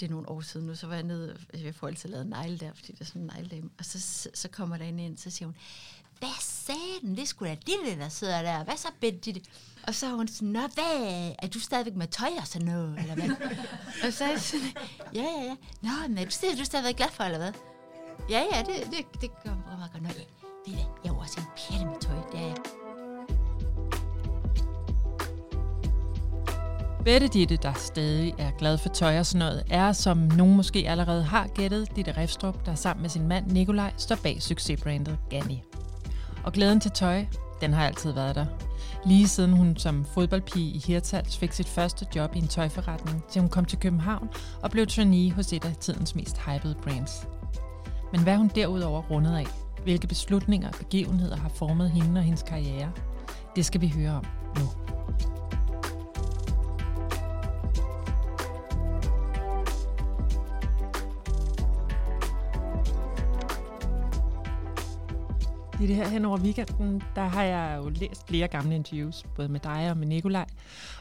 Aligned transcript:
det 0.00 0.06
er 0.06 0.10
nogle 0.10 0.28
år 0.28 0.40
siden 0.40 0.66
nu, 0.66 0.74
så 0.74 0.86
var 0.86 0.94
jeg 0.94 1.02
nede, 1.02 1.36
jeg 1.54 1.74
får 1.74 1.86
altid 1.86 2.08
lavet 2.08 2.26
negle 2.26 2.58
der, 2.58 2.70
fordi 2.74 2.92
det 2.92 3.00
er 3.00 3.04
sådan 3.04 3.22
en 3.22 3.30
negledame, 3.34 3.70
og 3.78 3.84
så, 3.84 4.28
så 4.34 4.48
kommer 4.48 4.76
der 4.76 4.84
en 4.84 4.98
ind, 4.98 5.16
så 5.16 5.30
siger 5.30 5.46
hun, 5.46 5.56
hvad 6.18 6.40
sagde 6.40 7.00
den? 7.02 7.16
Det 7.16 7.28
skulle 7.28 7.50
da 7.50 7.60
Ditte, 7.66 8.00
der 8.02 8.08
sidder 8.08 8.42
der. 8.42 8.64
Hvad 8.64 8.76
så, 8.76 8.88
Ditte? 9.00 9.40
Og 9.86 9.94
så 9.94 10.06
er 10.06 10.10
hun 10.10 10.28
sådan, 10.28 10.48
nå, 10.48 10.60
hvad? 10.60 11.32
Er 11.38 11.48
du 11.54 11.60
stadigvæk 11.60 11.94
med 11.94 12.06
tøj 12.06 12.28
og 12.40 12.46
sådan 12.46 12.66
noget, 12.66 12.98
eller 12.98 13.14
hvad? 13.14 13.30
og 14.06 14.12
så 14.12 14.24
er 14.24 14.28
jeg 14.28 14.40
sådan, 14.40 14.66
ja, 15.14 15.22
ja, 15.22 15.42
ja. 15.42 15.56
Nå, 15.82 16.08
men 16.08 16.18
er 16.18 16.24
du, 16.24 16.46
er 16.46 16.56
du 16.58 16.64
stadigvæk 16.64 16.96
glad 16.96 17.08
for, 17.12 17.24
eller 17.24 17.38
hvad? 17.38 17.52
Ja, 18.30 18.42
ja, 18.52 18.62
det, 18.62 18.90
det, 18.90 19.20
det 19.20 19.30
gør 19.44 19.54
mig 19.54 19.78
meget 19.78 19.92
godt. 19.92 20.02
Nå, 20.02 20.08
ja, 20.08 20.24
det, 20.66 20.78
jeg 21.04 21.10
er 21.10 21.14
også 21.14 21.40
en 21.40 21.46
pjætte 21.56 21.86
med 21.86 22.00
tøj, 22.00 22.30
det 22.32 22.40
er 22.40 22.46
jeg. 22.46 22.56
Bette 27.06 27.28
Ditte, 27.28 27.56
der 27.56 27.72
stadig 27.72 28.34
er 28.38 28.50
glad 28.50 28.78
for 28.78 28.88
tøj 28.88 29.18
og 29.18 29.26
sådan 29.26 29.46
noget, 29.46 29.64
er, 29.70 29.92
som 29.92 30.18
nogen 30.18 30.56
måske 30.56 30.84
allerede 30.88 31.22
har 31.22 31.46
gættet, 31.46 31.96
Ditte 31.96 32.16
Refstrup, 32.16 32.66
der 32.66 32.74
sammen 32.74 33.02
med 33.02 33.10
sin 33.10 33.28
mand 33.28 33.46
Nikolaj 33.46 33.92
står 33.96 34.16
bag 34.22 34.42
succesbrandet 34.42 35.18
Ganni. 35.30 35.62
Og 36.44 36.52
glæden 36.52 36.80
til 36.80 36.90
tøj, 36.90 37.24
den 37.60 37.72
har 37.72 37.86
altid 37.86 38.12
været 38.12 38.34
der. 38.34 38.46
Lige 39.04 39.28
siden 39.28 39.52
hun 39.52 39.76
som 39.76 40.04
fodboldpige 40.04 40.70
i 40.70 40.78
Hirtals 40.86 41.36
fik 41.36 41.52
sit 41.52 41.68
første 41.68 42.06
job 42.16 42.36
i 42.36 42.38
en 42.38 42.48
tøjforretning, 42.48 43.24
til 43.30 43.40
hun 43.40 43.50
kom 43.50 43.64
til 43.64 43.78
København 43.78 44.28
og 44.62 44.70
blev 44.70 44.86
trainee 44.86 45.32
hos 45.32 45.52
et 45.52 45.64
af 45.64 45.76
tidens 45.76 46.14
mest 46.14 46.38
hypede 46.38 46.74
brands. 46.82 47.28
Men 48.12 48.22
hvad 48.22 48.36
hun 48.36 48.50
derudover 48.54 49.02
rundet 49.02 49.36
af, 49.36 49.46
hvilke 49.82 50.06
beslutninger 50.06 50.68
og 50.68 50.74
begivenheder 50.78 51.36
har 51.36 51.48
formet 51.48 51.90
hende 51.90 52.18
og 52.18 52.24
hendes 52.24 52.42
karriere, 52.42 52.92
det 53.56 53.64
skal 53.64 53.80
vi 53.80 53.88
høre 53.96 54.12
om 54.12 54.24
nu. 54.58 54.66
I 65.80 65.86
det 65.86 65.96
her 65.96 66.08
hen 66.08 66.24
over 66.24 66.38
weekenden, 66.38 67.02
der 67.14 67.24
har 67.24 67.42
jeg 67.42 67.78
jo 67.78 67.88
læst 67.88 68.28
flere 68.28 68.48
gamle 68.48 68.74
interviews, 68.74 69.24
både 69.36 69.48
med 69.48 69.60
dig 69.60 69.90
og 69.90 69.96
med 69.96 70.06
Nikolaj. 70.06 70.46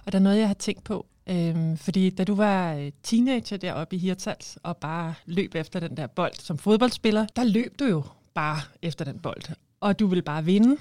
Og 0.05 0.11
der 0.11 0.19
er 0.19 0.23
noget, 0.23 0.39
jeg 0.39 0.47
har 0.47 0.53
tænkt 0.53 0.83
på. 0.83 1.05
Øhm, 1.27 1.77
fordi 1.77 2.09
da 2.09 2.23
du 2.23 2.35
var 2.35 2.73
øh, 2.73 2.91
teenager 3.03 3.57
deroppe 3.57 3.95
i 3.95 3.99
Hirtals, 3.99 4.57
og 4.63 4.77
bare 4.77 5.13
løb 5.25 5.55
efter 5.55 5.79
den 5.79 5.97
der 5.97 6.07
bold 6.07 6.33
som 6.39 6.57
fodboldspiller, 6.57 7.25
der 7.35 7.43
løb 7.43 7.79
du 7.79 7.85
jo 7.85 8.03
bare 8.33 8.57
efter 8.81 9.05
den 9.05 9.19
bold. 9.19 9.55
Og 9.79 9.99
du 9.99 10.07
ville 10.07 10.21
bare 10.21 10.45
vinde. 10.45 10.77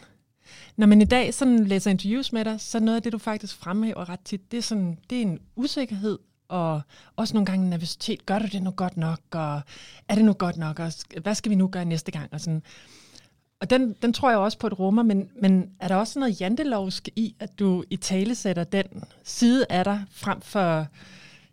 Når 0.76 0.86
man 0.86 1.02
i 1.02 1.04
dag 1.04 1.34
sådan 1.34 1.64
læser 1.64 1.90
interviews 1.90 2.32
med 2.32 2.44
dig, 2.44 2.60
så 2.60 2.80
noget 2.80 2.96
af 2.96 3.02
det, 3.02 3.12
du 3.12 3.18
faktisk 3.18 3.56
fremhæver 3.56 4.08
ret 4.08 4.20
tit, 4.24 4.50
det 4.50 4.58
er, 4.58 4.62
sådan, 4.62 4.98
det 5.10 5.18
er 5.18 5.22
en 5.22 5.38
usikkerhed, 5.56 6.18
og 6.48 6.80
også 7.16 7.34
nogle 7.34 7.46
gange 7.46 7.70
nervøsitet. 7.70 8.26
Gør 8.26 8.38
du 8.38 8.46
det 8.46 8.62
nu 8.62 8.70
godt 8.70 8.96
nok? 8.96 9.20
Og 9.30 9.60
er 10.08 10.14
det 10.14 10.24
nu 10.24 10.32
godt 10.32 10.56
nok? 10.56 10.78
Og 10.78 10.92
hvad 11.22 11.34
skal 11.34 11.50
vi 11.50 11.54
nu 11.54 11.68
gøre 11.68 11.84
næste 11.84 12.12
gang? 12.12 12.32
Og 12.32 12.40
sådan. 12.40 12.62
Og 13.64 13.70
den, 13.70 13.96
den 14.02 14.12
tror 14.12 14.30
jeg 14.30 14.38
også 14.38 14.58
på 14.58 14.66
et 14.66 14.78
rummer, 14.78 15.02
men, 15.02 15.30
men 15.42 15.70
er 15.80 15.88
der 15.88 15.94
også 15.94 16.18
noget 16.18 16.40
jantelovsk 16.40 17.08
i, 17.16 17.34
at 17.40 17.58
du 17.58 17.84
i 17.90 17.96
tale 17.96 18.34
sætter 18.34 18.64
den 18.64 19.04
side 19.22 19.66
af 19.70 19.84
dig, 19.84 20.04
frem 20.10 20.40
for 20.40 20.86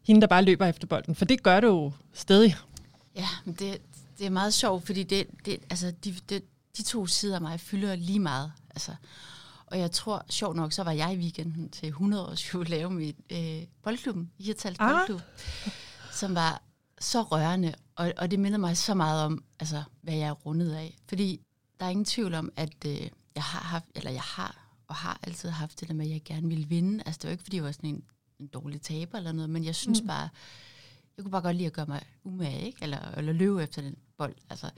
hende, 0.03 0.21
der 0.21 0.27
bare 0.27 0.43
løber 0.43 0.65
efter 0.65 0.87
bolden? 0.87 1.15
For 1.15 1.25
det 1.25 1.43
gør 1.43 1.59
du 1.59 1.67
jo 1.67 1.91
stadig. 2.13 2.55
Ja, 3.15 3.27
men 3.45 3.55
det, 3.55 3.81
det 4.17 4.25
er 4.25 4.29
meget 4.29 4.53
sjovt, 4.53 4.85
fordi 4.85 5.03
det, 5.03 5.27
det, 5.45 5.59
altså, 5.69 5.91
de, 6.03 6.15
de, 6.29 6.41
de 6.77 6.83
to 6.83 7.05
sider 7.05 7.35
af 7.35 7.41
mig 7.41 7.59
fylder 7.59 7.95
lige 7.95 8.19
meget. 8.19 8.51
Altså, 8.69 8.91
og 9.65 9.79
jeg 9.79 9.91
tror, 9.91 10.25
sjovt 10.29 10.55
nok, 10.55 10.71
så 10.71 10.83
var 10.83 10.91
jeg 10.91 11.13
i 11.13 11.17
weekenden 11.17 11.69
til 11.69 11.87
100 11.87 12.27
års 12.27 12.53
jubilæum 12.53 12.99
i 12.99 13.15
øh, 13.31 13.67
boldklubben, 13.83 14.31
i 14.37 14.43
Hirtals 14.43 14.77
ah. 14.79 14.91
Boldklub, 14.91 15.21
som 16.11 16.35
var 16.35 16.61
så 16.99 17.21
rørende, 17.21 17.73
og, 17.95 18.13
og 18.17 18.31
det 18.31 18.39
minder 18.39 18.57
mig 18.57 18.77
så 18.77 18.93
meget 18.93 19.23
om, 19.23 19.43
altså, 19.59 19.83
hvad 20.01 20.13
jeg 20.13 20.27
er 20.27 20.31
rundet 20.31 20.73
af. 20.73 20.97
Fordi 21.09 21.41
der 21.81 21.87
er 21.87 21.91
ingen 21.91 22.05
tvivl 22.05 22.33
om, 22.33 22.51
at 22.55 22.85
øh, 22.85 23.01
jeg 23.35 23.43
har 23.43 23.59
haft, 23.59 23.85
eller 23.95 24.11
jeg 24.11 24.21
har 24.21 24.61
og 24.87 24.95
har 24.95 25.19
altid 25.23 25.49
haft 25.49 25.79
det 25.79 25.87
der 25.87 25.93
med, 25.93 26.05
at 26.05 26.11
jeg 26.11 26.21
gerne 26.25 26.47
ville 26.47 26.67
vinde. 26.67 27.03
Altså 27.05 27.19
det 27.21 27.27
var 27.27 27.31
ikke, 27.31 27.43
fordi 27.43 27.57
jeg 27.57 27.63
var 27.63 27.71
sådan 27.71 27.89
en, 27.89 28.03
en 28.39 28.47
dårlig 28.47 28.81
taber 28.81 29.17
eller 29.17 29.31
noget, 29.31 29.49
men 29.49 29.63
jeg 29.63 29.75
synes 29.75 30.01
mm. 30.01 30.07
bare, 30.07 30.29
jeg 31.17 31.23
kunne 31.23 31.31
bare 31.31 31.41
godt 31.41 31.55
lide 31.55 31.67
at 31.67 31.73
gøre 31.73 31.85
mig 31.85 32.01
umage, 32.23 32.65
ikke? 32.65 32.77
Eller, 32.81 33.11
eller 33.17 33.33
løbe 33.33 33.63
efter 33.63 33.81
den 33.81 33.95
bold. 34.17 34.35
Altså. 34.49 34.69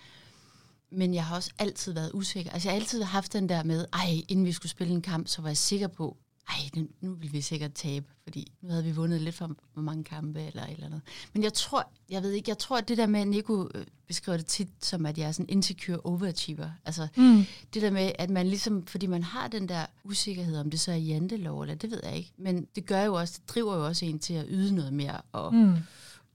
Men 0.92 1.14
jeg 1.14 1.26
har 1.26 1.36
også 1.36 1.52
altid 1.60 1.94
været 1.94 2.12
usikker. 2.14 2.52
Altså 2.52 2.70
jeg 2.70 2.74
har 2.74 2.80
altid 2.80 3.04
haft 3.04 3.34
den 3.34 3.50
der 3.50 3.64
med, 3.64 3.86
ej, 3.94 4.22
inden 4.28 4.46
vi 4.46 4.52
skulle 4.52 4.70
spille 4.70 4.94
en 4.94 5.02
kamp, 5.02 5.28
så 5.28 5.42
var 5.42 5.50
jeg 5.50 5.58
sikker 5.58 5.88
på, 5.88 6.18
ej, 6.50 6.86
nu 7.02 7.14
vil 7.14 7.34
vi 7.34 7.42
sikkert 7.42 7.74
tabe, 7.74 8.06
fordi 8.24 8.52
nu 8.62 8.70
havde 8.70 8.84
vi 8.84 8.92
vundet 8.92 9.22
lidt 9.22 9.36
for 9.36 9.56
mange 9.76 10.04
kampe 10.04 10.42
eller 10.42 10.66
eller 10.66 10.86
andet. 10.86 11.02
Men 11.34 11.44
jeg 11.44 11.54
tror, 11.54 11.92
jeg 12.10 12.24
ved 12.24 12.32
ikke, 12.32 12.50
jeg 12.50 12.58
tror, 12.58 12.78
at 12.78 12.88
det 12.88 12.98
der 12.98 13.08
med, 13.08 13.20
at 13.20 13.28
Nico 13.28 13.70
øh, 13.76 13.86
beskriver 14.08 14.38
det 14.38 14.46
tit 14.46 14.70
som, 14.82 15.06
at 15.06 15.18
jeg 15.18 15.28
er 15.28 15.32
sådan 15.32 15.50
insecure 15.50 16.00
overachiever. 16.04 16.70
Altså 16.86 17.08
mm. 17.18 17.46
det 17.74 17.82
der 17.82 17.92
med, 17.92 18.12
at 18.20 18.30
man 18.30 18.48
ligesom, 18.48 18.86
fordi 18.86 19.08
man 19.08 19.24
har 19.24 19.48
den 19.48 19.70
der 19.70 19.86
usikkerhed, 20.04 20.60
om 20.60 20.70
det 20.70 20.80
så 20.80 20.92
er 20.92 20.96
jantelov, 20.96 21.62
eller 21.62 21.76
det 21.76 21.92
ved 21.92 22.02
jeg 22.04 22.16
ikke. 22.16 22.32
Men 22.38 22.68
det 22.76 22.86
gør 22.86 23.02
jo 23.02 23.14
også, 23.14 23.40
det 23.42 23.50
driver 23.50 23.76
jo 23.76 23.86
også 23.86 24.06
en 24.06 24.20
til 24.20 24.34
at 24.34 24.46
yde 24.50 24.76
noget 24.76 24.94
mere, 24.94 25.22
og, 25.32 25.54
mm. 25.56 25.78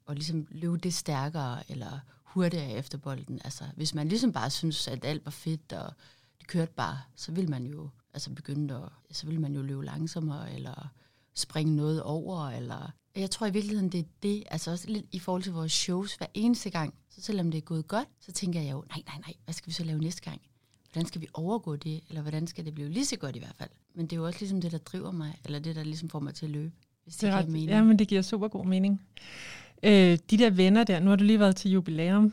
og 0.06 0.14
ligesom 0.14 0.46
løbe 0.50 0.78
det 0.78 0.94
stærkere, 0.94 1.70
eller 1.70 2.00
hurtigere 2.24 2.72
efter 2.72 2.98
bolden. 2.98 3.40
Altså 3.44 3.64
hvis 3.76 3.94
man 3.94 4.08
ligesom 4.08 4.32
bare 4.32 4.50
synes, 4.50 4.88
at 4.88 5.04
alt 5.04 5.24
var 5.24 5.30
fedt, 5.30 5.72
og 5.72 5.92
det 6.38 6.46
kørte 6.46 6.72
bare, 6.76 6.98
så 7.16 7.32
vil 7.32 7.50
man 7.50 7.66
jo 7.66 7.88
altså 8.14 8.30
begyndte 8.30 8.74
at, 8.74 9.16
så 9.16 9.26
ville 9.26 9.40
man 9.40 9.54
jo 9.54 9.62
løbe 9.62 9.84
langsommere, 9.84 10.54
eller 10.54 10.92
springe 11.34 11.76
noget 11.76 12.02
over, 12.02 12.48
eller... 12.48 12.92
Jeg 13.16 13.30
tror 13.30 13.46
i 13.46 13.52
virkeligheden, 13.52 13.88
det 13.88 14.00
er 14.00 14.04
det, 14.22 14.44
altså 14.50 14.70
også 14.70 14.90
lidt 14.90 15.06
i 15.12 15.18
forhold 15.18 15.42
til 15.42 15.52
vores 15.52 15.72
shows, 15.72 16.14
hver 16.14 16.26
eneste 16.34 16.70
gang, 16.70 16.94
så 17.08 17.22
selvom 17.22 17.50
det 17.50 17.58
er 17.58 17.62
gået 17.62 17.88
godt, 17.88 18.08
så 18.20 18.32
tænker 18.32 18.60
jeg 18.60 18.72
jo, 18.72 18.84
nej, 18.88 19.02
nej, 19.06 19.18
nej, 19.26 19.34
hvad 19.44 19.54
skal 19.54 19.66
vi 19.66 19.72
så 19.72 19.84
lave 19.84 19.98
næste 19.98 20.22
gang? 20.22 20.40
Hvordan 20.92 21.06
skal 21.06 21.20
vi 21.20 21.26
overgå 21.34 21.76
det, 21.76 22.00
eller 22.08 22.22
hvordan 22.22 22.46
skal 22.46 22.64
det 22.64 22.74
blive 22.74 22.88
lige 22.88 23.04
så 23.04 23.16
godt 23.16 23.36
i 23.36 23.38
hvert 23.38 23.56
fald? 23.56 23.70
Men 23.94 24.06
det 24.06 24.12
er 24.12 24.16
jo 24.16 24.26
også 24.26 24.40
ligesom 24.40 24.60
det, 24.60 24.72
der 24.72 24.78
driver 24.78 25.10
mig, 25.10 25.38
eller 25.44 25.58
det, 25.58 25.76
der 25.76 25.84
ligesom 25.84 26.08
får 26.08 26.20
mig 26.20 26.34
til 26.34 26.46
at 26.46 26.50
løbe, 26.52 26.72
hvis 27.04 27.16
det, 27.16 27.22
det 27.22 27.32
ret, 27.32 27.44
giver 27.44 27.52
mening. 27.52 27.70
Ja, 27.70 27.82
men 27.82 27.98
det 27.98 28.08
giver 28.08 28.22
super 28.22 28.48
god 28.48 28.66
mening. 28.66 29.02
Øh, 29.82 30.18
de 30.30 30.38
der 30.38 30.50
venner 30.50 30.84
der, 30.84 31.00
nu 31.00 31.08
har 31.08 31.16
du 31.16 31.24
lige 31.24 31.40
været 31.40 31.56
til 31.56 31.70
jubilæum. 31.70 32.32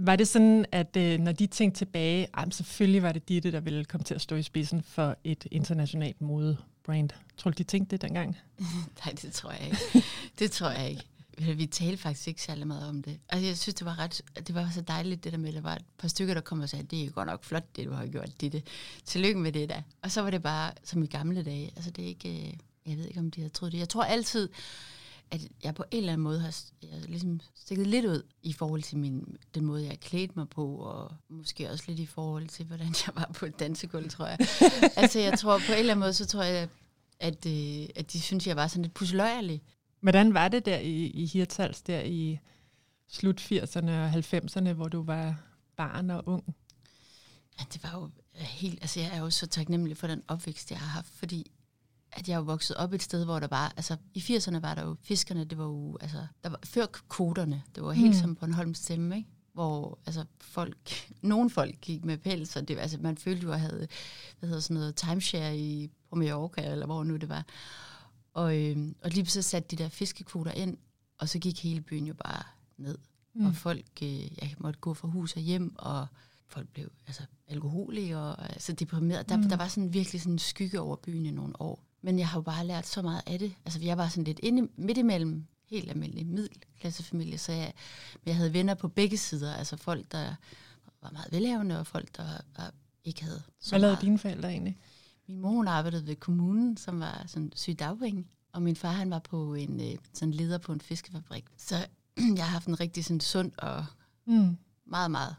Var 0.00 0.16
det 0.16 0.28
sådan, 0.28 0.66
at 0.72 0.96
øh, 0.96 1.18
når 1.18 1.32
de 1.32 1.46
tænkte 1.46 1.78
tilbage, 1.78 2.28
ah, 2.34 2.52
selvfølgelig 2.52 3.02
var 3.02 3.12
det 3.12 3.28
Ditte, 3.28 3.52
der 3.52 3.60
ville 3.60 3.84
komme 3.84 4.04
til 4.04 4.14
at 4.14 4.20
stå 4.20 4.36
i 4.36 4.42
spidsen 4.42 4.82
for 4.82 5.16
et 5.24 5.46
internationalt 5.50 6.20
modebrand? 6.20 7.10
Tror 7.36 7.50
du, 7.50 7.54
de 7.58 7.64
tænkte 7.64 7.96
det 7.96 8.02
dengang? 8.02 8.36
Nej, 9.04 9.14
det 9.22 9.32
tror 9.32 9.50
jeg 9.50 9.64
ikke. 9.64 10.06
det 10.38 10.50
tror 10.50 10.70
jeg 10.70 10.90
ikke. 10.90 11.04
Vi 11.56 11.66
talte 11.66 12.02
faktisk 12.02 12.28
ikke 12.28 12.42
særlig 12.42 12.66
meget 12.66 12.88
om 12.88 13.02
det. 13.02 13.18
Altså, 13.28 13.46
jeg 13.46 13.58
synes, 13.58 13.74
det 13.74 13.84
var 13.84 13.98
ret, 13.98 14.22
det 14.46 14.54
var 14.54 14.70
så 14.74 14.80
dejligt, 14.80 15.24
det 15.24 15.32
der 15.32 15.38
med, 15.38 15.48
at 15.48 15.54
der 15.54 15.60
var 15.60 15.74
et 15.74 15.84
par 15.98 16.08
stykker, 16.08 16.34
der 16.34 16.40
kom 16.40 16.60
og 16.60 16.68
sagde, 16.68 16.84
det 16.84 17.04
er 17.04 17.10
godt 17.10 17.26
nok 17.26 17.44
flot, 17.44 17.76
det 17.76 17.86
du 17.86 17.92
har 17.92 18.06
gjort, 18.06 18.40
Ditte. 18.40 18.62
Tillykke 19.04 19.40
med 19.40 19.52
det 19.52 19.68
da. 19.68 19.82
Og 20.02 20.10
så 20.10 20.22
var 20.22 20.30
det 20.30 20.42
bare, 20.42 20.72
som 20.84 21.02
i 21.02 21.06
gamle 21.06 21.42
dage. 21.42 21.72
Altså, 21.76 21.90
det 21.90 22.04
er 22.04 22.08
ikke, 22.08 22.28
øh, 22.28 22.52
jeg 22.86 22.98
ved 22.98 23.06
ikke, 23.06 23.20
om 23.20 23.30
de 23.30 23.40
havde 23.40 23.52
troet 23.52 23.72
det. 23.72 23.78
Jeg 23.78 23.88
tror 23.88 24.04
altid, 24.04 24.48
at 25.30 25.48
jeg 25.64 25.74
på 25.74 25.84
en 25.90 25.98
eller 25.98 26.12
anden 26.12 26.24
måde 26.24 26.40
har 26.40 26.54
jeg 26.82 27.08
ligesom 27.08 27.40
stikket 27.54 27.86
lidt 27.86 28.06
ud 28.06 28.22
i 28.42 28.52
forhold 28.52 28.82
til 28.82 28.98
min, 28.98 29.36
den 29.54 29.64
måde, 29.64 29.86
jeg 29.86 30.00
klædte 30.00 30.32
mig 30.36 30.48
på, 30.48 30.76
og 30.76 31.12
måske 31.28 31.70
også 31.70 31.84
lidt 31.88 31.98
i 31.98 32.06
forhold 32.06 32.48
til, 32.48 32.66
hvordan 32.66 32.86
jeg 33.06 33.14
var 33.14 33.30
på 33.34 33.46
et 33.46 33.60
dansegulv, 33.60 34.10
tror 34.10 34.26
jeg. 34.26 34.38
altså, 35.02 35.18
jeg 35.18 35.38
tror 35.38 35.58
på 35.58 35.72
en 35.72 35.78
eller 35.78 35.92
anden 35.92 36.00
måde, 36.00 36.12
så 36.12 36.26
tror 36.26 36.42
jeg, 36.42 36.68
at, 37.20 37.46
øh, 37.46 37.88
at 37.96 38.12
de 38.12 38.20
synes, 38.20 38.46
jeg 38.46 38.56
var 38.56 38.66
sådan 38.66 38.82
lidt 38.82 38.94
pusseløjerlig. 38.94 39.62
Hvordan 40.00 40.34
var 40.34 40.48
det 40.48 40.66
der 40.66 40.78
i, 40.78 41.06
i 41.06 41.26
Hirtals, 41.26 41.82
der 41.82 42.00
i 42.00 42.38
slut 43.08 43.40
80'erne 43.40 43.90
og 43.90 44.10
90'erne, 44.10 44.72
hvor 44.72 44.88
du 44.88 45.02
var 45.02 45.42
barn 45.76 46.10
og 46.10 46.22
ung? 46.26 46.44
Ja, 47.60 47.64
det 47.72 47.82
var 47.82 47.92
jo 48.00 48.10
helt, 48.34 48.78
altså 48.82 49.00
jeg 49.00 49.16
er 49.16 49.18
jo 49.18 49.30
så 49.30 49.46
taknemmelig 49.46 49.96
for 49.96 50.06
den 50.06 50.22
opvækst, 50.28 50.70
jeg 50.70 50.78
har 50.78 50.86
haft, 50.86 51.12
fordi 51.12 51.50
at 52.12 52.28
jeg 52.28 52.34
er 52.34 52.40
vokset 52.40 52.76
op 52.76 52.92
et 52.92 53.02
sted, 53.02 53.24
hvor 53.24 53.40
der 53.40 53.46
var, 53.46 53.72
altså 53.76 53.96
i 54.14 54.18
80'erne 54.18 54.60
var 54.60 54.74
der 54.74 54.82
jo, 54.82 54.96
fiskerne, 55.02 55.44
det 55.44 55.58
var 55.58 55.64
jo, 55.64 55.98
altså, 56.00 56.26
der 56.44 56.50
var, 56.50 56.58
før 56.64 56.86
kvoterne, 57.08 57.62
det 57.74 57.82
var 57.82 57.92
helt 57.92 58.16
mm. 58.16 58.20
som 58.20 58.34
på 58.34 58.44
en 58.44 58.54
Holms 58.54 58.78
stemme, 58.78 59.16
ikke? 59.16 59.28
hvor 59.52 59.98
altså, 60.06 60.24
folk, 60.40 61.10
nogle 61.22 61.50
folk 61.50 61.80
gik 61.80 62.04
med 62.04 62.18
pels, 62.18 62.56
og 62.56 62.68
det, 62.68 62.78
altså, 62.78 62.98
man 63.00 63.16
følte 63.16 63.42
jo 63.42 63.52
at 63.52 63.60
have, 63.60 63.88
hvad 64.38 64.48
hedder 64.48 64.60
sådan 64.60 64.74
noget, 64.74 64.96
timeshare 64.96 65.58
i, 65.58 65.90
på 66.10 66.16
Mallorca, 66.16 66.62
eller 66.62 66.86
hvor 66.86 67.04
nu 67.04 67.16
det 67.16 67.28
var. 67.28 67.46
Og, 68.32 68.58
øh, 68.62 68.76
og 69.02 69.10
lige 69.10 69.26
så 69.26 69.42
satte 69.42 69.76
de 69.76 69.82
der 69.82 69.88
fiskekvoter 69.88 70.52
ind, 70.52 70.76
og 71.18 71.28
så 71.28 71.38
gik 71.38 71.62
hele 71.62 71.80
byen 71.80 72.06
jo 72.06 72.14
bare 72.14 72.42
ned. 72.76 72.98
Mm. 73.34 73.46
Og 73.46 73.54
folk, 73.54 73.86
øh, 74.02 74.42
jeg 74.42 74.54
måtte 74.58 74.80
gå 74.80 74.94
fra 74.94 75.08
hus 75.08 75.36
og 75.36 75.42
hjem, 75.42 75.74
og 75.78 76.06
folk 76.46 76.68
blev 76.68 76.90
altså, 77.06 77.22
alkoholige 77.48 78.18
og 78.18 78.52
altså, 78.52 78.72
deprimerede. 78.72 79.24
Der, 79.28 79.36
mm. 79.36 79.48
der 79.48 79.56
var 79.56 79.68
sådan 79.68 79.92
virkelig 79.92 80.20
sådan 80.20 80.32
en 80.32 80.38
skygge 80.38 80.80
over 80.80 80.96
byen 80.96 81.26
i 81.26 81.30
nogle 81.30 81.60
år. 81.60 81.87
Men 82.02 82.18
jeg 82.18 82.28
har 82.28 82.38
jo 82.38 82.42
bare 82.42 82.66
lært 82.66 82.86
så 82.86 83.02
meget 83.02 83.22
af 83.26 83.38
det. 83.38 83.54
Altså, 83.64 83.80
jeg 83.80 83.98
var 83.98 84.08
sådan 84.08 84.24
lidt 84.24 84.40
inde, 84.42 84.68
midt 84.76 84.98
imellem 84.98 85.44
helt 85.66 85.90
almindelig 85.90 86.26
middelklassefamilie, 86.26 87.38
så 87.38 87.52
jeg, 87.52 87.72
jeg 88.26 88.36
havde 88.36 88.52
venner 88.52 88.74
på 88.74 88.88
begge 88.88 89.16
sider. 89.16 89.54
Altså 89.54 89.76
folk, 89.76 90.12
der 90.12 90.34
var 91.02 91.10
meget 91.10 91.32
velhavende, 91.32 91.78
og 91.80 91.86
folk, 91.86 92.16
der 92.16 92.24
var, 92.56 92.72
ikke 93.04 93.22
havde 93.24 93.42
så 93.60 93.70
Hvad 93.70 93.80
lavede 93.80 93.92
meget. 93.94 94.02
dine 94.04 94.18
forældre 94.18 94.50
egentlig? 94.50 94.78
Min 95.28 95.40
mor 95.40 95.50
hun 95.50 95.68
arbejdede 95.68 96.06
ved 96.06 96.16
kommunen, 96.16 96.76
som 96.76 97.00
var 97.00 97.24
sådan 97.26 97.52
sygdagpenge. 97.56 98.24
Og 98.52 98.62
min 98.62 98.76
far, 98.76 98.92
han 98.92 99.10
var 99.10 99.18
på 99.18 99.54
en 99.54 99.80
øh, 99.80 99.96
sådan 100.14 100.34
leder 100.34 100.58
på 100.58 100.72
en 100.72 100.80
fiskefabrik. 100.80 101.44
Så 101.56 101.74
jeg 102.36 102.44
har 102.44 102.50
haft 102.52 102.66
en 102.68 102.80
rigtig 102.80 103.04
sådan 103.04 103.20
sund 103.20 103.52
og 103.58 103.86
Mm. 104.26 104.56
meget, 104.86 105.10
meget, 105.10 105.34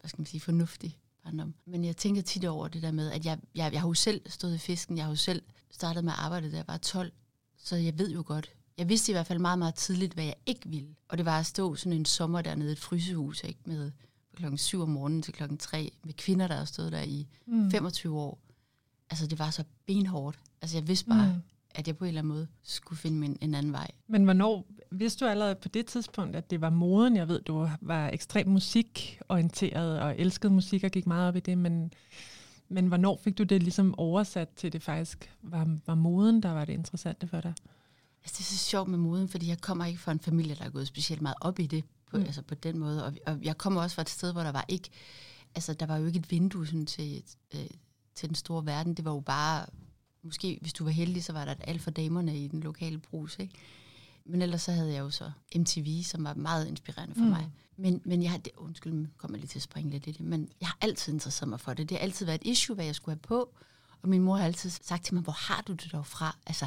hvad 0.00 0.08
skal 0.08 0.20
man 0.20 0.26
sige, 0.26 0.40
fornuftig 0.40 0.98
barndom. 1.24 1.54
Men 1.66 1.84
jeg 1.84 1.96
tænker 1.96 2.22
tit 2.22 2.44
over 2.44 2.68
det 2.68 2.82
der 2.82 2.90
med, 2.92 3.10
at 3.10 3.26
jeg, 3.26 3.38
jeg, 3.54 3.72
jeg 3.72 3.80
har 3.80 3.88
jo 3.88 3.94
selv 3.94 4.20
stået 4.30 4.54
i 4.54 4.58
fisken, 4.58 4.96
jeg 4.96 5.04
har 5.04 5.10
jo 5.10 5.16
selv 5.16 5.42
startet 5.70 6.04
med 6.04 6.12
at 6.12 6.18
arbejde, 6.18 6.50
da 6.50 6.56
jeg 6.56 6.64
var 6.68 6.76
12, 6.76 7.12
så 7.56 7.76
jeg 7.76 7.98
ved 7.98 8.10
jo 8.10 8.22
godt, 8.26 8.50
jeg 8.78 8.88
vidste 8.88 9.12
i 9.12 9.14
hvert 9.14 9.26
fald 9.26 9.38
meget, 9.38 9.58
meget 9.58 9.74
tidligt, 9.74 10.14
hvad 10.14 10.24
jeg 10.24 10.34
ikke 10.46 10.68
ville. 10.68 10.94
Og 11.08 11.18
det 11.18 11.26
var 11.26 11.38
at 11.38 11.46
stå 11.46 11.74
sådan 11.74 11.92
en 11.92 12.04
sommer 12.04 12.42
dernede 12.42 12.68
i 12.68 12.72
et 12.72 12.78
frysehus, 12.78 13.44
ikke, 13.44 13.60
med 13.64 13.90
klokken 14.36 14.58
7 14.58 14.82
om 14.82 14.88
morgenen 14.88 15.22
til 15.22 15.34
klokken 15.34 15.58
3, 15.58 15.92
med 16.04 16.14
kvinder, 16.14 16.46
der 16.46 16.54
har 16.56 16.64
stået 16.64 16.92
der 16.92 17.02
i 17.02 17.26
Mm. 17.46 17.70
25 17.70 18.18
år. 18.18 18.38
Altså, 19.10 19.26
det 19.26 19.38
var 19.38 19.50
så 19.50 19.64
benhårdt. 19.86 20.38
Altså, 20.62 20.76
jeg 20.76 20.88
vidste 20.88 21.08
bare, 21.08 21.26
mm. 21.34 21.42
at 21.70 21.86
jeg 21.86 21.96
på 21.96 22.04
en 22.04 22.08
eller 22.08 22.20
anden 22.20 22.32
måde 22.34 22.46
skulle 22.62 22.98
finde 22.98 23.18
min, 23.18 23.38
en 23.40 23.54
anden 23.54 23.72
vej. 23.72 23.90
Men 24.06 24.24
hvornår, 24.24 24.66
vidste 24.90 25.24
du 25.24 25.30
allerede 25.30 25.54
på 25.54 25.68
det 25.68 25.86
tidspunkt, 25.86 26.36
at 26.36 26.50
det 26.50 26.60
var 26.60 26.70
moden? 26.70 27.16
Jeg 27.16 27.28
ved, 27.28 27.40
du 27.40 27.68
var 27.80 28.08
ekstremt 28.08 28.50
musikorienteret 28.50 30.00
og 30.00 30.18
elskede 30.18 30.52
musik 30.52 30.84
og 30.84 30.90
gik 30.90 31.06
meget 31.06 31.28
op 31.28 31.36
i 31.36 31.40
det, 31.40 31.58
men, 31.58 31.92
men 32.68 32.86
hvornår 32.86 33.20
fik 33.24 33.38
du 33.38 33.42
det 33.42 33.62
ligesom 33.62 33.94
oversat 33.98 34.48
til, 34.56 34.72
det 34.72 34.82
faktisk 34.82 35.30
var, 35.42 35.78
var 35.86 35.94
moden, 35.94 36.42
der 36.42 36.50
var 36.52 36.64
det 36.64 36.72
interessante 36.72 37.26
for 37.26 37.40
dig? 37.40 37.54
Altså, 38.24 38.34
det 38.38 38.40
er 38.40 38.44
så 38.44 38.58
sjovt 38.58 38.88
med 38.88 38.98
moden, 38.98 39.28
fordi 39.28 39.48
jeg 39.48 39.60
kommer 39.60 39.84
ikke 39.84 40.00
fra 40.00 40.12
en 40.12 40.20
familie, 40.20 40.54
der 40.54 40.64
er 40.64 40.70
gået 40.70 40.86
specielt 40.86 41.22
meget 41.22 41.36
op 41.40 41.58
i 41.58 41.66
det, 41.66 41.84
på, 42.10 42.16
Mm. 42.16 42.22
altså 42.22 42.42
på 42.42 42.54
den 42.54 42.78
måde. 42.78 43.04
Og, 43.04 43.12
og 43.26 43.38
jeg 43.42 43.58
kommer 43.58 43.82
også 43.82 43.94
fra 43.94 44.02
et 44.02 44.08
sted, 44.08 44.32
hvor 44.32 44.42
der 44.42 44.52
var 44.52 44.64
ikke, 44.68 44.88
altså 45.54 45.74
der 45.74 45.86
var 45.86 45.96
jo 45.96 46.06
ikke 46.06 46.18
et 46.18 46.30
vindue 46.30 46.66
sådan, 46.66 46.86
til, 46.86 47.22
øh, 47.54 47.66
til 48.14 48.28
den 48.28 48.34
store 48.34 48.66
verden. 48.66 48.94
Det 48.94 49.04
var 49.04 49.12
jo 49.12 49.20
bare, 49.20 49.66
måske 50.22 50.58
hvis 50.60 50.72
du 50.72 50.84
var 50.84 50.90
heldig, 50.90 51.24
så 51.24 51.32
var 51.32 51.44
der 51.44 51.52
et 51.52 51.60
alt 51.64 51.82
for 51.82 51.90
damerne 51.90 52.38
i 52.38 52.48
den 52.48 52.60
lokale 52.60 52.98
brus, 52.98 53.38
ikke? 53.38 53.54
Men 54.28 54.42
ellers 54.42 54.62
så 54.62 54.72
havde 54.72 54.92
jeg 54.92 55.00
jo 55.00 55.10
så 55.10 55.30
MTV, 55.56 56.02
som 56.04 56.24
var 56.24 56.34
meget 56.34 56.68
inspirerende 56.68 57.14
for 57.14 57.22
Mm. 57.22 57.28
mig. 57.28 57.50
Men, 57.76 58.02
men 58.04 58.22
jeg 58.22 58.30
har, 58.30 58.38
det, 58.38 58.52
undskyld, 58.56 59.06
jeg 59.22 59.30
lige 59.30 59.46
til 59.46 59.58
at 59.58 59.62
springe 59.62 59.90
lidt 59.90 60.06
i 60.06 60.12
det, 60.12 60.20
men 60.20 60.48
jeg 60.60 60.68
har 60.68 60.78
altid 60.80 61.12
interesseret 61.12 61.48
mig 61.48 61.60
for 61.60 61.74
det. 61.74 61.88
Det 61.88 61.96
har 61.96 62.02
altid 62.02 62.26
været 62.26 62.40
et 62.44 62.50
issue, 62.50 62.74
hvad 62.74 62.84
jeg 62.84 62.94
skulle 62.94 63.14
have 63.14 63.20
på. 63.20 63.54
Og 64.02 64.08
min 64.08 64.22
mor 64.22 64.36
har 64.36 64.44
altid 64.44 64.70
sagt 64.70 65.04
til 65.04 65.14
mig, 65.14 65.22
hvor 65.22 65.32
har 65.32 65.62
du 65.62 65.72
det 65.72 65.92
dog 65.92 66.06
fra? 66.06 66.36
Altså, 66.46 66.66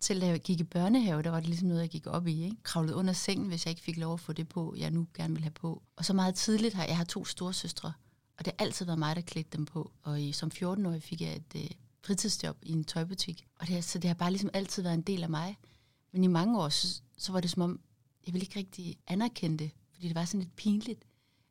selv 0.00 0.20
da 0.20 0.26
jeg 0.26 0.40
gik 0.40 0.60
i 0.60 0.64
børnehave, 0.64 1.22
der 1.22 1.30
var 1.30 1.40
det 1.40 1.48
ligesom 1.48 1.68
noget, 1.68 1.80
jeg 1.82 1.88
gik 1.90 2.06
op 2.06 2.26
i. 2.26 2.44
Ikke? 2.44 2.56
Kravlede 2.62 2.94
under 2.96 3.12
sengen, 3.12 3.48
hvis 3.48 3.66
jeg 3.66 3.70
ikke 3.70 3.82
fik 3.82 3.96
lov 3.96 4.12
at 4.14 4.20
få 4.20 4.32
det 4.32 4.48
på, 4.48 4.74
jeg 4.78 4.90
nu 4.90 5.06
gerne 5.14 5.34
vil 5.34 5.42
have 5.42 5.50
på. 5.50 5.82
Og 5.96 6.04
så 6.04 6.12
meget 6.12 6.34
tidligt 6.34 6.74
har 6.74 6.84
jeg 6.84 6.96
har 6.96 7.04
to 7.04 7.24
store 7.24 7.52
søstre, 7.52 7.92
og 8.38 8.44
det 8.44 8.52
har 8.58 8.64
altid 8.66 8.86
været 8.86 8.98
mig, 8.98 9.16
der 9.16 9.22
klædte 9.22 9.56
dem 9.56 9.64
på. 9.66 9.92
Og 10.02 10.22
i, 10.22 10.32
som 10.32 10.50
14-årig 10.54 11.02
fik 11.02 11.20
jeg 11.20 11.36
et 11.36 11.62
øh, 11.62 11.70
fritidsjob 12.04 12.56
i 12.62 12.72
en 12.72 12.84
tøjbutik. 12.84 13.46
Og 13.60 13.68
det, 13.68 13.84
så 13.84 13.98
det 13.98 14.08
har 14.08 14.14
bare 14.14 14.30
ligesom 14.30 14.50
altid 14.52 14.82
været 14.82 14.94
en 14.94 15.02
del 15.02 15.22
af 15.22 15.30
mig. 15.30 15.56
Men 16.12 16.24
i 16.24 16.26
mange 16.26 16.60
år, 16.60 16.68
så, 16.68 17.00
så 17.18 17.32
var 17.32 17.40
det 17.40 17.50
som 17.50 17.62
om, 17.62 17.80
jeg 18.26 18.34
ville 18.34 18.44
ikke 18.44 18.58
rigtig 18.58 18.96
anerkende 19.06 19.58
det, 19.58 19.70
fordi 19.92 20.08
det 20.08 20.14
var 20.14 20.24
sådan 20.24 20.40
lidt 20.40 20.56
pinligt. 20.56 21.04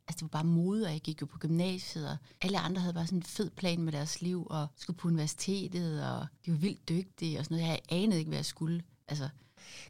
Altså, 0.08 0.16
det 0.16 0.22
var 0.22 0.38
bare 0.38 0.44
mode, 0.44 0.84
og 0.84 0.92
jeg 0.92 1.00
gik 1.00 1.20
jo 1.20 1.26
på 1.26 1.38
gymnasiet, 1.38 2.10
og 2.10 2.16
alle 2.40 2.58
andre 2.58 2.80
havde 2.80 2.94
bare 2.94 3.06
sådan 3.06 3.18
en 3.18 3.22
fed 3.22 3.50
plan 3.50 3.82
med 3.82 3.92
deres 3.92 4.22
liv, 4.22 4.46
og 4.50 4.66
skulle 4.76 4.96
på 4.96 5.08
universitetet, 5.08 6.10
og 6.10 6.26
de 6.46 6.50
var 6.50 6.58
vildt 6.58 6.88
dygtige, 6.88 7.38
og 7.38 7.44
sådan 7.44 7.56
noget. 7.56 7.70
Jeg 7.70 7.80
anede 7.88 8.18
ikke, 8.18 8.28
hvad 8.28 8.38
jeg 8.38 8.44
skulle. 8.44 8.82
Altså, 9.08 9.28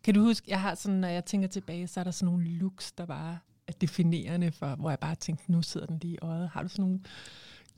Kan 0.03 0.15
du 0.15 0.21
huske, 0.21 0.51
jeg 0.51 0.61
har 0.61 0.75
sådan, 0.75 0.97
når 0.97 1.09
jeg 1.09 1.25
tænker 1.25 1.49
tilbage, 1.49 1.87
så 1.87 2.01
er 2.01 2.05
der 2.05 2.11
sådan 2.11 2.33
nogle 2.33 2.49
looks, 2.49 2.93
der 2.93 3.07
bare 3.07 3.39
er 3.67 3.73
definerende 3.73 4.53
for, 4.53 4.75
hvor 4.75 4.91
jeg 4.91 4.99
bare 4.99 5.15
tænkte, 5.15 5.53
nu 5.53 5.63
sidder 5.63 5.87
den 5.87 5.99
lige 5.99 6.15
i 6.15 6.19
øjet. 6.23 6.49
Har 6.49 6.63
du 6.63 6.69
sådan 6.69 6.83
nogle, 6.83 7.01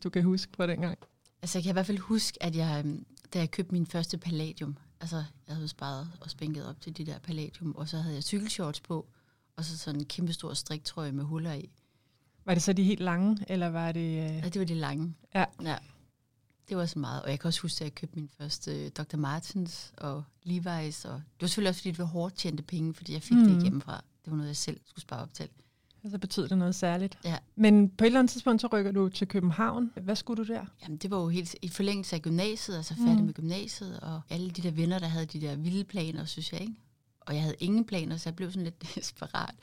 du 0.05 0.11
kan 0.11 0.23
huske 0.25 0.53
på 0.53 0.67
dengang? 0.67 0.99
altså, 1.43 1.59
jeg 1.59 1.63
kan 1.63 1.71
i 1.71 1.73
hvert 1.73 1.87
fald 1.87 1.99
huske, 1.99 2.43
at 2.43 2.57
jeg, 2.57 2.83
øhm, 2.85 3.07
da 3.35 3.39
jeg 3.39 3.51
købte 3.51 3.73
min 3.73 3.87
første 3.87 4.19
palladium, 4.19 4.77
altså, 5.01 5.25
jeg 5.47 5.55
havde 5.55 5.69
sparet 5.69 6.09
og 6.21 6.31
spænket 6.31 6.67
op 6.67 6.81
til 6.81 6.97
de 6.97 7.07
der 7.07 7.19
palladium, 7.19 7.75
og 7.77 7.89
så 7.89 7.99
havde 7.99 8.15
jeg 8.15 8.23
cykelshorts 8.23 8.81
på, 8.81 9.07
og 9.57 9.65
så 9.65 9.79
sådan 9.79 10.01
en 10.01 10.07
kæmpe 10.07 10.33
stor 10.33 10.55
striktrøje 10.55 11.13
med 11.13 11.25
huller 11.25 11.53
i. 11.53 11.71
Var 12.45 12.55
det 12.55 12.63
så 12.63 12.73
de 12.73 12.83
helt 12.83 13.01
lange, 13.01 13.45
eller 13.49 13.67
var 13.67 13.93
det... 13.93 14.01
Øh... 14.01 14.37
Ja, 14.37 14.49
det 14.49 14.59
var 14.59 14.65
de 14.65 14.75
lange. 14.75 15.15
Ja. 15.35 15.45
ja. 15.63 15.77
Det 16.69 16.77
var 16.77 16.87
så 16.87 16.99
meget. 16.99 17.23
Og 17.23 17.31
jeg 17.31 17.41
kan 17.41 17.49
også 17.49 17.63
huske, 17.63 17.77
at 17.77 17.81
jeg 17.81 17.95
købte 17.95 18.19
min 18.19 18.29
første 18.39 18.85
øh, 18.85 18.91
Dr. 18.91 19.17
Martens 19.17 19.93
og 19.97 20.25
Levi's. 20.47 21.09
Og 21.09 21.15
det 21.15 21.41
var 21.41 21.47
selvfølgelig 21.47 21.69
også, 21.69 21.81
fordi 21.81 21.91
det 21.91 21.99
var 21.99 22.05
hårdt 22.05 22.35
tjente 22.35 22.63
penge, 22.63 22.95
fordi 22.95 23.13
jeg 23.13 23.23
fik 23.23 23.37
mm. 23.37 23.43
Mm. 23.43 23.49
det 23.49 23.63
hjemmefra. 23.63 24.05
Det 24.25 24.31
var 24.31 24.37
noget, 24.37 24.49
jeg 24.49 24.57
selv 24.57 24.81
skulle 24.85 25.03
spare 25.03 25.23
op 25.23 25.35
til. 25.35 25.49
Så 26.11 26.19
betød 26.19 26.49
det 26.49 26.59
noget 26.59 26.75
særligt. 26.75 27.19
Ja. 27.25 27.39
Men 27.57 27.89
på 27.91 28.05
et 28.05 28.07
eller 28.07 28.19
andet 28.19 28.31
tidspunkt, 28.31 28.61
så 28.61 28.69
rykker 28.73 28.93
du 28.93 29.09
til 29.09 29.29
København. 29.29 29.91
Hvad 30.03 30.17
skulle 30.17 30.45
du 30.45 30.53
der? 30.53 30.65
Jamen, 30.83 30.97
det 30.99 31.11
var 31.11 31.19
jo 31.21 31.29
helt 31.29 31.57
i 31.63 31.69
forlængelse 31.69 32.17
af 32.17 32.23
gymnasiet, 32.23 32.77
altså 32.77 32.95
færdig 32.95 33.19
Mm. 33.19 33.25
med 33.25 33.35
gymnasiet, 33.35 34.01
og 34.01 34.21
alle 34.31 34.51
de 34.51 34.63
der 34.63 34.71
venner, 34.71 34.99
der 34.99 35.07
havde 35.07 35.27
de 35.27 35.41
der 35.41 35.57
vilde 35.57 35.85
planer, 35.85 36.25
synes 36.25 36.53
jeg, 36.53 36.61
ikke? 36.61 36.75
Og 37.21 37.35
jeg 37.35 37.43
havde 37.43 37.57
ingen 37.61 37.85
planer, 37.85 38.17
så 38.17 38.29
jeg 38.29 38.37
blev 38.37 38.51
sådan 38.51 38.65
lidt 38.65 38.83
desperat. 38.95 39.55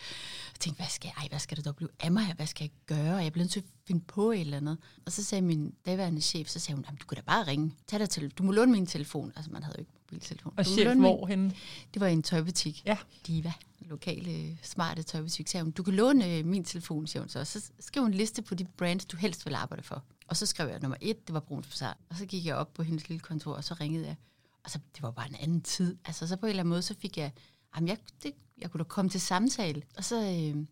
Jeg 0.54 0.60
tænkte, 0.60 0.80
hvad 0.80 0.88
skal, 0.90 1.08
jeg, 1.16 1.22
ej, 1.24 1.28
hvad 1.30 1.40
skal 1.40 1.58
det 1.58 1.66
dog 1.66 1.76
blive 1.76 1.90
af 2.00 2.12
mig? 2.12 2.34
Hvad 2.36 2.46
skal 2.46 2.64
jeg 2.64 2.98
gøre? 2.98 3.16
Jeg 3.16 3.34
blev 3.34 3.42
nødt 3.44 3.52
til 3.52 3.60
at 3.60 3.66
finde 3.88 4.02
på 4.08 4.32
et 4.32 4.40
eller 4.42 4.58
andet. 4.58 4.78
Og 5.06 5.12
så 5.12 5.24
sagde 5.24 5.42
min 5.42 5.74
daværende 5.86 6.22
chef, 6.22 6.48
så 6.48 6.60
sagde 6.60 6.76
hun, 6.76 6.86
"Jamen, 6.88 6.98
du 6.98 7.06
kan 7.06 7.16
da 7.16 7.22
bare 7.22 7.44
ringe. 7.48 7.72
Tag 7.88 8.00
dig 8.00 8.10
til, 8.10 8.30
du 8.30 8.44
må 8.44 8.52
låne 8.52 8.72
min 8.72 8.86
telefon. 8.86 9.34
Altså, 9.36 9.52
man 9.52 9.64
havde 9.64 9.76
jo 9.78 9.82
ikke 9.82 9.92
mobiltelefon. 10.06 10.54
Og 10.58 10.66
chef 10.66 10.98
hvorhen? 10.98 11.54
Det 11.94 12.00
var 12.00 12.08
en 12.08 12.24
tøjbutik. 12.24 12.86
Ja. 12.86 12.98
Diva. 13.28 13.54
Lokale, 13.80 14.58
smarte 14.62 15.04
tøjbutik. 15.04 15.48
Sagde 15.48 15.64
hun, 15.64 15.72
du 15.72 15.84
kan 15.84 15.94
låne 15.94 16.38
øh, 16.38 16.46
min 16.46 16.64
telefon, 16.64 17.08
siger 17.08 17.22
hun 17.22 17.30
så. 17.30 17.40
Og 17.40 17.48
så 17.48 17.72
skrev 17.80 18.04
hun 18.04 18.12
en 18.12 18.18
liste 18.18 18.42
på 18.42 18.56
de 18.56 18.66
brands, 18.78 19.06
du 19.06 19.18
helst 19.18 19.46
vil 19.46 19.56
arbejde 19.56 19.84
for. 19.84 20.04
Og 20.28 20.38
så 20.38 20.46
skrev 20.46 20.70
jeg 20.70 20.80
nummer 20.80 20.98
et, 21.02 21.28
det 21.28 21.34
var 21.34 21.40
Bruns 21.40 21.68
Bazaar. 21.68 21.98
Og 22.10 22.16
så 22.16 22.26
gik 22.26 22.46
jeg 22.46 22.56
op 22.56 22.74
på 22.74 22.84
hendes 22.84 23.10
lille 23.10 23.20
kontor, 23.20 23.54
og 23.54 23.64
så 23.64 23.74
ringede 23.74 24.06
jeg. 24.06 24.16
Og 24.64 24.72
så, 24.72 24.80
det 24.96 25.04
var 25.04 25.12
bare 25.12 25.30
en 25.30 25.36
anden 25.36 25.62
tid. 25.62 25.98
Altså, 26.06 26.28
så 26.28 26.36
på 26.36 26.46
en 26.46 26.50
eller 26.50 26.60
anden 26.60 26.70
måde, 26.70 26.82
så 26.82 26.96
fik 27.00 27.18
jeg, 27.18 27.32
jamen, 27.76 27.88
jeg, 27.88 27.98
det, 28.24 28.32
jeg 28.58 28.72
kunne 28.72 28.84
da 28.84 28.88
komme 28.88 29.10
til 29.10 29.22
samtale. 29.22 29.84
Og 29.98 30.04
så 30.04 30.16
øh, 30.22 30.66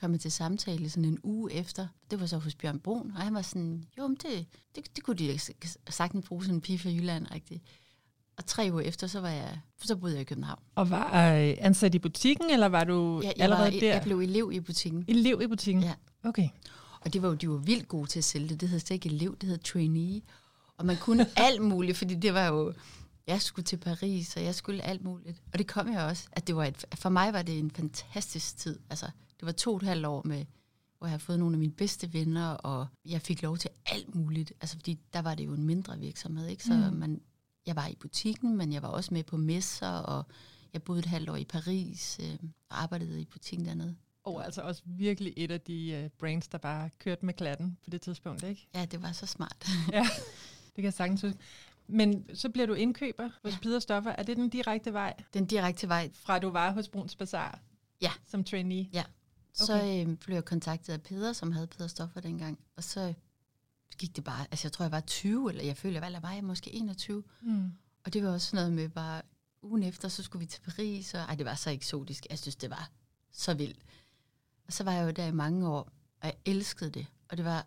kom 0.00 0.12
jeg 0.12 0.20
til 0.20 0.32
samtale 0.32 0.90
sådan 0.90 1.04
en 1.04 1.18
uge 1.22 1.52
efter. 1.52 1.88
Det 2.10 2.20
var 2.20 2.26
så 2.26 2.38
hos 2.38 2.54
Bjørn 2.54 2.80
Brun, 2.80 3.12
og 3.16 3.22
han 3.22 3.34
var 3.34 3.42
sådan, 3.42 3.84
jo, 3.98 4.06
men 4.06 4.16
det, 4.16 4.46
det, 4.74 4.96
det 4.96 5.04
kunne 5.04 5.16
de 5.16 5.38
sagtens 5.88 6.26
bruge 6.26 6.42
sådan 6.42 6.54
en 6.54 6.60
pige 6.60 6.78
fra 6.78 6.90
Jylland, 6.90 7.26
rigtig. 7.30 7.62
Og 8.38 8.46
tre 8.46 8.68
uger 8.72 8.82
efter, 8.82 9.06
så 9.06 9.20
var 9.20 9.28
jeg, 9.28 9.60
så 9.82 9.96
boede 9.96 10.14
jeg 10.14 10.20
i 10.20 10.24
København. 10.24 10.58
Og 10.74 10.90
var 10.90 11.34
øh, 11.34 11.54
ansat 11.58 11.94
i 11.94 11.98
butikken, 11.98 12.50
eller 12.50 12.66
var 12.66 12.84
du 12.84 13.20
Jeg, 13.22 13.32
jeg, 13.36 13.44
allerede 13.44 13.72
var, 13.72 13.80
der? 13.80 13.92
jeg 13.92 14.02
blev 14.02 14.20
elev 14.20 14.50
i 14.52 14.60
butikken. 14.60 15.04
Elev 15.08 15.40
i 15.42 15.46
butikken? 15.46 15.82
Ja. 15.82 15.94
Okay. 16.24 16.48
Og 17.00 17.12
det 17.12 17.22
var 17.22 17.28
jo, 17.28 17.34
de 17.34 17.48
var 17.50 17.56
vildt 17.56 17.88
gode 17.88 18.06
til 18.06 18.18
at 18.18 18.24
sælge 18.24 18.48
det. 18.48 18.60
Det 18.60 18.68
hed 18.68 18.80
slet 18.80 18.94
ikke 18.94 19.08
elev, 19.08 19.36
det 19.40 19.48
hed 19.48 19.58
trainee. 19.58 20.22
Og 20.76 20.86
man 20.86 20.96
kunne 20.96 21.26
alt 21.46 21.62
muligt, 21.62 21.98
fordi 21.98 22.14
det 22.14 22.34
var 22.34 22.46
jo... 22.46 22.72
Jeg 23.26 23.42
skulle 23.42 23.64
til 23.64 23.76
Paris, 23.76 24.36
og 24.36 24.44
jeg 24.44 24.54
skulle 24.54 24.82
alt 24.82 25.04
muligt. 25.04 25.42
Og 25.52 25.58
det 25.58 25.66
kom 25.66 25.92
jeg 25.92 26.02
også. 26.02 26.28
At 26.32 26.46
det 26.46 26.56
var 26.56 26.64
et, 26.64 26.84
for 26.94 27.08
mig 27.08 27.32
var 27.32 27.42
det 27.42 27.58
en 27.58 27.70
fantastisk 27.70 28.56
tid. 28.56 28.78
Altså, 28.90 29.06
det 29.40 29.46
var 29.46 29.52
to 29.52 29.70
og 29.70 29.76
et 29.76 29.82
halvt 29.82 30.06
år 30.06 30.22
med, 30.24 30.44
hvor 30.98 31.06
jeg 31.06 31.12
har 31.12 31.18
fået 31.18 31.38
nogle 31.38 31.54
af 31.54 31.58
mine 31.58 31.72
bedste 31.72 32.12
venner, 32.12 32.48
og 32.48 32.86
jeg 33.04 33.22
fik 33.22 33.42
lov 33.42 33.58
til 33.58 33.70
alt 33.86 34.14
muligt. 34.14 34.52
Altså, 34.60 34.76
fordi 34.76 34.98
der 35.12 35.22
var 35.22 35.34
det 35.34 35.46
jo 35.46 35.52
en 35.52 35.64
mindre 35.64 35.98
virksomhed, 35.98 36.46
ikke? 36.48 36.64
Så 36.64 36.74
mm. 36.74 36.96
man, 36.96 37.20
jeg 37.66 37.76
var 37.76 37.86
i 37.86 37.94
butikken, 38.00 38.56
men 38.56 38.72
jeg 38.72 38.82
var 38.82 38.88
også 38.88 39.14
med 39.14 39.24
på 39.24 39.36
messer, 39.36 39.88
og 39.88 40.24
jeg 40.72 40.82
boede 40.82 40.98
et 40.98 41.06
halvt 41.06 41.28
år 41.30 41.36
i 41.36 41.44
Paris, 41.44 42.20
øh, 42.22 42.38
og 42.68 42.82
arbejdede 42.82 43.20
i 43.20 43.24
butikken 43.24 43.66
dernede. 43.66 43.96
Og 44.24 44.44
altså 44.44 44.62
også 44.62 44.82
virkelig 44.84 45.34
et 45.36 45.50
af 45.50 45.60
de 45.60 46.02
uh, 46.04 46.10
brains, 46.18 46.48
der 46.48 46.58
bare 46.58 46.90
kørte 46.98 47.26
med 47.26 47.34
klatten 47.34 47.78
på 47.84 47.90
det 47.90 48.00
tidspunkt, 48.00 48.42
ikke? 48.42 48.68
Ja, 48.74 48.84
det 48.84 49.02
var 49.02 49.12
så 49.12 49.26
smart. 49.26 49.66
ja, 49.92 50.06
det 50.66 50.74
kan 50.74 50.84
jeg 50.84 50.94
sagtens 50.94 51.22
huske. 51.22 51.38
Men 51.86 52.36
så 52.36 52.48
bliver 52.48 52.66
du 52.66 52.74
indkøber 52.74 53.30
hos 53.42 53.52
Ja. 53.52 53.58
Peder 53.62 53.78
Stoffer. 53.78 54.10
Er 54.10 54.22
det 54.22 54.36
den 54.36 54.48
direkte 54.48 54.92
vej, 54.92 55.14
Den 55.34 55.46
direkte 55.46 55.88
vej 55.88 56.10
fra 56.14 56.38
du 56.38 56.50
var 56.50 56.72
hos 56.72 56.88
Bruns 56.88 57.16
Bazaar? 57.16 57.60
Ja. 58.00 58.10
Som 58.26 58.44
trainee? 58.44 58.88
Ja. 58.92 59.04
Så 59.52 59.82
øh, 59.82 60.16
blev 60.16 60.34
jeg 60.34 60.44
kontaktet 60.44 60.92
af 60.92 61.02
Peder, 61.02 61.32
som 61.32 61.52
havde 61.52 61.66
Peder 61.66 61.88
Stoffer 61.88 62.20
dengang. 62.20 62.58
Og 62.76 62.84
så 62.84 63.14
gik 63.98 64.16
det 64.16 64.24
bare, 64.24 64.46
altså 64.50 64.66
jeg 64.68 64.72
tror, 64.72 64.84
jeg 64.84 64.92
var 64.92 65.00
20, 65.00 65.50
eller 65.50 65.64
jeg 65.64 65.76
føler, 65.76 66.00
hvad 66.00 66.20
var 66.20 66.32
jeg 66.32 66.44
måske 66.44 66.74
21. 66.74 67.24
Mm. 67.42 67.72
Og 68.04 68.12
det 68.12 68.24
var 68.24 68.30
også 68.30 68.46
sådan 68.46 68.56
noget 68.56 68.72
med 68.72 68.88
bare, 68.88 69.22
ugen 69.62 69.82
efter, 69.82 70.08
så 70.08 70.22
skulle 70.22 70.40
vi 70.40 70.46
til 70.46 70.60
Paris, 70.60 71.14
og 71.14 71.20
ej, 71.20 71.34
det 71.34 71.46
var 71.46 71.54
så 71.54 71.70
eksotisk. 71.70 72.26
Jeg 72.30 72.38
synes, 72.38 72.56
det 72.56 72.70
var 72.70 72.90
så 73.32 73.54
vildt. 73.54 73.78
Og 74.66 74.72
så 74.72 74.84
var 74.84 74.92
jeg 74.92 75.04
jo 75.06 75.10
der 75.10 75.26
i 75.26 75.32
mange 75.32 75.68
år, 75.68 75.80
og 76.20 76.26
jeg 76.26 76.34
elskede 76.44 76.90
det. 76.90 77.06
Og 77.28 77.36
det 77.36 77.44
var 77.44 77.66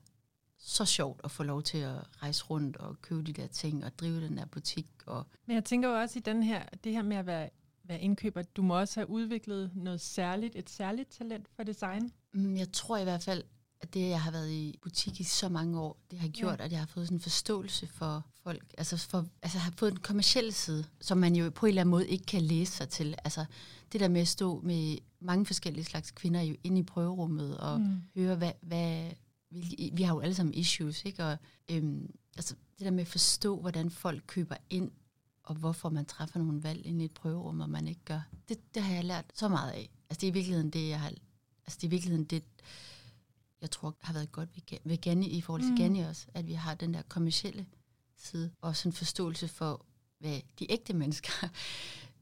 så 0.57 0.85
sjovt 0.85 1.21
at 1.23 1.31
få 1.31 1.43
lov 1.43 1.63
til 1.63 1.77
at 1.77 1.95
rejse 2.23 2.43
rundt 2.43 2.77
og 2.77 3.01
købe 3.01 3.23
de 3.23 3.33
der 3.33 3.47
ting, 3.47 3.85
og 3.85 3.99
drive 3.99 4.21
den 4.21 4.37
der 4.37 4.45
butik. 4.45 4.87
Og 5.05 5.27
Men 5.45 5.55
jeg 5.55 5.65
tænker 5.65 5.89
jo 5.89 5.95
også 6.01 6.19
i 6.19 6.21
den 6.21 6.43
her, 6.43 6.63
det 6.83 6.91
her 6.91 7.01
med 7.01 7.17
at 7.17 7.25
være, 7.25 7.49
være 7.83 7.99
indkøber, 8.01 8.41
du 8.41 8.61
må 8.61 8.79
også 8.79 8.99
have 8.99 9.09
udviklet 9.09 9.71
noget 9.75 10.01
særligt, 10.01 10.55
et 10.55 10.69
særligt 10.69 11.09
talent 11.09 11.47
for 11.55 11.63
design. 11.63 12.11
Mm, 12.33 12.55
Jeg 12.55 12.71
tror 12.71 12.97
i 12.97 13.03
hvert 13.03 13.23
fald, 13.23 13.43
at 13.81 13.93
det, 13.93 14.09
jeg 14.09 14.21
har 14.21 14.31
været 14.31 14.51
i 14.51 14.79
butik 14.81 15.19
i 15.19 15.23
så 15.23 15.49
mange 15.49 15.79
år, 15.79 15.97
det 16.11 16.19
har 16.19 16.27
gjort, 16.27 16.59
Ja. 16.59 16.65
at 16.65 16.71
jeg 16.71 16.79
har 16.79 16.85
fået 16.87 17.07
sådan 17.07 17.17
en 17.17 17.21
forståelse 17.21 17.87
for 17.87 18.25
folk. 18.43 18.73
Altså, 18.77 18.97
for, 18.97 19.25
altså 19.41 19.57
har 19.57 19.71
fået 19.77 19.91
den 19.91 19.99
kommercielle 19.99 20.51
side, 20.51 20.85
som 21.01 21.17
man 21.17 21.35
jo 21.35 21.49
på 21.49 21.65
en 21.65 21.67
eller 21.67 21.81
anden 21.81 21.91
måde 21.91 22.07
ikke 22.07 22.25
kan 22.25 22.41
læse 22.41 22.71
sig 22.71 22.89
til. 22.89 23.15
Altså 23.23 23.45
det 23.91 24.01
der 24.01 24.07
med 24.07 24.21
at 24.21 24.27
stå 24.27 24.61
med 24.61 24.97
mange 25.19 25.45
forskellige 25.45 25.85
slags 25.85 26.11
kvinder 26.11 26.41
jo 26.41 26.55
inde 26.63 26.79
i 26.79 26.83
prøverummet 26.83 27.57
og 27.57 27.81
Mm. 27.81 28.01
høre, 28.15 28.35
hvad, 28.35 28.51
hvad 28.61 29.11
hvilke, 29.49 29.89
vi 29.93 30.03
har 30.03 30.13
jo 30.13 30.19
alle 30.19 30.35
sammen 30.35 30.53
issues, 30.53 31.05
ikke? 31.05 31.25
Og 31.25 31.37
øhm, 31.71 32.13
altså 32.37 32.55
det 32.77 32.85
der 32.85 32.91
med 32.91 33.01
at 33.01 33.07
forstå, 33.07 33.59
hvordan 33.61 33.91
folk 33.91 34.23
køber 34.27 34.55
ind, 34.69 34.91
og 35.43 35.55
hvorfor 35.55 35.89
man 35.89 36.05
træffer 36.05 36.39
nogle 36.39 36.63
valg 36.63 36.85
ind 36.85 37.01
i 37.01 37.05
et 37.05 37.11
prøverum, 37.13 37.59
og 37.59 37.69
man 37.69 37.87
ikke 37.87 38.01
gør. 38.05 38.21
Det, 38.49 38.75
det 38.75 38.83
har 38.83 38.93
jeg 38.95 39.03
lært 39.05 39.25
så 39.33 39.47
meget 39.47 39.71
af. 39.71 39.89
Altså 40.09 40.21
det 40.21 40.27
er 40.27 40.31
i 40.31 40.33
virkeligheden 40.33 40.69
det, 40.69 40.89
jeg 40.89 40.99
har... 40.99 41.07
Altså 41.65 41.77
det 41.77 41.83
er 41.83 41.87
i 41.87 41.89
virkeligheden 41.89 42.25
det, 42.25 42.43
jeg 43.61 43.71
tror 43.71 43.95
har 44.01 44.13
været 44.13 44.31
godt 44.31 44.49
ved, 44.55 44.77
ved 44.83 44.97
Gani, 44.97 45.27
i 45.27 45.41
forhold 45.41 45.61
til 45.61 45.71
mm. 45.71 45.77
Gani 45.77 45.99
også, 45.99 46.27
at 46.33 46.47
vi 46.47 46.53
har 46.53 46.73
den 46.75 46.93
der 46.93 47.01
kommercielle 47.01 47.65
side, 48.17 48.51
og 48.61 48.75
sådan 48.75 48.89
en 48.89 48.93
forståelse 48.93 49.47
for, 49.47 49.85
hvad 50.19 50.41
de 50.59 50.71
ægte 50.71 50.93
mennesker 50.93 51.47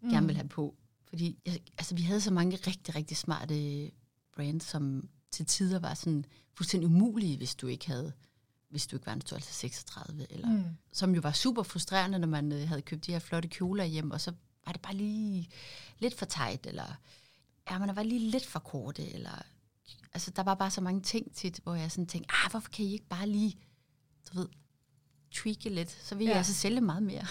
mm. 0.02 0.10
gerne 0.10 0.28
vil 0.28 0.36
have 0.36 0.50
på. 0.50 0.76
Fordi 1.10 1.40
altså, 1.78 1.96
vi 1.96 2.02
havde 2.02 2.22
så 2.22 2.32
mange 2.32 2.56
rigtig, 2.68 2.96
rigtig 2.96 3.18
smarte 3.18 3.92
brands, 4.36 4.64
som 4.64 5.10
til 5.32 5.46
tider 5.46 5.80
var 5.80 5.94
sådan 5.94 6.26
fuldstændig 6.54 6.88
umulige, 6.88 7.38
hvis 7.38 7.56
du 7.56 7.68
ikke 7.68 7.88
havde 7.88 8.14
hvis 8.70 8.88
du 8.88 8.96
ikke 8.96 9.06
var 9.06 9.14
en 9.14 9.22
størrelse 9.22 9.54
36, 9.54 10.28
eller, 10.30 10.50
mm. 10.50 10.64
som 10.92 11.16
jo 11.16 11.22
var 11.22 11.32
super 11.32 11.64
frustrerende, 11.64 12.20
når 12.20 12.28
man 12.28 12.52
øh, 12.52 12.68
havde 12.68 12.82
købt 12.82 13.06
de 13.06 13.12
her 13.12 13.20
flotte 13.20 13.50
kjoler 13.50 13.84
hjem, 13.84 14.12
og 14.12 14.22
så 14.22 14.34
var 14.66 14.72
det 14.72 14.82
bare 14.82 14.96
lige 14.96 15.50
lidt 16.00 16.18
for 16.18 16.26
tight, 16.26 16.66
eller 16.66 17.00
ja, 17.72 17.80
man 17.80 17.96
var 17.96 18.04
lige 18.04 18.32
lidt 18.32 18.46
for 18.46 18.60
korte, 18.60 19.14
eller 19.14 19.44
altså 20.18 20.32
der 20.32 20.44
var 20.44 20.56
bare 20.56 20.72
så 20.72 20.82
mange 20.82 21.02
ting 21.02 21.36
tit, 21.36 21.60
hvor 21.64 21.76
jeg 21.76 21.92
sådan 21.92 22.08
tænkte, 22.08 22.36
ah, 22.36 22.52
hvorfor 22.52 22.70
kan 22.70 22.86
I 22.86 22.92
ikke 22.94 23.06
bare 23.06 23.28
lige, 23.28 23.58
du 24.30 24.40
ved, 24.40 24.48
tweake 25.32 25.70
lidt, 25.70 25.92
så 25.92 26.16
vil 26.16 26.26
ja. 26.26 26.30
jeg 26.30 26.38
altså 26.38 26.54
sælge 26.54 26.82
meget 26.82 27.04
mere. 27.04 27.26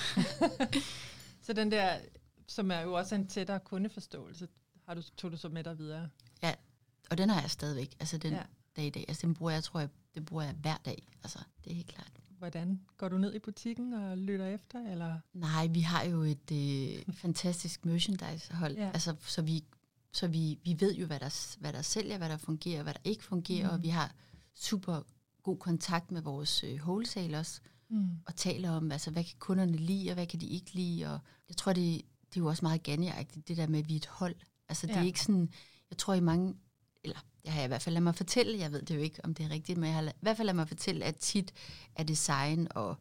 så 1.46 1.52
den 1.52 1.70
der, 1.70 1.98
som 2.46 2.70
er 2.70 2.80
jo 2.80 2.92
også 2.92 3.14
en 3.14 3.26
tættere 3.26 3.60
kundeforståelse, 3.60 4.48
har 4.86 4.94
du, 4.94 5.02
tog 5.16 5.32
du 5.32 5.36
så 5.36 5.48
med 5.48 5.64
dig 5.64 5.78
videre? 5.78 6.08
Ja, 6.42 6.54
og 7.10 7.18
den 7.18 7.30
har 7.30 7.40
jeg 7.40 7.50
stadigvæk, 7.50 7.96
altså 8.00 8.18
den 8.18 8.32
ja. 8.32 8.42
dag 8.76 8.84
i 8.84 8.90
dag. 8.90 9.04
Altså 9.08 9.26
den 9.26 9.34
bruger 9.34 9.52
jeg, 9.52 9.64
tror 9.64 9.80
jeg, 9.80 9.88
det 10.14 10.26
bruger 10.26 10.42
jeg 10.42 10.54
hver 10.54 10.76
dag, 10.84 11.06
altså 11.22 11.38
det 11.64 11.70
er 11.70 11.74
helt 11.74 11.88
klart. 11.88 12.12
Hvordan? 12.38 12.80
Går 12.96 13.08
du 13.08 13.18
ned 13.18 13.34
i 13.34 13.38
butikken 13.38 13.92
og 13.92 14.18
lytter 14.18 14.46
efter? 14.46 14.90
Eller? 14.90 15.18
Nej, 15.32 15.66
vi 15.66 15.80
har 15.80 16.04
jo 16.04 16.22
et 16.22 16.52
øh, 16.52 17.14
fantastisk 17.14 17.84
merchandise-hold, 17.84 18.76
ja. 18.76 18.90
altså, 18.94 19.16
så 19.20 19.42
vi 19.42 19.64
så 20.16 20.28
vi, 20.28 20.58
vi 20.64 20.76
ved 20.80 20.94
jo, 20.94 21.06
hvad 21.06 21.20
der, 21.20 21.56
hvad 21.60 21.72
der 21.72 21.82
sælger, 21.82 22.18
hvad 22.18 22.28
der 22.28 22.36
fungerer, 22.36 22.82
hvad 22.82 22.94
der 22.94 23.00
ikke 23.04 23.24
fungerer, 23.24 23.68
mm. 23.68 23.74
og 23.74 23.82
vi 23.82 23.88
har 23.88 24.14
super 24.54 25.02
god 25.42 25.58
kontakt 25.58 26.10
med 26.10 26.22
vores 26.22 26.64
øh, 26.64 26.74
wholesalers, 26.74 27.62
mm. 27.88 28.10
og 28.26 28.36
taler 28.36 28.70
om, 28.70 28.92
altså, 28.92 29.10
hvad 29.10 29.24
kan 29.24 29.36
kunderne 29.38 29.76
lide, 29.76 30.10
og 30.10 30.14
hvad 30.14 30.26
kan 30.26 30.40
de 30.40 30.46
ikke 30.46 30.74
lide, 30.74 31.06
og 31.06 31.18
jeg 31.48 31.56
tror, 31.56 31.72
det, 31.72 32.02
det 32.28 32.36
er 32.36 32.40
jo 32.40 32.46
også 32.46 32.64
meget 32.64 32.82
ganjeagtigt, 32.82 33.48
det 33.48 33.56
der 33.56 33.66
med, 33.66 33.78
at 33.78 33.88
vi 33.88 33.92
er 33.92 33.96
et 33.96 34.06
hold. 34.06 34.34
Altså, 34.68 34.86
det 34.86 34.92
ja. 34.92 34.98
er 34.98 35.04
ikke 35.04 35.20
sådan, 35.20 35.50
jeg 35.90 35.98
tror 35.98 36.14
i 36.14 36.20
mange, 36.20 36.54
eller 37.04 37.16
det 37.42 37.52
har 37.52 37.60
jeg 37.60 37.64
i 37.64 37.68
hvert 37.68 37.82
fald 37.82 37.92
ladet 37.92 38.02
mig 38.02 38.14
fortælle, 38.14 38.58
jeg 38.58 38.72
ved 38.72 38.82
det 38.82 38.94
jo 38.94 39.00
ikke, 39.00 39.24
om 39.24 39.34
det 39.34 39.46
er 39.46 39.50
rigtigt, 39.50 39.78
men 39.78 39.86
jeg 39.86 39.94
har 39.94 40.02
i 40.02 40.12
hvert 40.20 40.36
fald 40.36 40.46
ladet 40.46 40.56
mig 40.56 40.68
fortælle, 40.68 41.04
at 41.04 41.16
tit 41.16 41.52
er 41.94 42.02
design 42.02 42.68
og, 42.70 42.96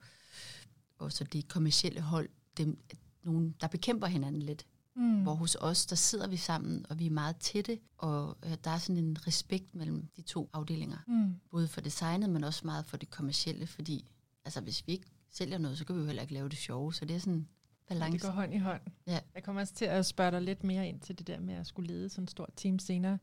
og 0.98 1.12
så 1.12 1.24
det 1.24 1.48
kommercielle 1.48 2.02
hold, 2.02 2.30
dem, 2.58 2.80
nogen, 3.24 3.56
der 3.62 3.68
bekæmper 3.68 4.08
hinanden 4.08 4.42
lidt. 4.42 4.66
Mm. 4.96 5.22
Hvor 5.24 5.34
hos 5.34 5.56
os, 5.56 5.86
der 5.86 5.96
sidder 5.96 6.28
vi 6.28 6.38
sammen, 6.38 6.86
og 6.90 7.00
vi 7.00 7.06
er 7.06 7.12
meget 7.12 7.38
tætte, 7.38 7.80
og 7.98 8.38
øh, 8.46 8.52
der 8.64 8.70
er 8.70 8.78
sådan 8.78 9.04
en 9.04 9.28
respekt 9.28 9.76
mellem 9.76 10.08
de 10.16 10.22
to 10.22 10.50
afdelinger. 10.54 10.98
Mm. 11.08 11.36
Både 11.52 11.68
for 11.68 11.82
designet, 11.82 12.30
men 12.30 12.44
også 12.44 12.62
meget 12.66 12.86
for 12.86 12.98
det 12.98 13.10
kommercielle, 13.10 13.68
fordi 13.68 14.12
altså, 14.46 14.62
hvis 14.62 14.88
vi 14.88 14.92
ikke 14.92 15.08
sælger 15.32 15.58
noget, 15.58 15.78
så 15.78 15.86
kan 15.86 15.96
vi 15.96 16.00
jo 16.00 16.06
heller 16.06 16.22
ikke 16.22 16.34
lave 16.34 16.50
det 16.50 16.58
sjove, 16.58 16.94
så 16.94 17.06
det 17.06 17.16
er 17.16 17.20
sådan 17.20 17.48
balance. 17.88 18.14
Det 18.14 18.22
går 18.22 18.30
hånd 18.30 18.54
i 18.54 18.58
hånd. 18.58 18.82
Ja. 19.08 19.20
Jeg 19.36 19.44
kommer 19.44 19.62
også 19.62 19.74
til 19.74 19.86
at 19.86 20.06
spørge 20.06 20.32
dig 20.32 20.42
lidt 20.42 20.64
mere 20.64 20.88
ind 20.88 21.00
til 21.00 21.18
det 21.18 21.28
der 21.28 21.40
med 21.40 21.54
at 21.54 21.68
skulle 21.68 21.88
lede 21.88 22.10
sådan 22.10 22.24
et 22.24 22.30
stort 22.30 22.50
team 22.56 22.80
senere. 22.80 23.20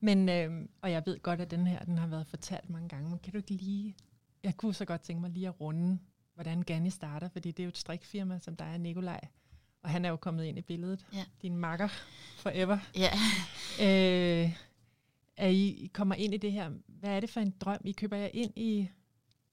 Men, 0.00 0.28
øh, 0.28 0.68
og 0.82 0.90
jeg 0.90 1.02
ved 1.06 1.22
godt, 1.22 1.40
at 1.40 1.50
den 1.50 1.66
her 1.66 1.84
den 1.84 1.98
har 1.98 2.06
været 2.06 2.26
fortalt 2.26 2.70
mange 2.70 2.88
gange, 2.88 3.10
men 3.10 3.18
kan 3.18 3.32
du 3.32 3.38
ikke 3.38 3.50
lige... 3.50 3.96
Jeg 4.42 4.56
kunne 4.56 4.74
så 4.74 4.84
godt 4.84 5.00
tænke 5.00 5.20
mig 5.20 5.30
lige 5.30 5.48
at 5.48 5.60
runde, 5.60 5.98
hvordan 6.34 6.62
Ganni 6.62 6.90
starter, 6.90 7.28
fordi 7.28 7.50
det 7.50 7.60
er 7.60 7.64
jo 7.64 7.68
et 7.68 7.76
strikfirma, 7.78 8.38
som 8.38 8.56
der 8.56 8.64
er 8.64 8.78
Nikolaj. 8.78 9.20
Og 9.86 9.92
han 9.92 10.04
er 10.04 10.08
jo 10.08 10.16
kommet 10.16 10.44
ind 10.44 10.58
i 10.58 10.60
billedet. 10.60 11.06
Ja. 11.12 11.24
Din 11.42 11.56
makker 11.56 11.88
forever. 12.36 12.78
Ja. 12.94 13.10
Øh, 13.80 14.52
er 15.36 15.48
I, 15.48 15.90
kommer 15.94 16.14
ind 16.14 16.34
i 16.34 16.36
det 16.36 16.52
her. 16.52 16.70
Hvad 16.86 17.10
er 17.10 17.20
det 17.20 17.30
for 17.30 17.40
en 17.40 17.54
drøm? 17.60 17.80
I 17.84 17.92
køber 17.92 18.16
jer 18.16 18.28
ind 18.34 18.52
i 18.56 18.88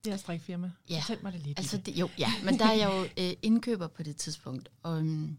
det 0.04 0.12
her 0.12 0.16
strikfirma? 0.16 0.70
Ja. 0.90 1.00
Fortæl 1.00 1.18
mig 1.22 1.32
det 1.32 1.40
lidt. 1.40 1.58
Altså, 1.58 1.78
det, 1.78 1.96
jo, 1.96 2.08
ja, 2.18 2.32
men 2.44 2.58
der 2.58 2.66
er 2.66 2.72
jeg 2.72 2.90
jo 2.92 3.24
øh, 3.24 3.32
indkøber 3.42 3.86
på 3.86 4.02
det 4.02 4.16
tidspunkt. 4.16 4.68
Og, 4.82 4.92
um, 4.92 5.38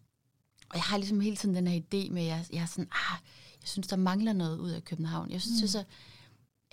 og 0.69 0.75
jeg 0.75 0.83
har 0.83 0.97
ligesom 0.97 1.19
hele 1.19 1.35
tiden 1.35 1.55
den 1.55 1.67
her 1.67 1.79
idé 1.79 2.11
med, 2.11 2.21
at 2.21 2.27
jeg, 2.27 2.45
jeg 2.53 2.61
er 2.61 2.65
sådan, 2.65 2.89
ah, 2.91 3.17
jeg 3.61 3.69
synes, 3.69 3.87
der 3.87 3.95
mangler 3.95 4.33
noget 4.33 4.57
ud 4.57 4.69
af 4.69 4.83
København. 4.83 5.31
Jeg 5.31 5.41
synes, 5.41 5.61
mm. 5.61 5.67
det 5.67 5.75
er 5.75 5.81
så 5.81 5.83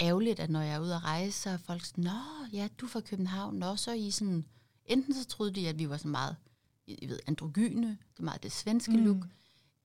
ærgerligt, 0.01 0.41
at 0.41 0.51
når 0.51 0.61
jeg 0.61 0.75
er 0.75 0.81
ude 0.81 0.95
at 0.95 1.05
rejse, 1.05 1.43
så 1.43 1.51
er 1.51 1.57
folk 1.57 1.85
sådan, 1.85 2.05
nå, 2.05 2.47
ja, 2.53 2.69
du 2.79 2.87
er 2.87 2.91
fra 2.91 3.01
København. 3.01 3.55
Nå, 3.55 3.77
så 3.77 3.91
er 3.91 3.95
I 3.95 4.11
sådan, 4.11 4.45
enten 4.87 5.15
så 5.15 5.25
troede 5.25 5.53
de, 5.53 5.69
at 5.69 5.79
vi 5.79 5.89
var 5.89 5.97
så 5.97 6.09
meget 6.09 6.37
jeg 6.89 7.09
ved, 7.09 7.19
androgyne, 7.27 7.89
det 7.89 8.19
er 8.19 8.23
meget 8.23 8.43
det 8.43 8.53
svenske 8.53 8.97
mm. 8.97 9.05
look, 9.05 9.27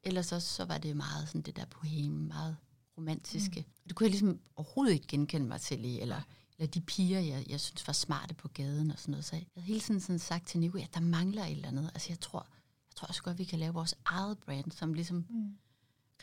ellers 0.04 0.25
så, 0.25 0.39
så 0.39 0.66
var 0.66 0.77
det 0.77 0.98
meget 0.98 1.27
sådan 1.27 1.42
det 1.42 1.56
der 1.56 1.66
boheme, 1.66 2.27
meget 2.27 2.58
romantiske. 2.98 3.60
Mm. 3.60 3.66
Det 3.88 3.96
kunne 3.96 4.06
jeg 4.06 4.12
ligesom 4.12 4.39
overhovedet 4.56 4.94
ikke 4.94 5.08
genkende 5.08 5.48
mig 5.48 5.62
til 5.62 5.86
i, 5.86 6.00
eller, 6.00 6.22
eller 6.58 6.72
de 6.72 6.82
piger, 6.82 7.20
jeg, 7.20 7.46
jeg 7.50 7.60
synes 7.60 7.88
var 7.88 7.94
smarte 7.94 8.34
på 8.34 8.48
gaden 8.48 8.92
og 8.92 9.00
sådan 9.00 9.12
noget. 9.12 9.25
Så 9.25 9.36
jeg 9.36 9.46
havde 9.54 9.68
hele 9.68 9.80
tiden 9.80 10.00
sådan 10.00 10.20
sagt 10.20 10.48
til 10.48 10.60
Nico, 10.60 10.77
at 10.77 10.94
der 10.94 11.00
mangler 11.00 11.44
et 11.44 11.51
eller 11.51 11.68
andet. 11.68 11.92
Altså 11.94 12.08
jeg 12.10 12.20
tror, 12.20 12.48
jeg 12.89 12.96
tror 12.96 13.08
også 13.08 13.24
godt, 13.24 13.38
vi 13.38 13.44
kan 13.44 13.60
lave 13.60 13.74
vores 13.74 13.96
eget 14.06 14.38
brand, 14.38 14.72
som 14.72 14.94
ligesom 14.94 15.25
mm. 15.30 15.58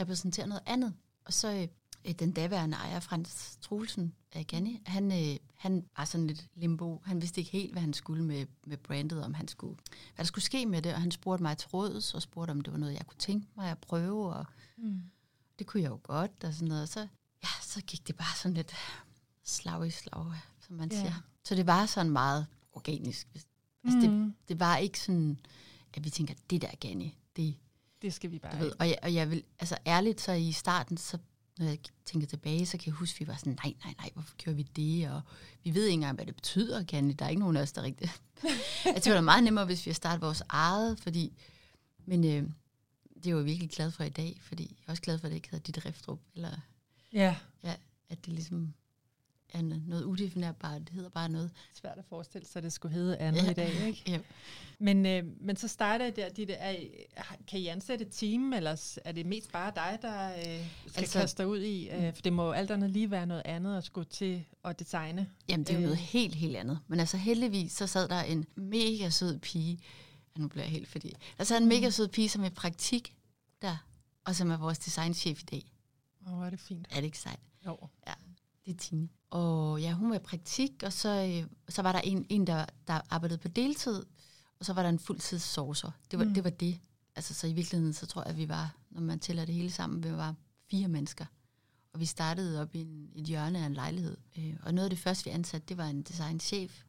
repræsenterer 0.00 0.46
noget 0.46 0.62
andet. 0.66 0.94
Og 1.24 1.32
så 1.32 1.52
øh, 1.52 1.68
den 2.12 2.32
daværende 2.32 2.76
ejer, 2.76 3.00
Frans 3.00 3.58
Troelsen 3.60 4.14
af 4.32 4.46
Ganni, 4.46 4.82
han, 4.86 5.12
øh, 5.12 5.36
han 5.54 5.84
var 5.96 6.04
sådan 6.04 6.26
lidt 6.26 6.48
limbo. 6.54 7.02
Han 7.04 7.20
vidste 7.20 7.40
ikke 7.40 7.50
helt, 7.50 7.72
hvad 7.72 7.82
han 7.82 7.92
skulle 7.92 8.24
med, 8.24 8.46
med 8.66 8.76
brandet, 8.76 9.24
om 9.24 9.34
han 9.34 9.48
skulle, 9.48 9.76
hvad 10.14 10.24
der 10.24 10.24
skulle 10.24 10.44
ske 10.44 10.66
med 10.66 10.82
det, 10.82 10.94
og 10.94 11.00
han 11.00 11.10
spurgte 11.10 11.42
mig 11.42 11.58
til 11.58 11.68
råds, 11.68 12.14
og 12.14 12.22
spurgte, 12.22 12.50
om 12.50 12.60
det 12.60 12.72
var 12.72 12.78
noget, 12.78 12.94
jeg 12.94 13.06
kunne 13.06 13.18
tænke 13.18 13.46
mig 13.56 13.70
at 13.70 13.78
prøve, 13.78 14.34
og 14.34 14.46
mm. 14.76 15.02
det 15.58 15.66
kunne 15.66 15.82
jeg 15.82 15.90
jo 15.90 16.00
godt, 16.02 16.44
og 16.44 16.54
sådan 16.54 16.68
noget. 16.68 16.82
Og 16.82 16.88
så, 16.88 17.00
ja, 17.42 17.48
så 17.62 17.80
gik 17.80 18.06
det 18.06 18.16
bare 18.16 18.36
sådan 18.36 18.54
lidt 18.54 18.74
slag 19.44 19.86
i 19.86 19.90
slag, 19.90 20.32
som 20.60 20.76
man 20.76 20.88
ja. 20.92 21.00
siger. 21.00 21.14
Så 21.44 21.54
det 21.54 21.66
var 21.66 21.86
sådan 21.86 22.12
meget 22.12 22.46
organisk. 22.72 23.28
Altså 23.84 23.98
mm. 23.98 24.24
det, 24.24 24.34
det 24.48 24.60
var 24.60 24.76
ikke 24.76 25.00
sådan, 25.00 25.38
at 25.94 26.04
vi 26.04 26.10
tænker, 26.10 26.34
det 26.50 26.62
der 26.62 26.70
Ganni, 26.80 27.18
det, 27.36 27.54
det 28.02 28.14
skal 28.14 28.30
vi 28.30 28.38
bare 28.38 28.58
ved, 28.58 28.72
og, 28.78 28.88
jeg, 28.88 28.98
og 29.02 29.14
jeg 29.14 29.30
vil, 29.30 29.44
altså 29.58 29.78
ærligt, 29.86 30.20
så 30.20 30.32
i 30.32 30.52
starten, 30.52 30.96
så 30.96 31.18
når 31.58 31.66
jeg 31.66 31.78
tænker 32.04 32.26
tilbage, 32.26 32.66
så 32.66 32.78
kan 32.78 32.86
jeg 32.86 32.94
huske, 32.94 33.16
at 33.16 33.20
vi 33.20 33.26
var 33.26 33.36
sådan, 33.36 33.58
nej, 33.64 33.74
nej, 33.84 33.94
nej, 33.98 34.10
hvorfor 34.14 34.36
gjorde 34.36 34.56
vi 34.56 34.62
det? 34.62 35.10
Og 35.10 35.20
vi 35.64 35.74
ved 35.74 35.84
ikke 35.84 35.94
engang, 35.94 36.14
hvad 36.14 36.26
det 36.26 36.34
betyder, 36.34 36.84
kan 36.84 37.10
Der 37.10 37.24
er 37.24 37.28
ikke 37.28 37.40
nogen 37.40 37.56
af 37.56 37.62
os, 37.62 37.72
der 37.72 37.82
rigtigt. 37.82 38.22
jeg 38.84 39.02
tror, 39.02 39.12
det 39.12 39.16
er 39.16 39.20
meget 39.20 39.44
nemmere, 39.44 39.64
hvis 39.64 39.86
vi 39.86 39.90
har 39.90 39.94
startet 39.94 40.20
vores 40.20 40.42
eget, 40.48 40.98
fordi, 40.98 41.32
men 42.06 42.24
øh, 42.24 42.50
det 43.14 43.26
er 43.26 43.30
jo 43.30 43.38
virkelig 43.38 43.70
glad 43.70 43.90
for 43.90 44.04
i 44.04 44.08
dag, 44.08 44.38
fordi 44.42 44.62
jeg 44.62 44.86
er 44.86 44.90
også 44.90 45.02
glad 45.02 45.18
for, 45.18 45.26
at 45.26 45.30
det 45.30 45.36
ikke 45.36 45.50
hedder 45.50 45.62
dit 45.62 45.76
driftrup, 45.76 46.20
eller 46.34 46.50
ja. 47.12 47.36
ja, 47.64 47.74
at 48.08 48.26
det 48.26 48.32
ligesom 48.32 48.74
er 49.54 49.62
noget 49.62 50.04
udefinerbart. 50.04 50.80
Det 50.80 50.90
hedder 50.90 51.10
bare 51.10 51.28
noget. 51.28 51.50
Svært 51.74 51.98
at 51.98 52.04
forestille 52.04 52.46
sig, 52.46 52.60
at 52.60 52.64
det 52.64 52.72
skulle 52.72 52.94
hedde 52.94 53.16
andet 53.16 53.44
ja. 53.44 53.50
i 53.50 53.54
dag, 53.54 53.86
ikke? 53.86 54.02
ja. 54.08 54.18
Men, 54.78 55.06
øh, 55.06 55.24
men 55.40 55.56
så 55.56 55.68
starter 55.68 56.04
det 56.04 56.16
der, 56.16 56.28
de 56.28 56.46
der 56.46 56.54
er, 56.54 56.76
kan 57.46 57.60
I 57.60 57.66
ansætte 57.66 58.04
et 58.04 58.12
team, 58.12 58.52
eller 58.52 58.98
er 59.04 59.12
det 59.12 59.26
mest 59.26 59.52
bare 59.52 59.72
dig, 59.76 59.98
der 60.02 60.28
øh, 60.36 60.42
skal 60.86 61.00
altså, 61.00 61.18
kaste 61.18 61.42
dig 61.42 61.50
ud 61.50 61.60
i? 61.60 61.88
Øh, 61.90 62.14
for 62.14 62.22
det 62.22 62.32
må 62.32 62.52
alt 62.52 62.70
andet 62.70 62.90
lige 62.90 63.10
være 63.10 63.26
noget 63.26 63.42
andet 63.44 63.78
at 63.78 63.84
skulle 63.84 64.08
til 64.10 64.44
at 64.64 64.78
designe. 64.78 65.30
Jamen, 65.48 65.66
det 65.66 65.70
er 65.70 65.74
jo 65.74 65.80
øh. 65.80 65.84
noget 65.84 65.98
helt, 65.98 66.34
helt 66.34 66.56
andet. 66.56 66.78
Men 66.88 67.00
altså 67.00 67.16
heldigvis, 67.16 67.72
så 67.72 67.86
sad 67.86 68.08
der 68.08 68.22
en 68.22 68.46
mega 68.56 69.10
sød 69.10 69.38
pige, 69.38 69.78
ja, 70.36 70.40
nu 70.42 70.48
bliver 70.48 70.64
jeg 70.64 70.72
helt 70.72 70.88
fordi, 70.88 71.12
der 71.38 71.44
sad 71.44 71.58
en 71.58 71.68
mega 71.68 71.86
mm. 71.86 71.92
sød 71.92 72.08
pige, 72.08 72.28
som 72.28 72.42
er 72.42 72.46
i 72.46 72.50
praktik 72.50 73.14
der, 73.62 73.76
og 74.24 74.34
som 74.34 74.50
er 74.50 74.56
vores 74.56 74.78
designchef 74.78 75.42
i 75.42 75.44
dag. 75.44 75.72
Åh, 76.26 76.32
oh, 76.32 76.36
hvor 76.36 76.46
er 76.46 76.50
det 76.50 76.60
fint. 76.60 76.86
Er 76.90 76.94
det 76.94 77.04
ikke 77.04 77.18
sejt? 77.18 77.40
Jo. 77.66 77.78
Ja, 78.06 78.12
det 78.66 78.74
er 78.74 78.78
Tine. 78.78 79.08
Og 79.34 79.80
ja, 79.80 79.92
hun 79.92 80.10
var 80.10 80.16
i 80.16 80.18
praktik, 80.18 80.82
og 80.82 80.92
så, 80.92 81.42
øh, 81.42 81.50
så 81.68 81.82
var 81.82 81.92
der 81.92 82.00
en, 82.00 82.26
en 82.28 82.46
der, 82.46 82.66
der 82.88 83.00
arbejdede 83.10 83.38
på 83.38 83.48
deltid, 83.48 84.02
og 84.58 84.64
så 84.64 84.72
var 84.72 84.82
der 84.82 84.88
en 84.88 84.98
fuldtids. 84.98 85.54
Det 86.10 86.18
var, 86.18 86.24
mm. 86.24 86.34
det 86.34 86.44
var 86.44 86.50
det. 86.50 86.80
Altså, 87.16 87.34
så 87.34 87.46
i 87.46 87.52
virkeligheden, 87.52 87.92
så 87.92 88.06
tror 88.06 88.22
jeg, 88.22 88.30
at 88.30 88.36
vi 88.36 88.48
var, 88.48 88.76
når 88.90 89.00
man 89.00 89.18
tæller 89.18 89.44
det 89.44 89.54
hele 89.54 89.70
sammen, 89.70 90.04
vi 90.04 90.12
var 90.12 90.34
fire 90.70 90.88
mennesker. 90.88 91.24
Og 91.92 92.00
vi 92.00 92.06
startede 92.06 92.62
op 92.62 92.74
i 92.74 92.80
en, 92.80 93.10
et 93.14 93.24
hjørne 93.24 93.58
af 93.58 93.66
en 93.66 93.74
lejlighed. 93.74 94.16
Øh, 94.38 94.56
og 94.62 94.74
noget 94.74 94.86
af 94.86 94.90
det 94.90 94.98
første, 94.98 95.24
vi 95.24 95.30
ansatte, 95.30 95.66
det 95.68 95.76
var 95.76 95.86
en 95.86 96.02
designchef, 96.02 96.82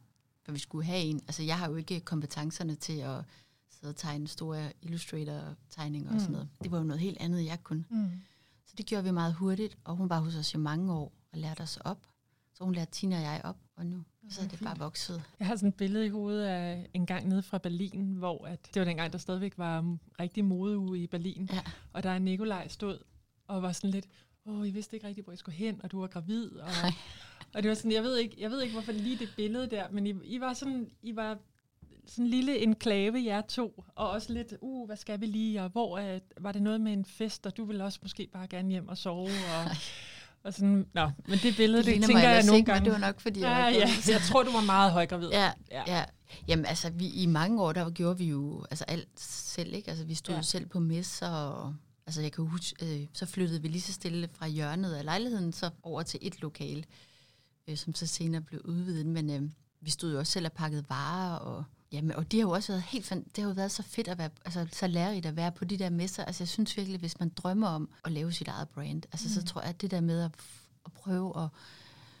for 0.44 0.52
vi 0.52 0.58
skulle 0.58 0.84
have 0.84 1.00
en. 1.02 1.20
Altså, 1.26 1.42
jeg 1.42 1.58
har 1.58 1.68
jo 1.68 1.76
ikke 1.76 2.00
kompetencerne 2.00 2.74
til 2.74 2.98
at 2.98 3.24
sidde 3.70 3.90
og 3.90 3.96
tegne 3.96 4.28
store 4.28 4.72
illustrator-tegninger 4.82 6.10
mm. 6.10 6.16
og 6.16 6.20
sådan 6.20 6.32
noget. 6.32 6.48
Det 6.62 6.70
var 6.70 6.78
jo 6.78 6.84
noget 6.84 7.00
helt 7.00 7.18
andet, 7.20 7.44
jeg 7.44 7.64
kunne. 7.64 7.84
Mm. 7.90 8.10
Så 8.66 8.74
det 8.78 8.86
gjorde 8.86 9.04
vi 9.04 9.10
meget 9.10 9.34
hurtigt, 9.34 9.78
og 9.84 9.96
hun 9.96 10.10
var 10.10 10.20
hos 10.20 10.34
os 10.34 10.54
i 10.54 10.56
mange 10.56 10.92
år 10.92 11.12
og 11.32 11.38
lærte 11.38 11.60
os 11.60 11.76
op. 11.76 12.06
Så 12.56 12.64
hun 12.64 12.74
lærte 12.74 12.90
Tina 12.90 13.16
og 13.16 13.22
jeg 13.22 13.40
op, 13.44 13.56
og 13.76 13.86
nu 13.86 14.04
så 14.30 14.42
er 14.42 14.48
det 14.48 14.60
bare 14.64 14.78
vokset. 14.78 15.22
Jeg 15.38 15.46
har 15.46 15.56
sådan 15.56 15.68
et 15.68 15.74
billede 15.74 16.06
i 16.06 16.08
hovedet 16.08 16.44
af 16.44 16.90
en 16.94 17.06
gang 17.06 17.28
nede 17.28 17.42
fra 17.42 17.58
Berlin, 17.58 18.14
hvor 18.14 18.46
at, 18.46 18.66
det 18.74 18.80
var 18.80 18.84
dengang, 18.84 19.12
der 19.12 19.18
stadigvæk 19.18 19.58
var 19.58 19.96
rigtig 20.20 20.44
modeuge 20.44 20.98
i 20.98 21.06
Berlin. 21.06 21.48
Ja. 21.52 21.60
Og 21.92 22.02
der 22.02 22.10
er 22.10 22.18
Nikolaj 22.18 22.68
stod 22.68 22.98
og 23.48 23.62
var 23.62 23.72
sådan 23.72 23.90
lidt, 23.90 24.06
åh, 24.46 24.68
I 24.68 24.70
vidste 24.70 24.96
ikke 24.96 25.06
rigtig, 25.06 25.24
hvor 25.24 25.32
I 25.32 25.36
skulle 25.36 25.56
hen, 25.56 25.80
og 25.82 25.92
du 25.92 26.00
var 26.00 26.06
gravid. 26.06 26.50
Og, 26.50 26.70
og 27.54 27.62
det 27.62 27.68
var 27.68 27.74
sådan, 27.74 27.92
jeg 27.92 28.02
ved, 28.02 28.16
ikke, 28.16 28.36
jeg 28.38 28.50
ved 28.50 28.62
ikke, 28.62 28.72
hvorfor 28.72 28.92
lige 28.92 29.18
det 29.18 29.28
billede 29.36 29.66
der, 29.66 29.90
men 29.90 30.06
I, 30.06 30.14
I 30.24 30.40
var 30.40 30.52
sådan, 30.52 30.90
I 31.02 31.16
var 31.16 31.38
sådan 32.06 32.24
en 32.24 32.30
lille 32.30 32.58
enklave, 32.58 33.24
jer 33.24 33.40
to, 33.40 33.84
og 33.94 34.10
også 34.10 34.32
lidt, 34.32 34.54
uh, 34.60 34.86
hvad 34.86 34.96
skal 34.96 35.20
vi 35.20 35.26
lige, 35.26 35.62
og 35.62 35.68
hvor 35.68 35.98
uh, 35.98 36.44
var 36.44 36.52
det 36.52 36.62
noget 36.62 36.80
med 36.80 36.92
en 36.92 37.04
fest, 37.04 37.46
og 37.46 37.56
du 37.56 37.64
vil 37.64 37.80
også 37.80 37.98
måske 38.02 38.26
bare 38.32 38.46
gerne 38.46 38.70
hjem 38.70 38.88
og 38.88 38.98
sove, 38.98 39.28
og, 39.28 39.64
og 40.46 40.54
sådan, 40.54 40.86
nå, 40.94 41.10
men 41.28 41.38
det 41.38 41.56
billede, 41.56 41.84
det, 41.84 41.96
det 41.96 42.04
tænker 42.04 42.28
jeg 42.28 42.42
nogle 42.42 42.58
ikke, 42.58 42.72
gange. 42.72 42.84
det 42.84 42.92
var 42.92 42.98
nok, 42.98 43.20
fordi 43.20 43.40
ja, 43.40 43.50
jeg 43.50 43.74
ja, 44.06 44.12
jeg 44.12 44.20
tror, 44.20 44.42
du 44.42 44.52
var 44.52 44.64
meget 44.64 44.92
højgravid. 44.92 45.28
Ja, 45.28 45.50
ja. 45.70 45.82
ja. 45.86 46.04
Jamen 46.48 46.66
altså, 46.66 46.90
vi, 46.90 47.08
i 47.08 47.26
mange 47.26 47.62
år, 47.62 47.72
der 47.72 47.90
gjorde 47.90 48.18
vi 48.18 48.24
jo 48.24 48.64
altså 48.70 48.84
alt 48.84 49.20
selv, 49.20 49.74
ikke? 49.74 49.88
Altså, 49.88 50.04
vi 50.04 50.14
stod 50.14 50.34
ja. 50.34 50.42
selv 50.42 50.66
på 50.66 50.80
messer, 50.80 51.28
og 51.28 51.74
altså, 52.06 52.22
jeg 52.22 52.32
kan 52.32 52.44
huske, 52.44 53.00
øh, 53.00 53.06
så 53.12 53.26
flyttede 53.26 53.62
vi 53.62 53.68
lige 53.68 53.80
så 53.80 53.92
stille 53.92 54.28
fra 54.32 54.48
hjørnet 54.48 54.94
af 54.94 55.04
lejligheden, 55.04 55.52
så 55.52 55.70
over 55.82 56.02
til 56.02 56.20
et 56.22 56.40
lokale, 56.42 56.84
øh, 57.68 57.76
som 57.76 57.94
så 57.94 58.06
senere 58.06 58.40
blev 58.40 58.60
udvidet, 58.64 59.06
men 59.06 59.30
øh, 59.30 59.50
vi 59.80 59.90
stod 59.90 60.12
jo 60.12 60.18
også 60.18 60.32
selv 60.32 60.46
og 60.46 60.52
pakkede 60.52 60.84
varer, 60.88 61.36
og 61.36 61.64
Jamen, 61.96 62.16
og 62.16 62.32
det 62.32 62.40
har 62.40 62.46
jo 62.46 62.50
også 62.50 62.72
været 62.72 62.82
helt 62.82 63.10
det 63.10 63.38
har 63.44 63.48
jo 63.48 63.54
været 63.54 63.70
så 63.70 63.82
fedt 63.82 64.08
at 64.08 64.18
være, 64.18 64.30
altså 64.44 64.66
så 64.72 64.86
lærerigt 64.86 65.26
at 65.26 65.36
være 65.36 65.52
på 65.52 65.64
de 65.64 65.76
der 65.76 65.90
messer. 65.90 66.24
Altså 66.24 66.42
jeg 66.42 66.48
synes 66.48 66.76
virkelig, 66.76 67.00
hvis 67.00 67.20
man 67.20 67.28
drømmer 67.28 67.68
om 67.68 67.88
at 68.04 68.12
lave 68.12 68.32
sit 68.32 68.48
eget 68.48 68.68
brand, 68.68 69.02
altså 69.12 69.28
mm. 69.28 69.34
så 69.34 69.44
tror 69.44 69.60
jeg, 69.60 69.70
at 69.70 69.80
det 69.80 69.90
der 69.90 70.00
med 70.00 70.20
at, 70.20 70.30
at 70.86 70.92
prøve 70.92 71.42
at, 71.42 71.48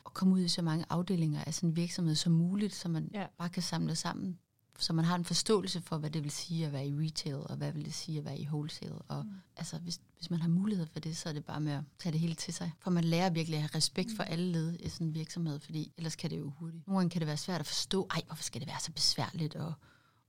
at 0.06 0.14
komme 0.14 0.34
ud 0.34 0.40
i 0.40 0.48
så 0.48 0.62
mange 0.62 0.84
afdelinger 0.90 1.44
af 1.44 1.54
sådan 1.54 1.68
en 1.68 1.76
virksomhed 1.76 2.14
som 2.14 2.32
muligt, 2.32 2.74
så 2.74 2.88
man 2.88 3.10
ja. 3.14 3.26
bare 3.38 3.48
kan 3.48 3.62
samle 3.62 3.94
sammen, 3.94 4.38
så 4.78 4.92
man 4.92 5.04
har 5.04 5.14
en 5.14 5.24
forståelse 5.24 5.80
for, 5.80 5.98
hvad 5.98 6.10
det 6.10 6.22
vil 6.22 6.30
sige 6.30 6.66
at 6.66 6.72
være 6.72 6.86
i 6.86 6.94
retail, 6.94 7.34
og 7.34 7.56
hvad 7.56 7.72
vil 7.72 7.84
det 7.84 7.94
sige 7.94 8.18
at 8.18 8.24
være 8.24 8.38
i 8.38 8.46
wholesale. 8.46 8.94
Og 8.94 9.24
mm. 9.24 9.32
altså, 9.56 9.78
hvis, 9.78 10.00
hvis 10.16 10.30
man 10.30 10.40
har 10.40 10.48
mulighed 10.48 10.86
for 10.86 11.00
det, 11.00 11.16
så 11.16 11.28
er 11.28 11.32
det 11.32 11.44
bare 11.44 11.60
med 11.60 11.72
at 11.72 11.82
tage 11.98 12.12
det 12.12 12.20
hele 12.20 12.34
til 12.34 12.54
sig. 12.54 12.72
For 12.80 12.90
man 12.90 13.04
lærer 13.04 13.30
virkelig 13.30 13.56
at 13.56 13.62
have 13.62 13.70
respekt 13.74 14.10
for 14.16 14.22
mm. 14.22 14.32
alle 14.32 14.52
led 14.52 14.76
i 14.80 14.88
sådan 14.88 15.06
en 15.06 15.14
virksomhed, 15.14 15.60
fordi 15.60 15.92
ellers 15.96 16.16
kan 16.16 16.30
det 16.30 16.38
jo 16.38 16.52
hurtigt. 16.58 16.86
Nogle 16.86 16.98
gange 16.98 17.10
kan 17.10 17.20
det 17.20 17.26
være 17.26 17.36
svært 17.36 17.60
at 17.60 17.66
forstå, 17.66 18.06
ej, 18.10 18.22
hvorfor 18.26 18.42
skal 18.42 18.60
det 18.60 18.68
være 18.68 18.80
så 18.80 18.92
besværligt 18.92 19.54
at, 19.54 19.72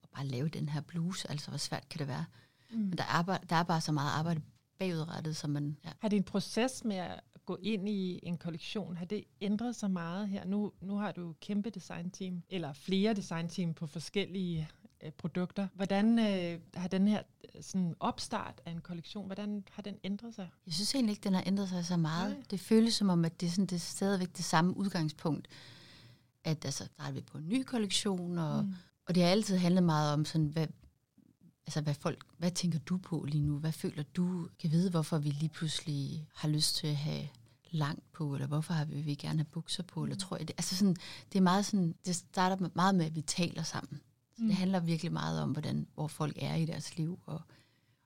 at 0.04 0.10
bare 0.16 0.26
lave 0.26 0.50
den 0.50 0.70
her 0.70 0.82
bluse? 0.82 1.32
Altså, 1.32 1.50
hvor 1.50 1.58
svært 1.58 1.90
kan 1.90 2.00
det 2.00 2.08
være? 2.08 2.26
Mm. 2.72 2.78
Men 2.78 2.98
der 2.98 3.04
er, 3.04 3.22
bare, 3.22 3.40
der 3.50 3.56
er 3.56 3.64
bare 3.64 3.82
så 3.82 3.92
meget 3.92 4.12
arbejde 4.12 4.42
bagudrettet, 4.80 5.38
som 5.38 5.50
man... 5.50 5.78
Ja. 5.86 5.90
Har 6.00 6.10
det 6.10 6.18
en 6.18 6.24
proces 6.24 6.84
med 6.84 6.96
at 6.96 7.20
gå 7.48 7.58
ind 7.62 7.90
i 7.90 8.20
en 8.24 8.38
kollektion, 8.38 8.98
har 8.98 9.06
det 9.06 9.24
ændret 9.42 9.76
sig 9.76 9.92
meget 9.92 10.30
her? 10.30 10.46
Nu, 10.46 10.72
nu 10.82 10.96
har 10.96 11.12
du 11.12 11.34
kæmpe 11.42 11.70
designteam, 11.70 12.44
eller 12.50 12.74
flere 12.74 13.14
designteam 13.14 13.74
på 13.74 13.88
forskellige 13.88 14.70
øh, 15.04 15.12
produkter. 15.12 15.68
Hvordan 15.74 16.20
øh, 16.20 16.60
har 16.74 16.88
den 16.88 17.08
her 17.08 17.22
sådan 17.62 17.96
opstart 18.00 18.62
af 18.66 18.72
en 18.72 18.82
kollektion, 18.82 19.26
hvordan 19.26 19.64
har 19.72 19.82
den 19.82 19.96
ændret 20.04 20.36
sig? 20.36 20.50
Jeg 20.66 20.74
synes 20.74 20.96
egentlig 20.96 21.12
ikke, 21.12 21.24
den 21.24 21.34
har 21.34 21.44
ændret 21.46 21.70
sig 21.70 21.86
så 21.86 21.98
meget. 21.98 22.32
Nej. 22.32 22.44
Det 22.52 22.60
føles 22.60 22.94
som 22.94 23.10
om, 23.10 23.26
at 23.26 23.42
det 23.42 23.52
sådan, 23.52 23.66
det 23.66 23.76
er 23.76 23.80
stadigvæk 23.80 24.38
det 24.38 24.46
samme 24.46 24.78
udgangspunkt. 24.78 25.48
At 26.44 26.66
altså, 26.66 26.90
der 26.98 27.04
er 27.04 27.12
vi 27.12 27.22
på 27.22 27.38
en 27.38 27.48
ny 27.48 27.64
kollektion, 27.64 28.38
og, 28.38 28.66
mm. 28.66 28.74
og 29.08 29.16
det 29.16 29.24
har 29.24 29.30
altid 29.30 29.58
handlet 29.58 29.84
meget 29.84 30.14
om, 30.14 30.26
sådan, 30.26 30.48
hvad, 30.48 30.68
altså, 31.68 31.82
hvad, 31.82 31.94
folk, 31.94 32.24
hvad 32.38 32.52
tænker 32.52 32.80
du 32.80 32.98
på 32.98 33.26
lige 33.28 33.44
nu? 33.44 33.58
Hvad 33.58 33.72
føler 33.72 34.04
du? 34.04 34.50
Kan 34.60 34.72
vide, 34.72 34.90
hvorfor 34.90 35.18
vi 35.18 35.30
lige 35.30 35.50
pludselig 35.50 36.28
har 36.36 36.48
lyst 36.50 36.76
til 36.76 36.88
at 36.88 36.96
have 36.96 37.28
langt 37.72 38.12
på, 38.12 38.34
eller 38.34 38.48
hvorfor 38.48 38.74
har 38.74 38.86
vi, 38.86 39.02
vi 39.02 39.16
gerne 39.16 39.40
have 39.40 39.46
bukser 39.46 39.84
på, 39.84 40.00
mm. 40.00 40.04
eller 40.04 40.18
tror 40.18 40.38
jeg 40.38 40.48
det. 40.48 40.54
Altså 40.58 40.76
sådan, 40.76 40.96
det 41.34 41.38
er 41.38 41.44
meget 41.44 41.66
sådan, 41.66 41.96
det 42.06 42.16
starter 42.16 42.70
meget 42.76 42.96
med, 42.96 43.06
at 43.06 43.16
vi 43.16 43.22
taler 43.22 43.64
sammen. 43.64 44.02
Så 44.36 44.42
mm. 44.42 44.48
Det 44.48 44.56
handler 44.56 44.80
virkelig 44.80 45.12
meget 45.12 45.42
om, 45.42 45.52
hvordan, 45.52 45.88
hvor 45.94 46.08
folk 46.08 46.38
er 46.42 46.56
i 46.56 46.66
deres 46.66 46.98
liv, 46.98 47.20
og, 47.26 47.42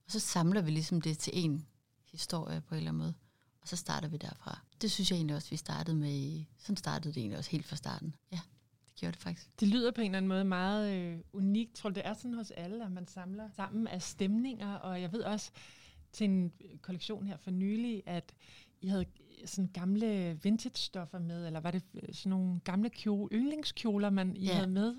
og 0.06 0.12
så 0.12 0.20
samler 0.20 0.62
vi 0.62 0.72
ligesom 0.72 1.02
det 1.02 1.18
til 1.18 1.34
en 1.36 1.66
historie 2.12 2.62
på 2.62 2.76
en 2.76 2.78
eller 2.78 2.92
anden 2.92 3.02
måde, 3.04 3.14
og 3.62 3.68
så 3.68 3.76
starter 3.76 4.08
vi 4.08 4.18
derfra. 4.18 4.60
Det 4.82 4.92
synes 4.92 5.12
jeg 5.12 5.18
egentlig 5.18 5.36
også, 5.36 5.50
vi 5.50 5.58
startede 5.58 5.96
med, 5.96 6.44
sådan 6.58 6.78
startede 6.78 7.14
det 7.14 7.20
egentlig 7.20 7.38
også 7.38 7.52
helt 7.52 7.66
fra 7.66 7.76
starten. 7.76 8.16
Ja, 8.32 8.40
gjorde 9.02 9.14
det 9.14 9.22
faktisk. 9.22 9.60
Det 9.60 9.68
lyder 9.68 9.92
på 9.92 10.02
en 10.02 10.06
eller 10.06 10.18
anden 10.18 10.30
måde 10.30 10.44
meget 10.44 10.96
øh, 10.96 11.18
unikt. 11.34 11.74
Tror 11.74 11.90
du, 11.90 11.94
det 11.94 12.08
er 12.08 12.14
sådan 12.14 12.34
hos 12.34 12.52
alle, 12.52 12.86
at 12.86 12.92
man 12.92 13.08
samler 13.08 13.50
sammen 13.56 13.88
af 13.88 14.02
stemninger, 14.02 14.74
og 14.74 15.02
jeg 15.02 15.14
ved 15.14 15.22
også 15.22 15.52
til 16.12 16.30
en 16.30 16.52
kollektion 16.82 17.28
her 17.28 17.38
for 17.38 17.52
nylig, 17.52 18.04
at 18.06 18.34
I 18.82 18.88
havde 18.88 19.06
sådan 19.46 19.70
gamle 19.74 20.40
vintage-stoffer 20.44 21.20
med, 21.20 21.48
eller 21.48 21.60
var 21.60 21.72
det 21.72 21.84
øh, 21.94 22.14
sådan 22.14 22.30
nogle 22.30 22.60
gamle 22.60 22.90
kjole, 22.90 23.30
yndlingskjoler, 23.38 24.10
man 24.10 24.36
I 24.36 24.46
ja. 24.46 24.54
havde 24.54 24.68
med? 24.68 24.96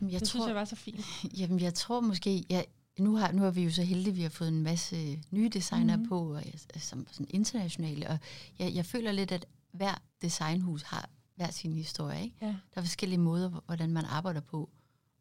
Jamen, 0.00 0.12
jeg 0.12 0.20
det 0.20 0.28
tror, 0.28 0.38
synes 0.38 0.48
jeg 0.48 0.56
var 0.56 0.64
så 0.64 0.76
fint. 0.76 1.00
Jamen, 1.40 1.60
jeg 1.60 1.74
tror 1.74 2.00
måske, 2.00 2.44
ja, 2.50 2.62
nu, 2.98 3.16
har, 3.16 3.32
nu 3.32 3.44
er 3.44 3.50
vi 3.50 3.62
jo 3.62 3.70
så 3.70 3.82
heldige, 3.82 4.10
at 4.10 4.16
vi 4.16 4.22
har 4.22 4.28
fået 4.28 4.48
en 4.48 4.62
masse 4.62 5.22
nye 5.30 5.48
designer 5.48 5.96
mm-hmm. 5.96 6.08
på, 6.08 6.34
og, 6.34 6.42
som 6.76 7.06
sådan 7.10 7.26
internationale, 7.30 8.08
og 8.08 8.18
jeg, 8.58 8.74
jeg 8.74 8.86
føler 8.86 9.12
lidt, 9.12 9.32
at 9.32 9.46
hver 9.72 10.02
designhus 10.22 10.82
har 10.82 11.10
hver 11.36 11.50
sin 11.50 11.72
historie. 11.72 12.22
Ikke? 12.22 12.36
Ja. 12.40 12.46
Der 12.46 12.54
er 12.74 12.80
forskellige 12.80 13.18
måder, 13.18 13.48
hvordan 13.48 13.90
man 13.90 14.04
arbejder 14.04 14.40
på, 14.40 14.70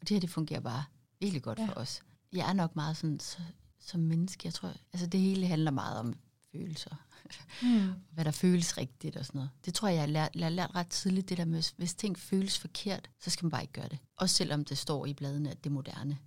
og 0.01 0.09
det 0.09 0.09
her, 0.09 0.19
det 0.19 0.29
fungerer 0.29 0.59
bare 0.59 0.83
virkelig 1.19 1.43
godt 1.43 1.59
ja. 1.59 1.65
for 1.65 1.73
os. 1.73 2.01
Jeg 2.33 2.49
er 2.49 2.53
nok 2.53 2.75
meget 2.75 2.97
sådan, 2.97 3.19
så, 3.19 3.37
som 3.79 3.99
menneske, 3.99 4.41
jeg 4.45 4.53
tror, 4.53 4.73
altså 4.93 5.07
det 5.07 5.19
hele 5.19 5.47
handler 5.47 5.71
meget 5.71 5.99
om 5.99 6.13
følelser. 6.51 6.95
Mm. 7.61 7.93
Hvad 8.13 8.25
der 8.25 8.31
føles 8.31 8.77
rigtigt 8.77 9.15
og 9.15 9.25
sådan 9.25 9.39
noget. 9.39 9.49
Det 9.65 9.73
tror 9.73 9.87
jeg, 9.87 9.95
jeg 9.95 10.01
har 10.01 10.07
lært, 10.07 10.29
jeg 10.35 10.45
har 10.45 10.49
lært 10.49 10.75
ret 10.75 10.87
tidligt, 10.87 11.29
det 11.29 11.37
der 11.37 11.45
med, 11.45 11.63
hvis 11.77 11.93
ting 11.93 12.19
føles 12.19 12.59
forkert, 12.59 13.09
så 13.19 13.29
skal 13.29 13.45
man 13.45 13.51
bare 13.51 13.61
ikke 13.61 13.73
gøre 13.73 13.89
det. 13.89 13.99
Også 14.17 14.35
selvom 14.35 14.65
det 14.65 14.77
står 14.77 15.05
i 15.05 15.13
bladene, 15.13 15.51
at 15.51 15.63
det 15.63 15.69
er 15.69 15.73
moderne. 15.73 16.17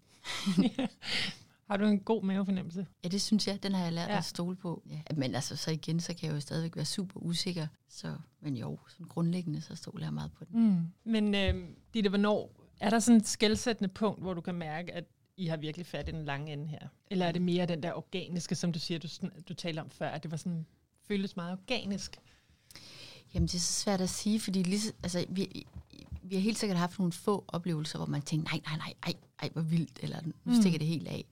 Har 1.67 1.77
du 1.77 1.85
en 1.85 2.01
god 2.01 2.23
mavefornemmelse? 2.23 2.87
Ja, 3.05 3.09
det 3.09 3.23
synes 3.23 3.49
jeg. 3.49 3.63
Den 3.63 3.73
har 3.73 3.85
jeg 3.85 3.93
lært 3.93 4.09
ja. 4.09 4.19
at 4.19 4.25
stole 4.25 4.57
på. 4.57 4.83
Ja, 4.91 5.01
men 5.17 5.35
altså, 5.35 5.57
så 5.57 5.71
igen, 5.71 6.01
så 6.01 6.15
kan 6.15 6.29
jeg 6.29 6.35
jo 6.35 6.41
stadigvæk 6.41 6.77
være 6.77 6.85
super 6.85 7.21
usikker. 7.21 7.67
Så, 7.89 8.17
men 8.41 8.57
jo, 8.57 8.79
sådan 8.89 9.07
grundlæggende, 9.07 9.61
så 9.61 9.77
stoler 9.77 10.07
jeg 10.07 10.15
meget 10.15 10.33
på 10.33 10.45
den. 10.45 10.69
Mm. 10.69 10.87
Men 11.05 11.35
øh, 11.35 11.69
Ditte, 11.95 12.09
hvornår 12.09 12.51
er 12.81 12.91
der 12.91 12.99
sådan 12.99 13.21
et 13.21 13.29
skældsættende 13.29 13.89
punkt, 13.89 14.23
hvor 14.23 14.35
du 14.35 14.41
kan 14.41 14.55
mærke, 14.55 14.93
at 14.93 15.05
i 15.37 15.47
har 15.47 15.57
virkelig 15.57 15.87
fat 15.87 16.09
i 16.09 16.13
den 16.13 16.25
lange 16.25 16.53
ende 16.53 16.67
her? 16.67 16.89
Eller 17.11 17.27
er 17.27 17.33
det 17.33 17.43
mere 17.43 17.67
den 17.67 17.83
der 17.83 17.93
organiske, 17.93 18.55
som 18.55 18.73
du 18.73 18.79
siger, 18.79 18.99
du, 18.99 19.09
du 19.49 19.55
taler 19.55 19.83
om 19.83 19.91
før, 19.91 20.09
at 20.09 20.23
det 20.23 20.31
var 20.31 20.37
sådan, 20.37 20.67
føles 21.09 21.37
meget 21.37 21.53
organisk? 21.53 22.17
Jamen, 23.35 23.47
det 23.47 23.55
er 23.55 23.59
så 23.59 23.73
svært 23.73 24.01
at 24.01 24.11
sige, 24.11 24.41
fordi 24.41 24.63
lige, 24.63 24.93
altså, 25.03 25.27
vi, 25.29 25.67
vi 26.23 26.35
har 26.35 26.43
helt 26.43 26.59
sikkert 26.59 26.79
haft 26.79 26.99
nogle 26.99 27.13
få 27.13 27.45
oplevelser, 27.49 27.99
hvor 27.99 28.07
man 28.07 28.23
tænker, 28.23 28.49
nej, 28.53 28.61
nej, 28.67 28.77
nej, 28.77 28.95
ej, 29.03 29.13
ej 29.43 29.51
hvor 29.53 29.63
vildt, 29.63 29.99
eller 30.03 30.21
nu 30.25 30.33
mm. 30.45 30.61
stikker 30.61 30.79
det 30.79 30.89
helt 30.89 31.09
af. 31.09 31.25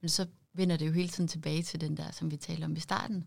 Men 0.00 0.08
så 0.08 0.26
vender 0.52 0.76
det 0.76 0.86
jo 0.86 0.92
hele 0.92 1.08
tiden 1.08 1.28
tilbage 1.28 1.62
til 1.62 1.80
den 1.80 1.96
der, 1.96 2.10
som 2.10 2.30
vi 2.30 2.36
talte 2.36 2.64
om 2.64 2.76
i 2.76 2.80
starten. 2.80 3.26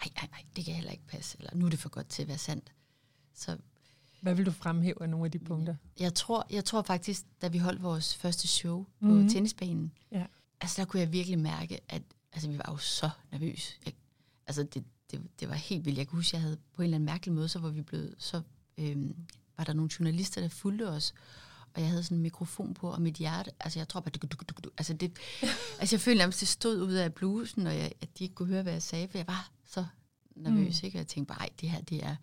Ej, 0.00 0.08
ej, 0.16 0.28
ej, 0.32 0.44
det 0.56 0.64
kan 0.64 0.74
heller 0.74 0.90
ikke 0.90 1.06
passe, 1.06 1.38
eller 1.38 1.54
nu 1.54 1.66
er 1.66 1.70
det 1.70 1.78
for 1.78 1.88
godt 1.88 2.08
til 2.08 2.22
at 2.22 2.28
være 2.28 2.38
sandt. 2.38 2.72
Så 3.34 3.56
hvad 4.20 4.34
vil 4.34 4.46
du 4.46 4.50
fremhæve 4.50 5.02
af 5.02 5.08
nogle 5.08 5.24
af 5.24 5.30
de 5.30 5.38
punkter? 5.38 5.74
Jeg 6.00 6.14
tror, 6.14 6.46
jeg 6.50 6.64
tror 6.64 6.82
faktisk, 6.82 7.22
da 7.42 7.48
vi 7.48 7.58
holdt 7.58 7.82
vores 7.82 8.16
første 8.16 8.48
show 8.48 8.84
på 8.84 9.06
mm-hmm. 9.06 9.28
tennisbanen, 9.28 9.92
ja. 10.12 10.26
altså 10.60 10.82
der 10.82 10.88
kunne 10.88 11.00
jeg 11.00 11.12
virkelig 11.12 11.38
mærke, 11.38 11.80
at 11.88 12.02
altså, 12.32 12.50
vi 12.50 12.58
var 12.58 12.66
jo 12.68 12.76
så 12.76 13.10
nervøse. 13.32 13.74
Jeg, 13.84 13.94
altså 14.46 14.62
det, 14.62 14.84
det, 15.10 15.22
det 15.40 15.48
var 15.48 15.54
helt 15.54 15.84
vildt. 15.84 15.98
Jeg 15.98 16.08
kan 16.08 16.16
huske, 16.16 16.34
jeg 16.34 16.42
havde 16.42 16.58
på 16.72 16.82
en 16.82 16.84
eller 16.84 16.96
anden 16.96 17.06
mærkelig 17.06 17.34
måde, 17.34 17.48
så 17.48 17.58
var 17.58 17.68
vi 17.68 17.82
blevet, 17.82 18.14
så 18.18 18.42
øhm, 18.78 19.16
var 19.56 19.64
der 19.64 19.72
nogle 19.72 19.90
journalister, 19.98 20.40
der 20.40 20.48
fulgte 20.48 20.88
os, 20.88 21.14
og 21.76 21.82
jeg 21.82 21.90
havde 21.90 22.02
sådan 22.02 22.16
en 22.16 22.22
mikrofon 22.22 22.74
på, 22.74 22.90
og 22.92 23.02
mit 23.02 23.14
hjerte, 23.14 23.50
altså 23.60 23.78
jeg 23.78 23.88
tror 23.88 24.00
bare, 24.00 24.10
du, 24.10 24.26
du, 24.26 24.36
du, 24.48 24.54
du, 24.64 24.70
altså, 24.78 24.92
det, 24.92 25.18
altså 25.80 25.96
jeg 25.96 26.00
følte 26.00 26.18
nærmest, 26.18 26.40
det 26.40 26.48
stod 26.48 26.82
ud 26.82 26.92
af 26.92 27.14
blusen, 27.14 27.66
og 27.66 27.74
jeg, 27.74 27.92
at 28.00 28.18
de 28.18 28.24
ikke 28.24 28.34
kunne 28.34 28.48
høre, 28.48 28.62
hvad 28.62 28.72
jeg 28.72 28.82
sagde, 28.82 29.08
for 29.08 29.18
jeg 29.18 29.26
var 29.26 29.50
så 29.64 29.86
nervøs, 30.36 30.82
mm. 30.82 30.86
ikke? 30.86 30.96
og 30.96 30.98
jeg 30.98 31.06
tænkte 31.06 31.34
bare, 31.34 31.38
ej, 31.38 31.48
det 31.60 31.70
her, 31.70 31.80
det 31.80 32.04
er 32.04 32.16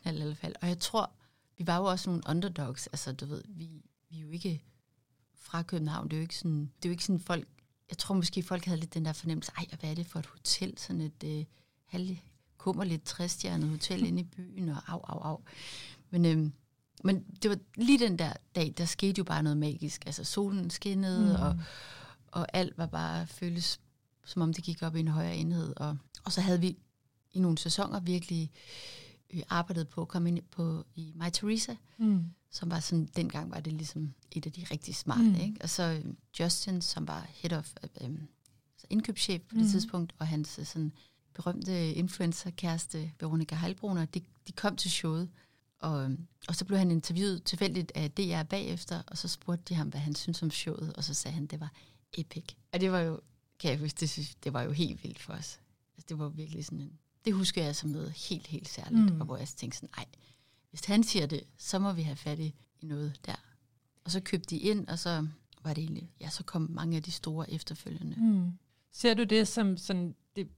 knald 0.00 0.22
hvert 0.22 0.36
fald. 0.36 0.54
Og 0.62 0.68
jeg 0.68 0.78
tror, 0.78 1.10
vi 1.58 1.66
var 1.66 1.76
jo 1.76 1.84
også 1.84 2.10
nogle 2.10 2.22
underdogs. 2.28 2.86
Altså, 2.86 3.12
du 3.12 3.26
ved, 3.26 3.42
vi, 3.48 3.70
vi 4.10 4.16
er 4.18 4.22
jo 4.22 4.30
ikke 4.30 4.64
fra 5.34 5.62
København. 5.62 6.04
Det 6.08 6.12
er 6.12 6.16
jo 6.16 6.22
ikke 6.22 6.38
sådan, 6.38 6.60
det 6.60 6.84
er 6.84 6.88
jo 6.88 6.90
ikke 6.90 7.04
sådan 7.04 7.20
folk... 7.20 7.48
Jeg 7.88 7.98
tror 7.98 8.14
måske, 8.14 8.42
folk 8.42 8.64
havde 8.64 8.80
lidt 8.80 8.94
den 8.94 9.04
der 9.04 9.12
fornemmelse, 9.12 9.52
ej, 9.56 9.66
hvad 9.80 9.90
er 9.90 9.94
det 9.94 10.06
for 10.06 10.18
et 10.18 10.26
hotel? 10.26 10.78
Sådan 10.78 11.00
et 11.00 11.24
øh, 11.24 11.44
halv 11.84 12.16
lidt 12.84 13.04
træstjernet 13.04 13.68
hotel 13.68 14.06
inde 14.06 14.20
i 14.20 14.24
byen, 14.24 14.68
og 14.68 14.76
au, 14.86 15.00
au, 15.04 15.18
au. 15.18 15.40
Men, 16.10 16.24
øh, 16.26 16.50
men 17.04 17.24
det 17.42 17.50
var 17.50 17.58
lige 17.76 17.98
den 17.98 18.18
der 18.18 18.32
dag, 18.54 18.74
der 18.78 18.84
skete 18.84 19.18
jo 19.18 19.24
bare 19.24 19.42
noget 19.42 19.56
magisk. 19.56 20.06
Altså 20.06 20.24
solen 20.24 20.70
skinnede, 20.70 21.36
mm. 21.36 21.42
og, 21.42 21.58
og 22.26 22.46
alt 22.52 22.78
var 22.78 22.86
bare 22.86 23.26
føles, 23.26 23.80
som 24.24 24.42
om 24.42 24.52
det 24.52 24.64
gik 24.64 24.82
op 24.82 24.96
i 24.96 25.00
en 25.00 25.08
højere 25.08 25.36
enhed. 25.36 25.72
Og, 25.76 25.96
og 26.24 26.32
så 26.32 26.40
havde 26.40 26.60
vi 26.60 26.76
i 27.32 27.38
nogle 27.38 27.58
sæsoner 27.58 28.00
virkelig 28.00 28.50
øh, 29.34 29.42
arbejdede 29.48 29.84
på 29.84 30.02
at 30.02 30.08
komme 30.08 30.28
ind 30.28 30.40
på 30.50 30.84
i 30.94 31.12
My 31.14 31.30
Teresa, 31.32 31.74
mm. 31.98 32.24
som 32.50 32.70
var 32.70 32.80
sådan, 32.80 33.08
dengang 33.16 33.50
var 33.50 33.60
det 33.60 33.72
ligesom 33.72 34.14
et 34.30 34.46
af 34.46 34.52
de 34.52 34.64
rigtig 34.70 34.94
smarte, 34.94 35.22
mm. 35.22 35.34
ikke? 35.34 35.56
Og 35.60 35.70
så 35.70 35.82
øh, 35.82 36.14
Justin, 36.40 36.82
som 36.82 37.08
var 37.08 37.28
head 37.30 37.58
of, 37.58 37.72
øh, 37.82 38.10
øh, 38.10 38.16
indkøbschef 38.90 39.42
på 39.42 39.54
det 39.54 39.62
mm. 39.62 39.70
tidspunkt, 39.70 40.14
og 40.18 40.26
hans 40.26 40.60
sådan 40.64 40.92
berømte 41.34 41.92
influencer-kæreste, 41.94 43.12
Veronica 43.20 43.54
Heilbruner, 43.54 44.04
de, 44.04 44.20
de 44.46 44.52
kom 44.52 44.76
til 44.76 44.90
showet, 44.90 45.28
og, 45.84 46.04
øh, 46.04 46.18
og 46.48 46.54
så 46.54 46.64
blev 46.64 46.78
han 46.78 46.90
interviewet 46.90 47.44
tilfældigt 47.44 47.92
af 47.94 48.10
DR 48.10 48.42
bagefter, 48.42 49.02
og 49.06 49.18
så 49.18 49.28
spurgte 49.28 49.64
de 49.68 49.74
ham, 49.74 49.88
hvad 49.88 50.00
han 50.00 50.14
synes 50.14 50.42
om 50.42 50.50
showet, 50.50 50.92
og 50.96 51.04
så 51.04 51.14
sagde 51.14 51.34
han, 51.34 51.46
det 51.46 51.60
var 51.60 51.72
epic. 52.18 52.44
Og 52.72 52.80
det 52.80 52.92
var 52.92 53.00
jo, 53.00 53.20
kan 53.58 53.70
jeg 53.70 53.78
huske, 53.78 54.00
det, 54.00 54.36
det 54.44 54.52
var 54.52 54.62
jo 54.62 54.70
helt 54.70 55.02
vildt 55.04 55.18
for 55.18 55.32
os. 55.32 55.60
Altså, 55.96 56.06
det 56.08 56.18
var 56.18 56.28
virkelig 56.28 56.64
sådan 56.64 56.80
en 56.80 56.98
det 57.24 57.34
husker 57.34 57.64
jeg 57.64 57.76
som 57.76 57.90
noget 57.90 58.10
helt, 58.10 58.46
helt 58.46 58.68
særligt, 58.68 59.12
mm. 59.12 59.20
og 59.20 59.26
hvor 59.26 59.36
jeg 59.36 59.48
tænkte 59.48 59.78
sådan, 59.78 59.90
nej, 59.96 60.06
hvis 60.70 60.84
han 60.84 61.04
siger 61.04 61.26
det, 61.26 61.44
så 61.58 61.78
må 61.78 61.92
vi 61.92 62.02
have 62.02 62.16
fat 62.16 62.38
i 62.38 62.54
noget 62.82 63.20
der. 63.26 63.34
Og 64.04 64.10
så 64.10 64.20
købte 64.20 64.50
de 64.50 64.58
ind, 64.58 64.88
og 64.88 64.98
så 64.98 65.26
var 65.62 65.74
det 65.74 65.82
egentlig, 65.82 66.10
ja, 66.20 66.28
så 66.28 66.44
kom 66.44 66.66
mange 66.70 66.96
af 66.96 67.02
de 67.02 67.10
store 67.10 67.50
efterfølgende. 67.50 68.16
Mm. 68.16 68.52
Ser 68.92 69.14
du 69.14 69.24
det 69.24 69.48
som 69.48 69.76
sådan, 69.76 70.14
det, 70.36 70.48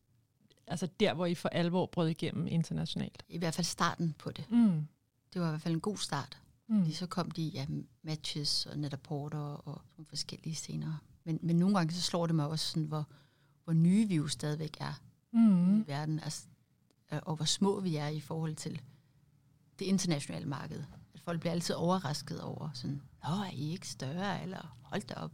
altså 0.66 0.88
der, 1.00 1.14
hvor 1.14 1.26
I 1.26 1.34
for 1.34 1.48
alvor 1.48 1.86
brød 1.86 2.08
igennem 2.08 2.46
internationalt? 2.46 3.22
I 3.28 3.38
hvert 3.38 3.54
fald 3.54 3.64
starten 3.64 4.14
på 4.18 4.30
det. 4.30 4.50
Mm. 4.50 4.86
Det 5.32 5.40
var 5.40 5.46
i 5.46 5.50
hvert 5.50 5.62
fald 5.62 5.74
en 5.74 5.80
god 5.80 5.96
start. 5.96 6.38
Mm. 6.68 6.78
Fordi 6.80 6.94
så 6.94 7.06
kom 7.06 7.30
de 7.30 7.42
ja, 7.42 7.66
matches 8.02 8.66
og 8.66 8.76
Net-Porter 8.78 9.38
og 9.38 9.82
nogle 9.96 10.06
forskellige 10.08 10.54
scener. 10.54 11.02
Men, 11.24 11.38
men 11.42 11.56
nogle 11.56 11.76
gange 11.76 11.94
så 11.94 12.00
slår 12.02 12.26
det 12.26 12.34
mig 12.34 12.46
også, 12.46 12.66
sådan, 12.66 12.82
hvor, 12.84 13.06
hvor 13.64 13.72
nye 13.72 14.08
vi 14.08 14.14
jo 14.14 14.28
stadigvæk 14.28 14.76
er 14.80 14.92
Mm. 15.32 15.80
i 15.80 15.86
verden, 15.86 16.20
altså, 16.20 16.46
øh, 17.12 17.20
og 17.22 17.36
hvor 17.36 17.44
små 17.44 17.80
vi 17.80 17.96
er 17.96 18.08
i 18.08 18.20
forhold 18.20 18.54
til 18.54 18.80
det 19.78 19.84
internationale 19.84 20.46
marked. 20.46 20.84
At 21.14 21.20
folk 21.20 21.40
bliver 21.40 21.52
altid 21.52 21.74
overrasket 21.74 22.40
over 22.40 22.70
sådan, 22.74 23.02
Nå, 23.22 23.28
er 23.30 23.50
I 23.50 23.70
ikke 23.70 23.88
større, 23.88 24.42
eller 24.42 24.76
hold 24.82 25.02
da 25.02 25.14
op. 25.14 25.32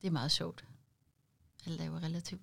Det 0.00 0.06
er 0.06 0.10
meget 0.10 0.30
sjovt. 0.30 0.64
Alt 1.66 1.80
er 1.80 1.84
jo 1.84 1.96
relativt. 1.96 2.42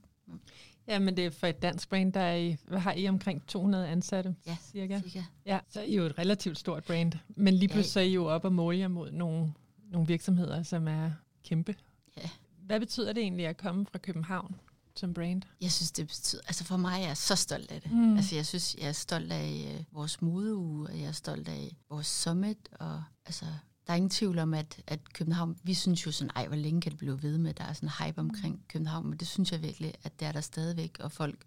Ja, 0.87 0.99
men 0.99 1.17
det 1.17 1.25
er 1.25 1.29
for 1.29 1.47
et 1.47 1.61
dansk 1.61 1.89
brand, 1.89 2.13
der 2.13 2.19
er 2.19 2.35
I, 2.35 2.57
hvad 2.67 2.79
har 2.79 2.93
I 2.93 3.07
omkring 3.07 3.47
200 3.47 3.87
ansatte, 3.87 4.35
Ja, 4.47 4.57
cirka? 4.71 5.01
Cirka. 5.01 5.23
Ja, 5.45 5.59
så 5.69 5.79
er 5.79 5.83
I 5.83 5.95
jo 5.95 6.03
et 6.03 6.17
relativt 6.17 6.57
stort 6.57 6.83
brand. 6.83 7.11
Men 7.27 7.53
lige 7.53 7.67
Ja. 7.69 7.73
pludselig 7.73 7.91
så 7.93 7.99
er 7.99 8.03
I 8.03 8.13
jo 8.13 8.25
op 8.25 8.45
og 8.45 8.53
måle 8.53 8.77
jer 8.77 8.87
mod 8.87 9.11
nogle, 9.11 9.53
nogle 9.91 10.07
virksomheder, 10.07 10.63
som 10.63 10.87
er 10.87 11.11
kæmpe. 11.43 11.75
Ja. 12.17 12.29
Hvad 12.65 12.79
betyder 12.79 13.13
det 13.13 13.21
egentlig 13.23 13.47
at 13.47 13.57
komme 13.57 13.85
fra 13.91 13.97
København 13.99 14.55
som 14.95 15.13
brand? 15.13 15.41
Jeg 15.61 15.71
synes, 15.71 15.91
det 15.91 16.07
betyder, 16.07 16.41
altså 16.47 16.63
for 16.63 16.77
mig 16.77 17.01
er 17.03 17.07
jeg 17.07 17.17
så 17.17 17.35
stolt 17.35 17.71
af 17.71 17.81
det. 17.81 17.91
Mm. 17.91 17.97
Mm. 17.97 18.15
Altså 18.17 18.35
jeg 18.35 18.45
synes, 18.45 18.75
jeg 18.79 18.87
er 18.87 18.91
stolt 18.91 19.31
af 19.31 19.75
øh, 19.77 19.83
vores 19.91 20.21
modeuge, 20.21 20.87
og 20.89 20.99
jeg 20.99 21.07
er 21.07 21.11
stolt 21.11 21.47
af 21.47 21.77
vores 21.89 22.07
summit, 22.07 22.57
og 22.79 23.03
altså, 23.25 23.45
der 23.87 23.93
er 23.93 23.97
ingen 23.97 24.09
tvivl 24.09 24.39
om, 24.39 24.53
at, 24.53 24.81
at 24.87 25.13
København, 25.13 25.57
vi 25.63 25.73
synes 25.73 26.05
jo 26.05 26.11
sådan, 26.11 26.31
ej, 26.35 26.47
hvor 26.47 26.55
længe 26.55 26.81
kan 26.81 26.91
det 26.91 26.97
blive 26.99 27.23
ved 27.23 27.37
med, 27.37 27.53
der 27.53 27.63
er 27.63 27.73
sådan 27.73 27.89
hype 28.05 28.19
omkring 28.21 28.65
København, 28.67 29.07
men 29.09 29.17
det 29.17 29.27
synes 29.27 29.51
jeg 29.51 29.61
virkelig, 29.61 29.93
at 30.03 30.19
det 30.19 30.27
er 30.27 30.31
der 30.31 30.41
stadigvæk, 30.41 30.97
og 30.99 31.11
folk 31.11 31.43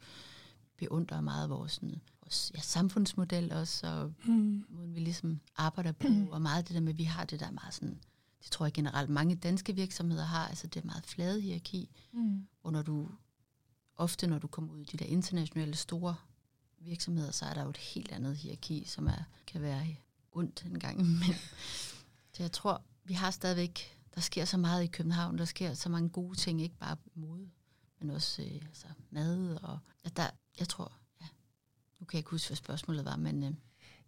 beundrer 0.77 1.21
meget 1.21 1.51
vores, 1.51 1.73
sådan, 1.73 2.01
vores 2.23 2.53
ja, 2.55 2.61
samfundsmodel 2.61 3.53
også, 3.53 3.87
og 3.87 4.13
Mm. 4.25 4.65
måden 4.69 4.95
vi 4.95 5.01
ligesom 5.01 5.41
arbejder 5.57 5.93
på, 5.93 6.07
og 6.31 6.43
meget 6.43 6.69
det 6.69 6.75
der 6.75 6.81
med, 6.81 6.93
at 6.93 6.99
vi 6.99 7.05
har 7.05 7.25
det 7.25 7.41
der 7.41 7.51
meget 7.51 7.75
sådan, 7.75 7.99
det 8.43 8.51
tror 8.51 8.67
jeg 8.67 8.73
generelt 8.73 9.11
mange 9.11 9.35
danske 9.37 9.75
virksomheder 9.75 10.25
har, 10.25 10.49
altså 10.49 10.67
det 10.67 10.83
er 10.83 10.87
meget 10.87 11.05
flade 11.05 11.41
hierarki, 11.41 11.91
Mm. 12.13 12.47
og 12.63 12.73
når 12.73 12.83
du, 12.83 13.09
ofte 13.97 14.27
når 14.27 14.39
du 14.39 14.47
kommer 14.47 14.73
ud 14.73 14.81
i 14.81 14.85
de 14.85 14.97
der 14.97 15.05
internationale 15.05 15.77
store 15.77 16.15
virksomheder, 16.79 17.31
så 17.31 17.45
er 17.45 17.55
der 17.55 17.63
jo 17.63 17.71
et 17.71 17.77
helt 17.77 18.13
andet 18.13 18.37
hierarki, 18.37 18.85
som 18.87 19.07
er, 19.07 19.23
kan 19.47 19.63
være 19.63 19.87
ondt 20.33 20.63
en 20.67 20.79
gang 20.79 21.01
imellem. 21.01 21.35
Så 22.41 22.45
jeg 22.45 22.53
tror, 22.53 22.83
vi 23.05 23.15
har 23.15 23.31
stadigvæk, 23.31 23.99
der 24.15 24.21
sker 24.21 24.45
så 24.45 24.57
meget 24.57 24.85
i 24.85 24.87
København, 24.87 25.39
der 25.39 25.45
sker 25.45 25.75
så 25.75 25.89
mange 25.89 26.09
gode 26.09 26.35
ting, 26.35 26.63
ikke 26.63 26.77
bare 26.77 26.97
mode, 27.15 27.49
men 27.99 28.11
også 28.11 28.43
øh, 28.43 28.55
altså 28.55 28.87
mad, 29.11 29.59
og 29.63 29.79
at 30.05 30.17
der, 30.17 30.23
jeg 30.59 30.69
tror, 30.69 30.93
ja, 31.21 31.27
nu 31.99 32.07
kan 32.07 32.17
jeg 32.17 32.19
ikke 32.19 32.31
huske, 32.31 32.49
hvad 32.49 32.57
spørgsmålet 32.57 33.05
var, 33.05 33.17
men 33.17 33.45
øh, 33.45 33.51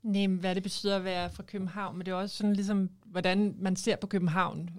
Nej, 0.02 0.26
hvad 0.26 0.54
det 0.54 0.62
betyder 0.62 0.96
at 0.96 1.04
være 1.04 1.30
fra 1.30 1.42
København, 1.42 1.96
men 1.96 2.06
det 2.06 2.12
er 2.12 2.16
også 2.16 2.36
sådan 2.36 2.52
ligesom, 2.52 2.90
hvordan 3.04 3.54
man 3.58 3.76
ser 3.76 3.96
på 3.96 4.06
København 4.06 4.70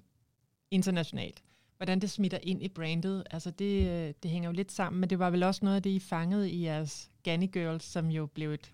internationalt. 0.70 1.42
Hvordan 1.76 2.00
det 2.00 2.10
smitter 2.10 2.38
ind 2.42 2.62
i 2.62 2.68
brandet. 2.68 3.24
Altså 3.30 3.50
det, 3.50 3.88
øh, 3.88 4.14
det 4.22 4.30
hænger 4.30 4.48
jo 4.48 4.52
lidt 4.52 4.72
sammen, 4.72 5.00
men 5.00 5.10
det 5.10 5.18
var 5.18 5.30
vel 5.30 5.42
også 5.42 5.64
noget 5.64 5.76
af 5.76 5.82
det, 5.82 5.90
I 5.90 6.00
fangede 6.00 6.50
i 6.50 6.64
jeres 6.64 7.10
Ganny 7.22 7.52
Girls, 7.52 7.84
som 7.84 8.08
jo 8.08 8.26
blev 8.26 8.52
et, 8.52 8.72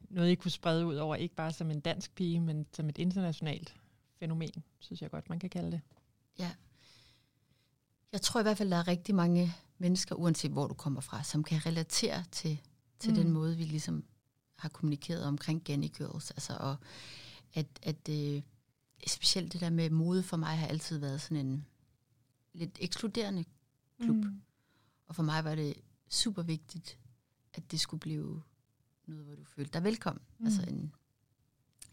noget, 0.00 0.30
I 0.30 0.34
kunne 0.34 0.50
sprede 0.50 0.86
ud 0.86 0.96
over, 0.96 1.16
ikke 1.16 1.34
bare 1.34 1.52
som 1.52 1.70
en 1.70 1.80
dansk 1.80 2.14
pige, 2.14 2.40
men 2.40 2.66
som 2.72 2.88
et 2.88 2.98
internationalt 2.98 3.74
fænomen, 4.20 4.64
synes 4.78 5.02
jeg 5.02 5.10
godt, 5.10 5.28
man 5.28 5.38
kan 5.38 5.50
kalde 5.50 5.70
det. 5.70 5.80
Ja. 6.38 6.50
Jeg 8.12 8.22
tror 8.22 8.40
i 8.40 8.42
hvert 8.42 8.58
fald, 8.58 8.70
der 8.70 8.76
er 8.76 8.88
rigtig 8.88 9.14
mange 9.14 9.54
mennesker, 9.78 10.14
uanset 10.14 10.50
hvor 10.50 10.66
du 10.66 10.74
kommer 10.74 11.00
fra, 11.00 11.22
som 11.22 11.44
kan 11.44 11.66
relatere 11.66 12.24
til, 12.32 12.60
til 12.98 13.10
Mm. 13.10 13.16
den 13.16 13.30
måde, 13.30 13.56
vi 13.56 13.64
ligesom 13.64 14.04
har 14.56 14.68
kommunikeret 14.68 15.24
omkring 15.24 15.64
Ganny 15.64 15.88
Girls. 15.96 16.30
Altså, 16.30 16.56
og 16.60 16.76
at, 17.54 17.66
at 17.82 18.08
øh, 18.10 18.42
specielt 19.06 19.52
det 19.52 19.60
der 19.60 19.70
med 19.70 19.90
mode 19.90 20.22
for 20.22 20.36
mig 20.36 20.58
har 20.58 20.66
altid 20.66 20.98
været 20.98 21.20
sådan 21.20 21.46
en 21.46 21.66
lidt 22.52 22.78
ekskluderende 22.80 23.44
klub. 24.00 24.16
Mm. 24.16 24.42
Og 25.06 25.14
for 25.14 25.22
mig 25.22 25.44
var 25.44 25.54
det 25.54 25.74
super 26.08 26.42
vigtigt, 26.42 26.98
at 27.54 27.70
det 27.70 27.80
skulle 27.80 28.00
blive 28.00 28.42
noget, 29.06 29.24
hvor 29.24 29.34
du 29.34 29.44
følte 29.44 29.72
dig 29.72 29.84
velkommen. 29.84 30.22
Mm. 30.28 30.42
Mm. 30.42 30.46
Altså 30.46 30.62
en 30.62 30.94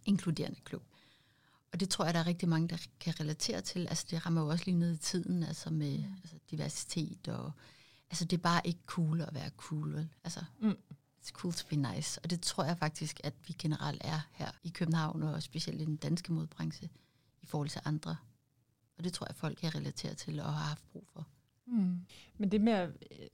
inkluderende 0.05 0.59
klub. 0.59 0.83
Og 1.73 1.79
det 1.79 1.89
tror 1.89 2.05
jeg, 2.05 2.13
der 2.13 2.19
er 2.19 2.27
rigtig 2.27 2.49
mange, 2.49 2.67
der 2.67 2.77
kan 2.99 3.19
relatere 3.19 3.61
til. 3.61 3.87
Altså 3.87 4.05
det 4.11 4.25
rammer 4.25 4.41
jo 4.41 4.47
også 4.47 4.65
lige 4.65 4.77
ned 4.77 4.93
i 4.93 4.97
tiden, 4.97 5.43
altså 5.43 5.69
med 5.69 5.97
mm. 5.97 6.13
altså, 6.23 6.35
diversitet 6.51 7.27
og... 7.27 7.51
Altså 8.09 8.25
det 8.25 8.37
er 8.37 8.41
bare 8.41 8.67
ikke 8.67 8.79
cool 8.85 9.21
at 9.21 9.33
være 9.33 9.49
cool, 9.49 9.93
vel? 9.93 10.09
Altså, 10.23 10.43
Mm. 10.59 10.75
it's 11.21 11.31
cool 11.31 11.53
to 11.53 11.67
be 11.69 11.75
nice. 11.75 12.19
Og 12.23 12.29
det 12.29 12.41
tror 12.41 12.63
jeg 12.63 12.77
faktisk, 12.77 13.19
at 13.23 13.33
vi 13.47 13.53
generelt 13.59 14.01
er 14.05 14.19
her 14.31 14.51
i 14.63 14.69
København, 14.69 15.23
og 15.23 15.43
specielt 15.43 15.81
i 15.81 15.85
den 15.85 15.95
danske 15.95 16.33
modbranche, 16.33 16.89
i 17.41 17.45
forhold 17.45 17.69
til 17.69 17.81
andre. 17.85 18.15
Og 18.97 19.03
det 19.03 19.13
tror 19.13 19.27
jeg, 19.29 19.35
folk 19.35 19.57
kan 19.57 19.75
relatere 19.75 20.13
til 20.13 20.39
og 20.39 20.45
har 20.53 20.65
haft 20.65 20.83
brug 20.91 21.07
for. 21.13 21.27
Mm. 21.65 22.05
Men 22.37 22.51
det 22.51 22.61
med, 22.61 22.73
at 22.73 22.89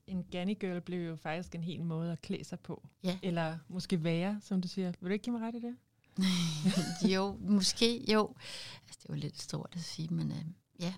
en 0.08 0.24
Ganny 0.24 0.60
Girl 0.60 0.82
blev 0.82 1.08
jo 1.08 1.16
faktisk 1.16 1.56
en 1.56 1.64
hel 1.64 1.84
måde 1.84 2.12
at 2.12 2.22
klæde 2.22 2.44
sig 2.44 2.60
på. 2.60 2.88
Ja. 3.04 3.20
Eller 3.24 3.58
måske 3.68 4.04
være, 4.04 4.40
som 4.42 4.62
du 4.62 4.68
siger. 4.68 4.92
Vil 5.00 5.10
du 5.10 5.14
ikke 5.14 5.24
give 5.24 5.40
mig 5.40 5.48
ret 5.48 5.56
i 5.56 5.60
det? 5.60 5.76
jo, 7.14 7.38
måske, 7.42 8.12
jo. 8.12 8.36
Altså, 8.88 9.00
det 9.04 9.10
jo 9.10 9.14
lidt 9.14 9.42
stort 9.42 9.70
at 9.76 9.82
sige, 9.82 10.08
men 10.12 10.32
øh, 10.32 10.38
ja, 10.80 10.94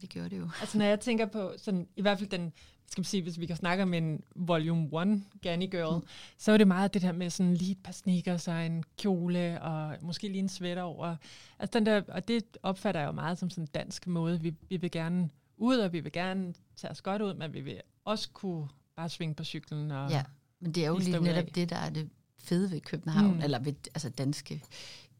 det 0.00 0.08
gjorde 0.08 0.30
det 0.30 0.38
jo. 0.38 0.50
Altså 0.60 0.78
når 0.78 0.84
jeg 0.84 1.00
tænker 1.00 1.26
på, 1.26 1.52
sådan, 1.56 1.88
i 1.96 2.02
hvert 2.02 2.18
fald 2.18 2.30
den, 2.30 2.52
skal 2.86 3.00
man 3.00 3.04
sige, 3.04 3.22
hvis 3.22 3.40
vi 3.40 3.46
kan 3.46 3.56
snakke 3.56 3.82
om 3.82 3.94
en 3.94 4.22
volume 4.36 5.02
1 5.02 5.22
Ganny 5.42 5.70
Girl, 5.70 5.96
mm. 5.96 6.06
så 6.38 6.52
er 6.52 6.56
det 6.56 6.68
meget 6.68 6.94
det 6.94 7.02
der 7.02 7.12
med 7.12 7.30
sådan 7.30 7.54
lige 7.54 7.72
et 7.72 7.82
par 7.84 7.92
sneakers 7.92 8.48
og 8.48 8.66
en 8.66 8.84
kjole 8.98 9.62
og 9.62 9.96
måske 10.02 10.28
lige 10.28 10.38
en 10.38 10.48
sweater 10.48 10.82
over. 10.82 11.16
Altså 11.58 11.78
den 11.78 11.86
der, 11.86 12.02
og 12.08 12.28
det 12.28 12.44
opfatter 12.62 13.00
jeg 13.00 13.06
jo 13.06 13.12
meget 13.12 13.38
som 13.38 13.50
sådan 13.50 13.64
en 13.64 13.68
dansk 13.74 14.06
måde. 14.06 14.40
Vi, 14.40 14.54
vi 14.68 14.76
vil 14.76 14.90
gerne 14.90 15.30
ud, 15.56 15.76
og 15.76 15.92
vi 15.92 16.00
vil 16.00 16.12
gerne 16.12 16.54
tage 16.76 16.90
os 16.90 17.02
godt 17.02 17.22
ud, 17.22 17.34
men 17.34 17.52
vi 17.52 17.60
vil 17.60 17.80
også 18.04 18.28
kunne 18.32 18.68
bare 18.96 19.08
svinge 19.08 19.34
på 19.34 19.44
cyklen. 19.44 19.90
Og, 19.90 20.10
Ja, 20.10 20.24
men 20.60 20.72
det 20.72 20.84
er 20.84 20.88
jo 20.88 20.98
lige 20.98 21.12
stå 21.12 21.22
netop 21.22 21.44
af. 21.44 21.52
det, 21.52 21.70
der 21.70 21.76
er 21.76 21.90
det 21.90 22.10
fede 22.46 22.70
ved 22.70 22.80
København, 22.80 23.34
Mm. 23.34 23.40
eller 23.42 23.58
ved 23.58 23.74
altså 23.94 24.08
danske 24.08 24.64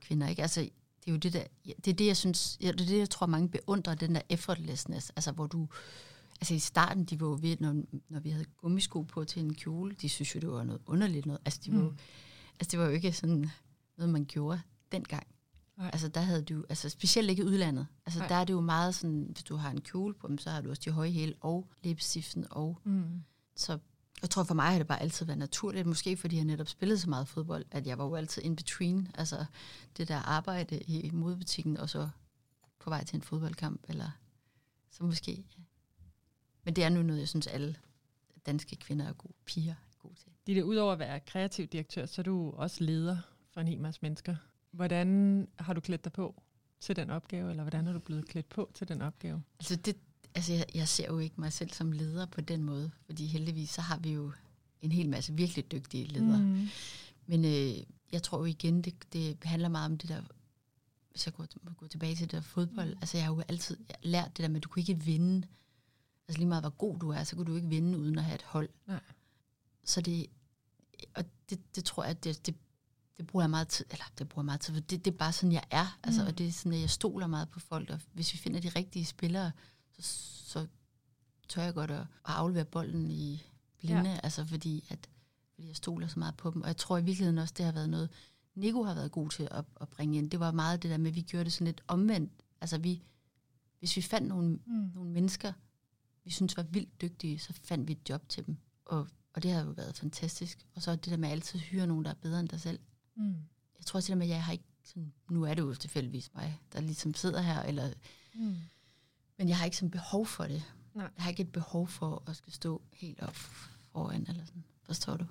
kvinder, 0.01 0.29
ikke? 0.29 0.43
Altså, 0.43 0.61
det 0.61 0.71
er 1.07 1.11
jo 1.12 1.17
det 1.17 1.33
der, 1.33 1.45
det 1.85 1.89
er 1.89 1.93
det, 1.95 2.07
jeg 2.07 2.17
synes, 2.17 2.57
det 2.61 2.69
er 2.69 2.73
det, 2.73 2.99
jeg 2.99 3.11
tror, 3.11 3.27
mange 3.27 3.49
beundrer, 3.49 3.95
den 3.95 4.15
der 4.15 4.21
effortlessness, 4.29 5.11
altså 5.11 5.33
hvor 5.33 5.47
du, 5.47 5.69
altså 6.41 6.55
i 6.55 6.59
starten, 6.59 7.05
de 7.05 7.21
var 7.21 7.27
jo 7.27 7.39
ved, 7.41 7.57
når, 7.61 7.83
når 8.09 8.21
vi 8.21 8.31
havde 8.31 8.45
gummisko 8.57 9.03
på 9.03 9.25
til 9.25 9.43
en 9.43 9.55
kjole, 9.55 9.95
de 10.03 10.09
synes 10.09 10.35
jo, 10.35 10.41
det 10.41 10.49
var 10.51 10.65
noget 10.65 10.81
underligt 10.87 11.27
noget, 11.27 11.41
altså, 11.45 11.61
de 11.65 11.73
var, 11.73 11.83
Mm. 11.83 11.97
altså 12.61 12.71
det 12.71 12.79
var 12.79 12.85
jo 12.87 12.91
ikke 12.91 13.12
sådan 13.12 13.51
noget, 13.99 14.12
man 14.12 14.25
gjorde 14.25 14.61
dengang. 14.93 15.27
Nej. 15.79 15.91
Altså 15.93 16.09
der 16.09 16.21
havde 16.21 16.43
du, 16.43 16.65
altså 16.69 16.89
specielt 16.89 17.31
ikke 17.31 17.43
i 17.43 17.47
udlandet, 17.47 17.87
altså 18.07 18.19
Nej. 18.19 18.29
der 18.29 18.35
er 18.35 18.45
det 18.45 18.53
jo 18.53 18.61
meget 18.61 18.95
sådan, 18.95 19.27
hvis 19.33 19.43
du 19.45 19.57
har 19.57 19.71
en 19.71 19.81
kjole 19.81 20.15
på 20.15 20.29
dem, 20.29 20.39
så 20.39 20.51
har 20.51 20.61
du 20.61 20.71
også 20.71 20.83
de 20.85 20.91
høje 20.91 21.11
hæle 21.11 21.35
og 21.41 21.69
læbestiften 21.83 22.47
og 22.51 22.79
Mm. 22.85 23.23
så 23.57 23.79
jeg 24.22 24.31
tror 24.31 24.44
for 24.44 24.55
mig 24.55 24.70
har 24.70 24.79
det 24.79 24.87
bare 24.87 25.02
altid 25.02 25.26
været 25.26 25.38
naturligt, 25.38 25.87
måske 25.87 26.16
fordi 26.16 26.37
jeg 26.37 26.44
netop 26.44 26.68
spillede 26.68 26.98
så 26.98 27.11
meget 27.11 27.29
fodbold, 27.29 27.64
at 27.70 27.87
jeg 27.87 27.98
var 27.98 28.05
jo 28.05 28.14
altid 28.14 28.42
in 28.42 28.57
between, 28.57 29.09
altså 29.14 29.44
det 29.96 30.09
der 30.09 30.16
arbejde 30.16 30.81
i 30.81 31.11
modebutikken, 31.12 31.76
og 31.76 31.90
så 31.90 32.09
på 32.79 32.90
vej 32.90 33.05
til 33.05 33.16
en 33.16 33.22
fodboldkamp, 33.22 33.81
eller 33.88 34.11
så 34.90 35.05
måske, 35.05 35.33
ja. 35.59 35.62
Men 36.64 36.76
det 36.76 36.85
er 36.85 36.88
nu 36.88 37.02
noget, 37.02 37.20
jeg 37.20 37.29
synes 37.29 37.46
alle 37.46 37.76
danske 38.46 38.76
kvinder 38.76 39.09
og 39.09 39.18
gode 39.18 39.35
piger 39.46 39.72
er 39.72 39.96
gode 39.98 40.14
til. 40.14 40.33
Det 40.46 40.59
er 40.59 40.62
udover 40.62 40.92
at 40.92 40.98
være 40.98 41.20
kreativ 41.20 41.66
direktør, 41.66 42.07
så 42.07 42.20
er 42.20 42.24
du 42.24 42.50
også 42.50 42.85
leder 42.85 43.18
for 43.50 43.61
en 43.61 43.68
hel 43.68 43.81
masse 43.81 44.00
mennesker. 44.02 44.37
Hvordan 44.70 45.48
har 45.59 45.72
du 45.72 45.81
klædt 45.81 46.05
dig 46.05 46.12
på 46.12 46.42
til 46.81 46.96
den 46.96 47.11
opgave, 47.11 47.50
eller 47.50 47.62
hvordan 47.62 47.87
er 47.87 47.92
du 47.92 47.98
blevet 47.98 48.29
klædt 48.29 48.48
på 48.48 48.70
til 48.74 48.88
den 48.88 49.02
opgave? 49.02 49.42
Altså, 49.59 49.76
det, 49.76 49.96
altså 50.37 50.53
jeg, 50.53 50.66
jeg 50.75 50.88
ser 50.88 51.07
jo 51.07 51.18
ikke 51.18 51.40
mig 51.40 51.53
selv 51.53 51.72
som 51.72 51.92
leder 51.92 52.27
på 52.27 52.40
den 52.40 52.62
måde, 52.62 52.90
fordi 53.07 53.27
heldigvis 53.27 53.70
så 53.70 53.81
har 53.81 53.99
vi 53.99 54.12
jo 54.12 54.33
en 54.83 54.92
hel 54.92 55.09
masse 55.09 55.33
virkelig 55.33 55.72
dygtige 55.72 56.05
ledere. 56.05 56.38
Mm. 56.38 56.68
Men 57.27 57.44
øh, 57.44 57.77
jeg 58.12 58.22
tror 58.22 58.38
jo 58.38 58.44
igen, 58.44 58.83
det, 58.83 58.94
det 59.12 59.37
handler 59.42 59.68
meget 59.68 59.90
om 59.90 59.99
det 59.99 60.09
der, 60.09 60.22
hvis 61.11 61.27
jeg 61.27 61.35
går, 61.35 61.46
må 61.62 61.70
gå 61.77 61.87
tilbage 61.88 62.14
til 62.14 62.22
det 62.25 62.33
der 62.33 62.40
fodbold, 62.40 62.90
mm. 62.94 62.99
altså 63.01 63.16
jeg 63.16 63.27
har 63.27 63.35
jo 63.35 63.42
altid 63.49 63.77
lært 64.03 64.37
det 64.37 64.42
der 64.42 64.49
med, 64.49 64.57
at 64.57 64.64
du 64.64 64.68
kan 64.68 64.81
ikke 64.81 65.05
vinde, 65.05 65.46
altså 66.29 66.38
lige 66.38 66.49
meget 66.49 66.62
hvor 66.62 66.70
god 66.70 66.99
du 66.99 67.11
er, 67.11 67.25
så 67.25 67.37
kan 67.37 67.44
du 67.44 67.57
ikke 67.57 67.68
vinde 67.68 67.99
uden 67.99 68.18
at 68.18 68.25
have 68.25 68.35
et 68.35 68.42
hold. 68.42 68.68
Nej. 68.87 69.01
Så 69.85 70.01
det, 70.01 70.27
og 71.14 71.25
det, 71.51 71.77
det 71.77 71.85
tror 71.85 72.05
jeg, 72.05 72.25
det, 72.25 72.46
det, 72.46 72.55
det 73.16 73.27
bruger 73.27 73.42
jeg 73.42 73.51
meget 73.51 73.68
tid, 73.68 73.85
eller 73.90 74.05
det 74.18 74.29
bruger 74.29 74.42
jeg 74.42 74.46
meget 74.46 74.61
tid, 74.61 74.75
for 74.75 74.81
det, 74.81 75.05
det 75.05 75.12
er 75.12 75.16
bare 75.16 75.33
sådan, 75.33 75.53
jeg 75.53 75.64
er, 75.70 75.99
altså, 76.03 76.22
Mm. 76.22 76.27
og 76.27 76.38
det 76.38 76.46
er 76.49 76.53
sådan, 76.53 76.72
at 76.72 76.81
jeg 76.81 76.90
stoler 76.90 77.27
meget 77.27 77.49
på 77.49 77.61
folk, 77.61 77.90
og 77.90 78.01
hvis 78.12 78.33
vi 78.33 78.38
finder 78.38 78.61
de 78.61 78.68
rigtige 78.68 79.05
spillere, 79.05 79.53
så, 79.98 80.12
så 80.46 80.66
tør 81.48 81.62
jeg 81.62 81.74
godt 81.74 81.90
at, 81.90 82.00
at 82.00 82.06
aflevere 82.24 82.64
bolden 82.64 83.11
i 83.11 83.42
blinde, 83.78 84.11
ja. 84.11 84.20
altså 84.22 84.44
fordi 84.44 84.85
at 84.90 85.09
fordi 85.54 85.68
jeg 85.68 85.76
stoler 85.76 86.06
så 86.06 86.18
meget 86.18 86.37
på 86.37 86.50
dem. 86.50 86.62
Og 86.62 86.68
jeg 86.68 86.76
tror 86.76 86.98
i 86.98 87.04
virkeligheden 87.04 87.38
også, 87.38 87.54
det 87.56 87.64
har 87.64 87.72
været 87.72 87.90
noget, 87.90 88.11
Nico 88.54 88.82
har 88.82 88.94
været 88.94 89.12
god 89.12 89.30
til 89.30 89.48
at, 89.50 89.64
at 89.80 89.88
bringe 89.88 90.18
ind. 90.18 90.30
Det 90.30 90.40
var 90.40 90.50
meget 90.52 90.82
det 90.82 90.90
der 90.90 90.96
med, 90.98 91.11
at 91.11 91.16
vi 91.16 91.20
gjorde 91.20 91.44
det 91.44 91.52
sådan 91.52 91.64
lidt 91.64 91.82
omvendt. 91.88 92.32
Altså 92.61 92.78
vi, 92.78 92.88
vi 92.90 93.02
hvis 93.78 93.96
vi 93.96 94.02
fandt 94.02 94.28
nogle, 94.28 94.59
Mm. 94.66 94.90
nogle 94.94 95.11
mennesker, 95.11 95.52
vi 96.24 96.30
synes 96.30 96.56
var 96.56 96.62
vildt 96.62 97.00
dygtige, 97.00 97.38
så 97.38 97.52
fandt 97.52 97.88
vi 97.88 97.92
et 97.92 98.09
job 98.09 98.28
til 98.28 98.46
dem. 98.46 98.56
Og, 98.85 99.09
og 99.32 99.42
det 99.42 99.50
har 99.50 99.64
jo 99.64 99.70
været 99.70 99.96
fantastisk. 99.96 100.66
Og 100.74 100.82
så 100.82 100.96
det 100.96 101.04
der 101.06 101.16
med 101.16 101.28
at 101.28 101.32
altid 101.32 101.59
hyre 101.59 101.87
nogen, 101.87 102.04
der 102.04 102.11
er 102.11 102.14
bedre 102.14 102.40
end 102.40 102.48
dig 102.48 102.61
selv. 102.61 102.78
Mm. 103.16 103.35
Jeg 103.78 103.87
tror 103.87 103.98
også 103.98 104.06
det 104.06 104.11
der 104.12 104.18
med, 104.18 104.26
at 104.26 104.30
jeg 104.30 104.44
har 104.44 104.52
ikke 104.52 104.64
sådan, 104.85 105.12
nu 105.30 105.42
er 105.42 105.54
det 105.54 105.62
jo 105.62 105.74
tilfældigvis 105.74 106.35
mig, 106.35 106.61
der 106.72 106.80
ligesom 106.80 107.14
sidder 107.14 107.40
her, 107.40 107.62
eller, 107.62 107.92
Mm. 108.35 108.56
Men 109.38 109.49
jeg 109.49 109.57
har 109.59 109.64
ikke 109.64 109.77
sådan 109.77 109.90
behov 109.90 110.27
for 110.27 110.44
det. 110.44 110.62
Nej. 110.94 111.09
Jeg 111.16 111.22
har 111.25 111.31
ikke 111.31 111.42
et 111.42 111.53
behov 111.53 111.88
for 111.88 112.22
at 112.27 112.37
skal 112.37 112.53
stå 112.53 112.83
helt 112.92 113.20
op 113.20 113.35
foran, 113.92 114.25
eller 114.29 114.44
sådan. 114.44 114.64
Forstår 114.83 115.16
du? 115.16 115.25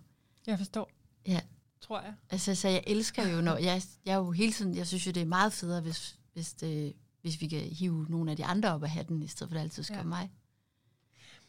Jeg 0.47 0.57
forstår. 0.57 0.89
Ja. 1.27 1.41
Tror 1.81 2.01
jeg. 2.01 2.13
Altså, 2.29 2.55
så 2.55 2.67
jeg 2.67 2.83
elsker 2.87 3.27
jo, 3.27 3.41
når 3.41 3.57
jeg, 3.57 3.81
jeg 4.05 4.13
er 4.13 4.17
jo 4.17 4.31
hele 4.31 4.51
tiden, 4.53 4.75
jeg 4.75 4.87
synes 4.87 5.07
jo, 5.07 5.11
det 5.11 5.21
er 5.21 5.25
meget 5.25 5.53
federe, 5.53 5.81
hvis, 5.81 6.19
hvis, 6.33 6.53
det, 6.53 6.93
hvis 7.21 7.41
vi 7.41 7.47
kan 7.47 7.59
hive 7.61 8.05
nogle 8.09 8.31
af 8.31 8.37
de 8.37 8.45
andre 8.45 8.73
op 8.73 8.83
af 8.83 8.89
hatten, 8.89 9.21
i 9.21 9.27
stedet 9.27 9.49
for 9.51 9.55
at 9.55 9.59
det 9.59 9.63
altid 9.63 9.83
skal 9.83 9.97
Ja. 9.97 10.03
mig. 10.03 10.31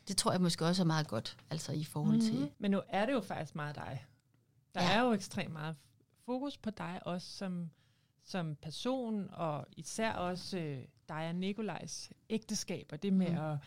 Det 0.08 0.16
tror 0.16 0.32
jeg 0.32 0.40
måske 0.40 0.66
også 0.66 0.82
er 0.82 0.86
meget 0.86 1.08
godt, 1.08 1.36
altså 1.50 1.72
i 1.72 1.84
forhold 1.84 2.20
til, 2.20 2.34
Mhm. 2.34 2.50
Men 2.58 2.70
nu 2.70 2.82
er 2.88 3.06
det 3.06 3.12
jo 3.12 3.20
faktisk 3.20 3.54
meget 3.54 3.74
dig. 3.74 4.06
Der 4.74 4.82
Ja. 4.82 4.92
er 4.92 5.00
jo 5.02 5.12
ekstremt 5.12 5.52
meget 5.52 5.76
fokus 6.24 6.56
på 6.56 6.70
dig 6.70 7.00
også 7.06 7.28
som, 7.36 7.70
som 8.24 8.56
person, 8.62 9.28
og 9.30 9.66
især 9.76 10.12
også 10.12 10.58
øh, 10.58 10.84
dig 11.08 11.28
og 11.28 11.34
Nikolajs 11.34 12.10
ægteskab, 12.30 12.88
og 12.92 13.02
det 13.02 13.12
med 13.12 13.30
Mm. 13.30 13.36
at 13.38 13.58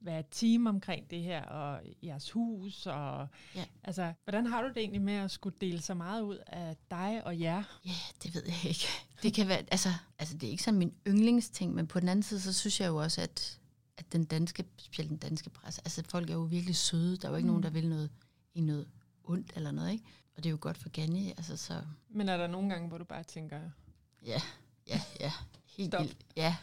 være 0.00 0.20
et 0.20 0.26
team 0.30 0.66
omkring 0.66 1.10
det 1.10 1.22
her, 1.22 1.42
og 1.44 1.80
jeres 2.02 2.30
hus, 2.30 2.86
og 2.86 3.28
Ja. 3.54 3.64
altså, 3.84 4.12
hvordan 4.24 4.46
har 4.46 4.62
du 4.62 4.68
det 4.68 4.76
egentlig 4.76 5.02
med 5.02 5.14
at 5.14 5.30
skulle 5.30 5.56
dele 5.60 5.82
så 5.82 5.94
meget 5.94 6.22
ud 6.22 6.38
af 6.46 6.76
dig 6.90 7.22
og 7.24 7.40
jer? 7.40 7.62
Ja, 7.86 7.92
det 8.22 8.34
ved 8.34 8.42
jeg 8.46 8.64
ikke. 8.64 8.86
Det 9.22 9.34
kan 9.34 9.48
være, 9.48 9.58
altså, 9.58 9.88
altså 10.18 10.34
det 10.36 10.46
er 10.46 10.50
ikke 10.50 10.62
sådan 10.62 10.78
min 10.78 10.94
yndlingsting, 11.06 11.74
men 11.74 11.86
på 11.86 12.00
den 12.00 12.08
anden 12.08 12.22
side, 12.22 12.40
så 12.40 12.52
synes 12.52 12.80
jeg 12.80 12.88
jo 12.88 12.96
også, 12.96 13.20
at, 13.20 13.60
at 13.98 14.12
den 14.12 14.24
danske, 14.24 14.64
specielt 14.78 15.10
den 15.10 15.18
danske 15.18 15.50
presse, 15.50 15.80
altså 15.84 16.02
folk 16.08 16.30
er 16.30 16.34
jo 16.34 16.40
virkelig 16.42 16.76
søde. 16.76 17.16
Der 17.16 17.26
er 17.28 17.30
jo 17.32 17.36
ikke 17.36 17.44
mm. 17.46 17.50
nogen, 17.50 17.62
der 17.62 17.70
vil 17.70 17.88
noget, 17.88 18.10
i 18.54 18.60
noget 18.60 18.88
ondt 19.24 19.52
eller 19.56 19.70
noget, 19.70 19.92
ikke? 19.92 20.04
Og 20.36 20.42
det 20.44 20.46
er 20.46 20.50
jo 20.50 20.58
godt 20.60 20.78
for 20.78 20.88
Ganni, 20.88 21.28
altså 21.28 21.56
så, 21.56 21.82
Men 22.08 22.28
er 22.28 22.36
der 22.36 22.46
nogle 22.46 22.68
gange, 22.70 22.88
hvor 22.88 22.98
du 22.98 23.04
bare 23.04 23.22
tænker, 23.22 23.60
ja, 24.26 24.40
ja, 24.88 25.00
ja, 25.20 25.32
helt 25.64 25.90
Stop. 25.92 26.02
vildt. 26.02 26.16
Ja, 26.36 26.56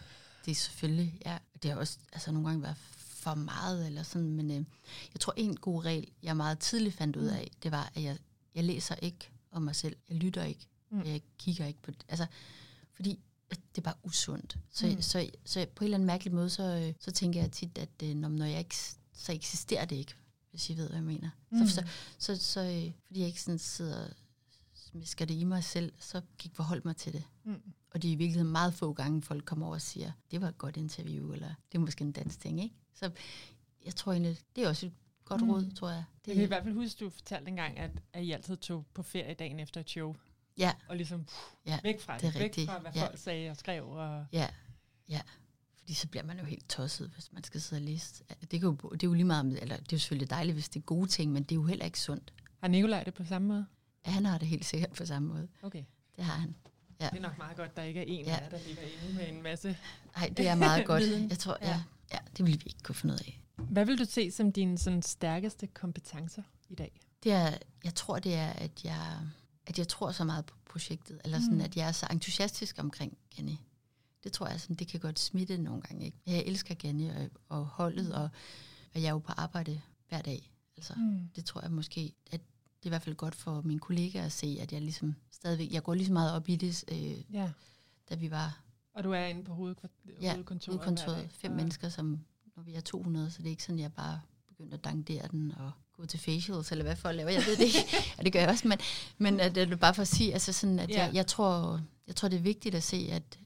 det 0.45 0.51
er 0.51 0.55
selvfølgelig, 0.55 1.19
ja. 1.25 1.37
Det 1.63 1.71
har 1.71 1.77
også 1.77 1.97
altså, 2.13 2.31
nogle 2.31 2.47
gange 2.47 2.63
været 2.63 2.75
for 2.97 3.35
meget, 3.35 3.85
eller 3.87 4.03
sådan, 4.03 4.31
men 4.31 4.51
øh, 4.51 4.65
jeg 5.13 5.19
tror, 5.19 5.33
en 5.37 5.55
god 5.57 5.85
regel, 5.85 6.07
jeg 6.23 6.37
meget 6.37 6.59
tidligt 6.59 6.95
fandt 6.95 7.15
ud 7.15 7.29
Mm. 7.29 7.35
af, 7.37 7.51
det 7.63 7.71
var, 7.71 7.91
at 7.95 8.03
jeg, 8.03 8.17
jeg 8.55 8.63
læser 8.63 8.95
ikke 8.95 9.29
om 9.51 9.61
mig 9.61 9.75
selv. 9.75 9.95
Jeg 10.09 10.17
lytter 10.17 10.43
ikke. 10.43 10.67
Mm. 10.89 11.01
Jeg 11.05 11.21
kigger 11.37 11.65
ikke 11.65 11.81
på 11.81 11.91
det. 11.91 12.05
Altså, 12.07 12.25
fordi 12.93 13.19
det 13.49 13.77
er 13.77 13.81
bare 13.81 13.95
usundt. 14.03 14.57
Så, 14.71 14.85
Mm. 14.87 14.91
mm. 14.93 15.01
så, 15.01 15.29
så 15.45 15.65
på 15.75 15.83
en 15.83 15.85
eller 15.85 15.97
anden 15.97 16.07
mærkelig 16.07 16.33
måde, 16.33 16.49
så, 16.49 16.63
øh, 16.63 16.93
så 16.99 17.11
tænker 17.11 17.41
jeg 17.41 17.51
tit, 17.51 17.77
at 17.77 17.89
øh, 18.03 18.15
når, 18.15 18.45
jeg 18.45 18.59
ikke, 18.59 18.75
så 19.13 19.31
eksisterer 19.33 19.85
det 19.85 19.95
ikke, 19.95 20.13
hvis 20.51 20.69
I 20.69 20.77
ved, 20.77 20.87
hvad 20.87 20.97
jeg 20.97 21.03
mener. 21.03 21.29
Mm. 21.49 21.67
Så, 21.67 21.73
så, 21.75 21.85
så, 22.17 22.35
så 22.35 22.59
øh, 22.59 22.91
fordi 23.07 23.19
jeg 23.19 23.27
ikke 23.27 23.41
sådan 23.41 23.59
sidder 23.59 24.03
og 24.05 24.09
smisker 24.75 25.25
det 25.25 25.33
i 25.33 25.43
mig 25.43 25.63
selv, 25.63 25.93
så 25.99 26.21
gik 26.37 26.51
jeg 26.51 26.55
forholde 26.55 26.81
mig 26.85 26.95
til 26.97 27.13
det. 27.13 27.23
mm, 27.43 27.61
Og 27.93 28.01
det 28.01 28.07
er 28.07 28.11
i 28.11 28.15
virkeligheden 28.15 28.51
meget 28.51 28.73
få 28.73 28.93
gange, 28.93 29.21
folk 29.21 29.45
kommer 29.45 29.65
over 29.65 29.75
og 29.75 29.81
siger, 29.81 30.11
det 30.31 30.41
var 30.41 30.47
et 30.47 30.57
godt 30.57 30.77
interview, 30.77 31.33
eller 31.33 31.47
det 31.71 31.77
er 31.77 31.79
måske 31.79 32.01
en 32.03 32.11
dansk 32.11 32.39
ting, 32.39 32.63
ikke? 32.63 32.75
Så 32.93 33.11
jeg 33.85 33.95
tror 33.95 34.11
egentlig, 34.11 34.37
det 34.55 34.63
er 34.63 34.69
også 34.69 34.85
et 34.85 34.93
godt 35.25 35.41
Mm. 35.41 35.49
råd, 35.51 35.71
tror 35.75 35.89
jeg. 35.89 36.03
jeg 36.27 36.35
kan 36.35 36.43
i 36.43 36.47
hvert 36.47 36.63
fald 36.63 36.73
huske, 36.75 37.05
du 37.05 37.09
fortalte 37.09 37.47
engang, 37.49 37.77
at, 37.77 37.91
at 38.13 38.23
I 38.23 38.31
altid 38.31 38.57
tog 38.57 38.85
på 38.93 39.03
ferie 39.03 39.33
dagen 39.33 39.59
efter 39.59 39.81
et 39.81 39.89
show, 39.89 40.15
Ja, 40.57 40.73
og 40.89 40.95
ligesom 40.95 41.23
pff, 41.25 41.35
Ja, 41.65 41.79
væk 41.83 42.01
fra 42.01 42.13
det, 42.13 42.21
det 42.21 42.27
er 42.27 42.33
væk 42.33 42.41
rigtigt. 42.43 42.69
fra, 42.69 42.79
hvad 42.79 42.91
Ja. 42.95 43.05
folk 43.05 43.17
sagde 43.17 43.49
og 43.49 43.57
skrev. 43.57 43.89
Og, 43.89 44.25
ja, 44.31 44.47
ja. 45.09 45.21
Fordi 45.79 45.93
så 45.93 46.07
bliver 46.07 46.23
man 46.23 46.39
jo 46.39 46.45
helt 46.45 46.69
tosset, 46.69 47.09
hvis 47.09 47.31
man 47.33 47.43
skal 47.43 47.61
sidde 47.61 47.79
og 47.79 47.83
læse. 47.83 48.23
Det, 48.41 48.49
kan 48.49 48.61
jo, 48.61 48.75
det 48.91 49.03
er 49.03 49.07
jo 49.07 49.13
lige 49.13 49.25
meget, 49.25 49.61
eller 49.61 49.75
det 49.77 49.93
er 49.93 49.97
jo 49.97 49.99
selvfølgelig 49.99 50.29
dejligt, 50.29 50.55
hvis 50.55 50.69
det 50.69 50.79
er 50.79 50.83
gode 50.83 51.07
ting, 51.07 51.31
men 51.31 51.43
det 51.43 51.51
er 51.51 51.55
jo 51.55 51.63
heller 51.63 51.85
ikke 51.85 51.99
sundt. 51.99 52.33
har 52.61 52.67
Nikolaj 52.67 53.03
det 53.03 53.13
på 53.13 53.23
samme 53.25 53.47
måde? 53.47 53.65
Ja, 54.05 54.11
han 54.11 54.25
har 54.25 54.37
det 54.37 54.47
helt 54.47 54.65
sikkert 54.65 54.91
på 54.91 55.05
samme 55.05 55.27
måde. 55.27 55.47
Okay. 55.61 55.83
Det 56.15 56.23
har 56.23 56.33
han. 56.33 56.55
Ja. 56.99 57.09
Det 57.09 57.17
er 57.17 57.21
nok 57.21 57.37
meget 57.37 57.57
godt, 57.57 57.75
der 57.77 57.83
ikke 57.83 57.99
er 57.99 58.05
en 58.07 58.25
Ja. 58.25 58.31
af 58.35 58.41
jer, 58.41 58.49
der 58.49 58.57
ligger 58.67 58.81
inde 59.03 59.15
med 59.15 59.29
en 59.29 59.41
masse. 59.43 59.77
Nej, 60.17 60.33
det 60.37 60.47
er 60.47 60.55
meget 60.55 60.85
godt. 60.85 61.03
Jeg 61.29 61.39
tror, 61.39 61.57
Ja. 61.61 61.67
ja. 61.69 61.81
ja, 62.13 62.17
det 62.37 62.45
ville 62.45 62.59
vi 62.59 62.63
ikke 62.65 62.83
kunne 62.83 62.95
finde 62.95 63.13
ud 63.13 63.19
af. 63.19 63.39
Hvad 63.57 63.85
vil 63.85 63.97
du 63.99 64.05
se 64.05 64.31
som 64.31 64.51
dine 64.51 64.77
sådan, 64.77 65.01
stærkeste 65.01 65.67
kompetencer 65.67 66.43
i 66.69 66.75
dag? 66.75 66.99
Det 67.23 67.31
er, 67.31 67.57
jeg 67.83 67.95
tror, 67.95 68.19
det 68.19 68.33
er, 68.33 68.49
at 68.49 68.83
jeg, 68.83 69.17
at 69.67 69.77
jeg 69.77 69.87
tror 69.87 70.11
så 70.11 70.23
meget 70.23 70.45
på 70.45 70.55
projektet, 70.65 71.21
eller 71.23 71.37
sådan, 71.39 71.51
Mm. 71.51 71.57
mm. 71.57 71.63
at 71.65 71.77
jeg 71.77 71.87
er 71.87 71.91
så 71.91 72.07
entusiastisk 72.11 72.75
omkring 72.79 73.17
Ganni. 73.35 73.61
Det 74.23 74.33
tror 74.33 74.47
jeg, 74.47 74.61
sådan, 74.61 74.75
det 74.75 74.87
kan 74.87 74.99
godt 74.99 75.19
smitte 75.19 75.57
nogle 75.57 75.81
gange. 75.81 76.05
Ikke? 76.05 76.17
Jeg 76.27 76.43
elsker 76.45 76.73
Ganni 76.75 77.07
og, 77.09 77.29
og 77.49 77.65
holdet, 77.65 78.13
og, 78.13 78.29
og 78.95 79.01
jeg 79.01 79.07
er 79.07 79.11
jo 79.11 79.19
på 79.19 79.31
arbejde 79.31 79.81
hver 80.09 80.21
dag. 80.21 80.49
Altså, 80.77 80.93
Mm. 80.97 81.29
det 81.35 81.45
tror 81.45 81.61
jeg 81.61 81.71
måske, 81.71 82.13
at 82.31 82.41
det 82.83 82.87
er 82.87 82.89
i 82.89 82.95
hvert 82.95 83.01
fald 83.01 83.15
godt 83.15 83.35
for 83.35 83.61
mine 83.61 83.79
kollegaer 83.79 84.25
at 84.25 84.31
se, 84.31 84.57
at 84.61 84.73
jeg 84.73 84.81
ligesom 84.81 85.15
stadigvæk, 85.31 85.71
jeg 85.73 85.83
går 85.83 85.93
lige 85.93 86.07
så 86.07 86.13
meget 86.13 86.33
op 86.33 86.49
i 86.49 86.55
det, 86.55 86.83
øh, 86.91 87.33
Ja, 87.35 87.51
da 88.09 88.15
vi 88.15 88.31
var 88.31 88.59
og 88.95 89.03
du 89.03 89.11
er 89.11 89.25
inde 89.25 89.43
på 89.43 89.53
hovedkvarteret, 89.53 90.21
Ja, 90.21 90.31
hovedkontoret. 90.33 91.27
fem 91.31 91.51
Og- 91.51 91.57
mennesker, 91.57 91.89
som 91.89 92.19
når 92.55 92.63
vi 92.63 92.73
er 92.73 92.81
200, 92.81 93.31
så 93.31 93.37
det 93.37 93.45
er 93.45 93.49
ikke 93.51 93.63
sådan, 93.63 93.79
jeg 93.79 93.93
bare 93.93 94.21
begynder 94.47 94.73
at 94.77 94.83
dankdere 94.83 95.27
den 95.27 95.51
og 95.57 95.71
gå 95.93 96.05
til 96.05 96.19
facials, 96.19 96.71
eller 96.71 96.83
hvad 96.83 96.95
folk 96.95 97.17
laver. 97.17 97.29
Jeg 97.29 97.43
ved 97.47 97.57
det 97.57 97.63
ikke. 97.63 97.79
ja, 98.17 98.23
det 98.23 98.33
gør 98.33 98.39
jeg 98.39 98.49
også, 98.49 98.67
men, 98.67 98.77
men 99.17 99.39
at 99.39 99.55
det 99.55 99.71
er 99.71 99.75
bare 99.75 99.93
for 99.93 100.01
at 100.01 100.07
sige, 100.07 100.33
altså 100.33 100.53
sådan, 100.53 100.79
at 100.79 100.89
Ja. 100.89 101.05
jeg, 101.05 101.13
jeg, 101.13 101.27
tror, 101.27 101.81
jeg 102.07 102.15
tror, 102.15 102.27
det 102.29 102.37
er 102.37 102.41
vigtigt 102.41 102.75
at 102.75 102.83
se, 102.83 103.07
at, 103.11 103.39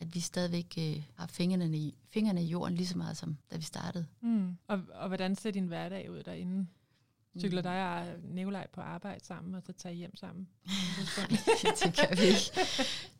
at 0.00 0.14
vi 0.14 0.20
stadigvæk 0.20 0.74
øh, 0.78 1.02
har 1.14 1.26
fingrene 1.26 1.78
i, 1.78 1.94
fingrene 2.08 2.42
i 2.44 2.46
jorden 2.46 2.74
lige 2.76 2.86
så 2.86 2.98
meget, 2.98 3.16
som 3.16 3.36
da 3.50 3.56
vi 3.56 3.62
startede. 3.62 4.06
Mm. 4.20 4.56
Og, 4.68 4.80
og 4.94 5.08
hvordan 5.08 5.36
ser 5.36 5.50
din 5.50 5.66
hverdag 5.66 6.10
ud 6.10 6.22
derinde? 6.22 6.66
Cykler 7.40 7.62
dig 7.62 7.98
og 7.98 8.06
Nikolaj 8.34 8.66
på 8.72 8.80
arbejde 8.80 9.24
sammen, 9.24 9.54
og 9.54 9.62
så 9.66 9.72
tager 9.72 9.92
I 9.92 9.96
hjem 9.96 10.16
sammen? 10.16 10.48
Det 11.84 11.96
gør 11.96 12.14
vi 12.16 12.22
ikke. 12.22 12.50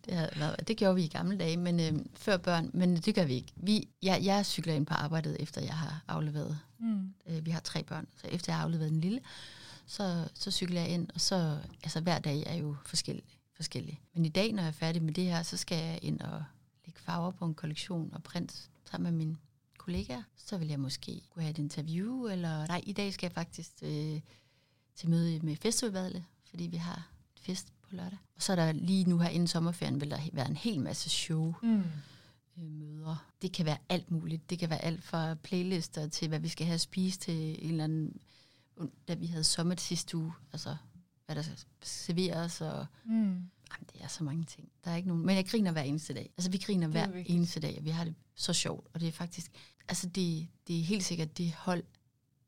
Det, 0.04 0.14
havde 0.14 0.30
været, 0.36 0.68
det 0.68 0.76
gjorde 0.76 0.94
vi 0.94 1.02
i 1.02 1.08
gamle 1.08 1.38
dage, 1.38 1.56
men 1.56 1.80
øh, 1.80 1.92
før 2.14 2.36
børn, 2.36 2.70
men 2.74 2.96
det 2.96 3.14
gør 3.14 3.24
vi 3.24 3.34
ikke. 3.34 3.52
Vi, 3.56 3.88
jeg, 4.02 4.20
jeg 4.24 4.46
cykler 4.46 4.74
ind 4.74 4.86
på 4.86 4.94
arbejdet, 4.94 5.36
efter 5.40 5.60
jeg 5.60 5.74
har 5.74 6.04
afleveret 6.08 6.58
Mm. 6.80 7.14
Øh, 7.26 7.46
vi 7.46 7.50
har 7.50 7.60
tre 7.60 7.82
børn, 7.82 8.06
så 8.16 8.26
efter 8.26 8.52
jeg 8.52 8.56
har 8.58 8.64
afleveret 8.64 8.90
den 8.90 9.00
lille, 9.00 9.20
så, 9.86 10.28
så 10.34 10.50
cykler 10.50 10.80
jeg 10.80 10.90
ind, 10.90 11.08
og 11.14 11.20
så, 11.20 11.58
altså 11.82 12.00
hver 12.00 12.18
dag 12.18 12.42
er 12.46 12.54
jo 12.54 12.76
forskellig, 12.84 13.24
forskellig. 13.56 14.00
Men 14.14 14.24
i 14.24 14.28
dag, 14.28 14.52
når 14.52 14.62
jeg 14.62 14.68
er 14.68 14.72
færdig 14.72 15.02
med 15.02 15.14
det 15.14 15.24
her, 15.24 15.42
så 15.42 15.56
skal 15.56 15.78
jeg 15.78 15.98
ind 16.02 16.20
og 16.20 16.44
lægge 16.86 17.00
farver 17.00 17.30
på 17.30 17.44
en 17.44 17.54
kollektion 17.54 18.10
og 18.14 18.22
print 18.22 18.70
sammen 18.90 19.12
med 19.12 19.18
mine 19.18 19.36
kollegaer. 19.84 20.22
Så 20.36 20.58
vil 20.58 20.68
jeg 20.68 20.80
måske 20.80 21.22
kunne 21.30 21.42
have 21.42 21.50
et 21.50 21.58
interview, 21.58 22.26
eller 22.26 22.66
nej, 22.66 22.82
i 22.86 22.92
dag 22.92 23.12
skal 23.14 23.26
jeg 23.26 23.32
faktisk 23.34 23.70
øh, 23.82 24.20
til 24.96 25.08
møde 25.10 25.40
med 25.40 25.56
festivaludvalget, 25.56 26.24
fordi 26.44 26.66
vi 26.66 26.76
har 26.76 27.10
et 27.36 27.40
fest 27.42 27.72
på 27.82 27.88
lørdag. 27.96 28.18
Og 28.36 28.42
så 28.42 28.52
er 28.52 28.56
der 28.56 28.72
lige 28.72 29.04
nu 29.04 29.18
her 29.18 29.28
inden 29.28 29.48
sommerferien, 29.48 30.00
vil 30.00 30.10
der 30.10 30.20
være 30.32 30.48
en 30.48 30.56
hel 30.56 30.80
masse 30.80 31.10
show, 31.10 31.54
Mm. 31.62 31.82
øh, 32.58 32.64
møder. 32.70 33.26
Det 33.42 33.52
kan 33.52 33.66
være 33.66 33.78
alt 33.88 34.10
muligt. 34.10 34.50
Det 34.50 34.58
kan 34.58 34.70
være 34.70 34.84
alt 34.84 35.02
fra 35.04 35.34
playlister 35.34 36.08
til, 36.08 36.28
hvad 36.28 36.40
vi 36.40 36.48
skal 36.48 36.66
have 36.66 36.74
at 36.74 36.80
spise 36.80 37.18
til 37.18 37.64
en 37.64 37.70
eller 37.70 37.84
anden... 37.84 38.20
Da 39.08 39.14
vi 39.14 39.26
havde 39.26 39.44
sommet 39.44 39.80
sidste 39.80 40.16
uge, 40.16 40.32
altså 40.52 40.76
hvad 41.26 41.36
der 41.36 41.42
serveres, 41.82 42.60
og 42.60 42.86
Mm. 43.04 43.50
Jamen, 43.72 43.88
det 43.92 44.02
er 44.02 44.08
så 44.08 44.24
mange 44.24 44.44
ting. 44.44 44.68
Der 44.84 44.90
er 44.90 44.96
ikke 44.96 45.08
nogen, 45.08 45.26
men 45.26 45.36
jeg 45.36 45.46
griner 45.46 45.72
hver 45.72 45.82
eneste 45.82 46.14
dag. 46.14 46.32
Altså 46.36 46.50
vi 46.50 46.58
griner 46.58 46.86
er 46.86 46.90
hver 46.90 47.10
vigtigt. 47.10 47.36
eneste 47.36 47.60
dag, 47.60 47.76
og 47.78 47.84
vi 47.84 47.90
har 47.90 48.04
det 48.04 48.14
så 48.34 48.52
sjovt. 48.52 48.88
Og 48.94 49.00
det 49.00 49.08
er 49.08 49.12
faktisk, 49.12 49.52
altså 49.88 50.08
det, 50.08 50.48
det 50.66 50.80
er 50.80 50.82
helt 50.82 51.04
sikkert 51.04 51.38
det 51.38 51.52
hold, 51.52 51.82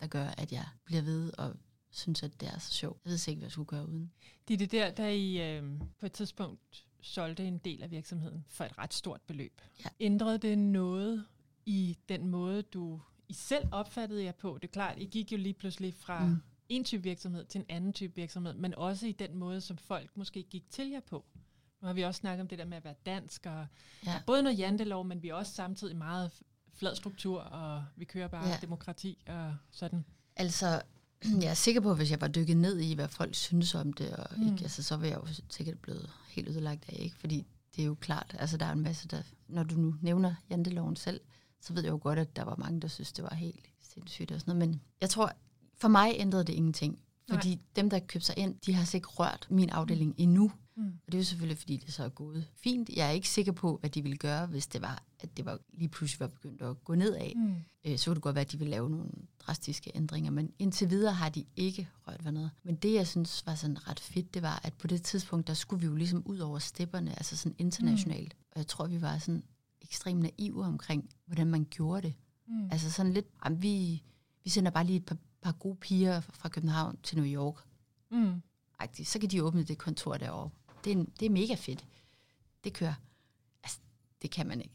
der 0.01 0.07
gør, 0.07 0.27
at 0.27 0.53
jeg 0.53 0.65
bliver 0.85 1.03
ved 1.03 1.33
og 1.39 1.57
synes, 1.91 2.23
at 2.23 2.41
det 2.41 2.49
er 2.49 2.59
så 2.59 2.73
sjovt. 2.73 3.01
Jeg 3.05 3.11
ved 3.11 3.29
ikke, 3.29 3.39
hvad 3.39 3.47
jeg 3.47 3.53
skulle 3.53 3.67
gøre 3.67 3.89
uden. 3.89 4.13
Det 4.49 4.55
er 4.55 4.59
det 4.59 4.73
der, 4.73 4.91
da 4.91 5.11
I 5.13 5.57
øh, 5.57 5.81
på 6.01 6.07
et 6.07 6.13
tidspunkt 6.13 6.87
solgte 7.01 7.45
en 7.45 7.59
del 7.59 7.83
af 7.83 7.91
virksomheden 7.91 8.45
for 8.49 8.65
et 8.65 8.79
ret 8.79 8.95
stort 8.95 9.21
beløb. 9.27 9.61
Ja. 9.85 9.89
Ændrede 10.01 10.39
det 10.39 10.59
noget 10.59 11.25
i 11.67 11.97
den 12.09 12.27
måde, 12.27 12.63
du 12.63 13.01
I 13.29 13.33
selv 13.33 13.69
opfattede 13.73 14.25
jer 14.25 14.33
på? 14.33 14.59
Det 14.63 14.69
er 14.69 14.73
klart, 14.73 14.99
I 14.99 15.05
gik 15.05 15.33
jo 15.33 15.37
lige 15.37 15.55
pludselig 15.55 15.95
fra 15.95 16.27
mm. 16.27 16.37
En 16.73 16.85
type 16.85 17.03
virksomhed 17.03 17.45
til 17.45 17.59
en 17.59 17.65
anden 17.69 17.93
type 17.93 18.15
virksomhed, 18.17 18.55
men 18.55 18.75
også 18.75 19.07
i 19.07 19.13
den 19.13 19.37
måde, 19.37 19.61
som 19.61 19.77
folk 19.77 20.11
måske 20.17 20.43
gik 20.43 20.71
til 20.71 20.89
jer 20.91 21.01
på. 21.01 21.25
Nu 21.81 21.87
har 21.87 21.93
vi 21.95 22.03
også 22.03 22.19
snakket 22.19 22.41
om 22.41 22.49
det 22.49 22.59
der 22.59 22.65
med 22.65 22.77
at 22.77 22.85
være 22.85 22.95
dansk, 23.07 23.47
og 23.47 23.67
Ja. 24.07 24.21
både 24.27 24.43
noget 24.43 24.59
jantelov, 24.59 25.05
men 25.05 25.23
vi 25.23 25.29
er 25.29 25.35
også 25.35 25.53
samtidig 25.53 25.97
meget 25.97 26.31
flad 26.75 26.97
struktur, 26.97 27.41
og 27.41 27.85
vi 27.97 28.05
kører 28.05 28.29
bare 28.29 28.49
ja. 28.49 28.59
Demokrati 28.63 29.25
og 29.27 29.57
sådan. 29.71 30.05
Altså, 30.37 30.83
jeg 31.43 31.51
er 31.51 31.55
sikker 31.55 31.81
på, 31.81 31.91
at 31.91 31.97
hvis 31.97 32.11
jeg 32.11 32.21
var 32.21 32.29
dykket 32.29 32.57
ned 32.57 32.79
i, 32.81 32.95
hvad 32.95 33.09
folk 33.09 33.35
synes 33.35 33.75
om 33.75 33.93
det, 33.93 34.17
og 34.17 34.27
mm. 34.37 34.43
ikke, 34.53 34.63
altså, 34.63 34.83
så 34.83 34.97
var 34.97 35.07
jeg 35.07 35.17
jo 35.17 35.27
sikkert 35.51 35.79
blevet 35.79 36.11
helt 36.29 36.49
ødelagt 36.49 36.85
af, 36.89 36.97
ikke? 36.99 37.17
Fordi 37.17 37.47
det 37.77 37.83
er 37.83 37.87
jo 37.87 37.95
klart, 37.95 38.37
altså 38.39 38.57
der 38.57 38.67
er 38.67 38.73
en 38.73 38.81
masse, 38.81 39.09
der, 39.09 39.23
når 39.49 39.63
du 39.63 39.75
nu 39.75 39.95
nævner 40.01 40.35
janteloven 40.51 40.97
selv, 40.97 41.21
så 41.61 41.73
ved 41.73 41.83
jeg 41.83 41.91
jo 41.91 41.99
godt, 42.03 42.19
at 42.19 42.37
der 42.37 42.43
var 42.43 42.57
mange, 42.57 42.81
der 42.81 42.89
synes, 42.89 43.13
det 43.13 43.25
var 43.25 43.35
helt 43.35 43.71
sindssygt 43.83 44.33
og 44.33 44.41
sådan 44.41 44.57
noget. 44.57 44.69
Men 44.69 44.81
jeg 45.01 45.11
tror, 45.11 45.33
for 45.83 45.89
mig 45.89 46.13
ændrede 46.17 46.45
det 46.45 46.53
ingenting. 46.53 46.99
Fordi 47.31 47.49
Nej. 47.49 47.59
dem, 47.77 47.91
der 47.91 47.99
købte 47.99 48.27
sig 48.27 48.39
ind, 48.39 48.55
de 48.67 48.75
har 48.75 48.85
sikkert 48.85 49.19
rørt 49.19 49.47
min 49.51 49.71
afdeling 49.71 50.15
endnu. 50.17 50.53
Mm. 50.77 50.87
Og 50.87 51.13
det 51.13 51.15
er 51.15 51.19
jo 51.19 51.25
selvfølgelig, 51.25 51.59
fordi 51.59 51.77
det 51.77 51.95
så 51.95 52.05
er 52.05 52.09
gået 52.09 52.49
fint. 52.57 52.89
Jeg 52.89 53.07
er 53.07 53.11
ikke 53.11 53.29
sikker 53.29 53.53
på, 53.53 53.77
hvad 53.81 53.91
de 53.91 54.03
ville 54.03 54.17
gøre, 54.17 54.47
hvis 54.47 54.67
det 54.67 54.83
var, 54.83 55.03
at 55.21 55.37
det 55.37 55.45
var 55.45 55.59
lige 55.73 55.89
pludselig 55.89 56.21
var 56.21 56.27
begyndt 56.27 56.63
at 56.63 56.85
gå 56.85 56.95
nedad. 56.95 57.35
Mm. 57.35 57.55
Øh, 57.85 57.99
så 57.99 58.11
kunne 58.11 58.15
det 58.15 58.23
godt 58.23 58.35
være, 58.35 58.45
at 58.45 58.53
de 58.53 58.59
ville 58.59 58.71
lave 58.71 58.91
nogle 58.91 59.09
drastiske 59.39 59.93
ændringer. 59.95 60.31
Men 60.31 60.53
indtil 60.59 60.91
videre 60.91 61.13
har 61.13 61.29
de 61.29 61.45
ikke 61.57 61.89
rørt 62.09 62.25
ved 62.25 62.33
noget. 62.33 62.51
Men 62.63 62.75
det, 62.75 62.95
jeg 62.95 63.07
synes 63.07 63.47
var 63.47 63.55
sådan 63.55 63.89
ret 63.89 64.01
fedt, 64.01 64.35
det 64.35 64.43
var, 64.43 64.61
at 64.65 64.75
på 64.75 64.87
det 64.87 65.03
tidspunkt, 65.03 65.47
der 65.47 65.55
skulle 65.55 65.81
vi 65.81 65.87
jo 65.87 65.95
ligesom 65.95 66.23
ud 66.25 66.39
over 66.39 66.59
stepperne, 66.59 67.11
altså 67.11 67.37
sådan 67.37 67.57
internationalt. 67.59 68.35
Mm. 68.39 68.47
Og 68.53 68.59
jeg 68.59 68.67
tror, 68.67 68.87
vi 68.87 69.01
var 69.01 69.19
sådan 69.19 69.43
ekstremt 69.83 70.23
naive 70.23 70.65
omkring, 70.65 71.11
hvordan 71.27 71.47
man 71.47 71.67
gjorde 71.71 72.03
det. 72.03 72.15
Mm. 72.49 72.69
Altså 72.71 72.91
sådan 72.91 73.13
lidt, 73.13 73.27
jamen, 73.45 73.63
vi, 73.63 74.03
vi 74.45 74.51
sender 74.51 74.71
bare 74.71 74.85
lige 74.85 74.97
et 74.97 75.05
par, 75.05 75.17
par 75.43 75.53
gode 75.53 75.77
piger 75.77 76.21
fra 76.21 76.49
København 76.49 76.99
til 77.03 77.17
New 77.17 77.27
York. 77.27 77.65
Mm. 78.11 78.43
Så 79.05 79.19
kan 79.19 79.31
de 79.31 79.45
åbne 79.45 79.63
det 79.63 79.79
kontor 79.79 80.17
derovre. 80.17 80.51
Det 80.85 80.93
er, 80.93 81.05
det 81.21 81.27
er 81.27 81.31
mega 81.31 81.55
fedt. 81.55 81.85
Det 82.65 82.73
kører. 82.73 82.95
Altså, 83.63 83.79
det 84.23 84.31
kan 84.31 84.47
man 84.47 84.61
ikke. 84.61 84.75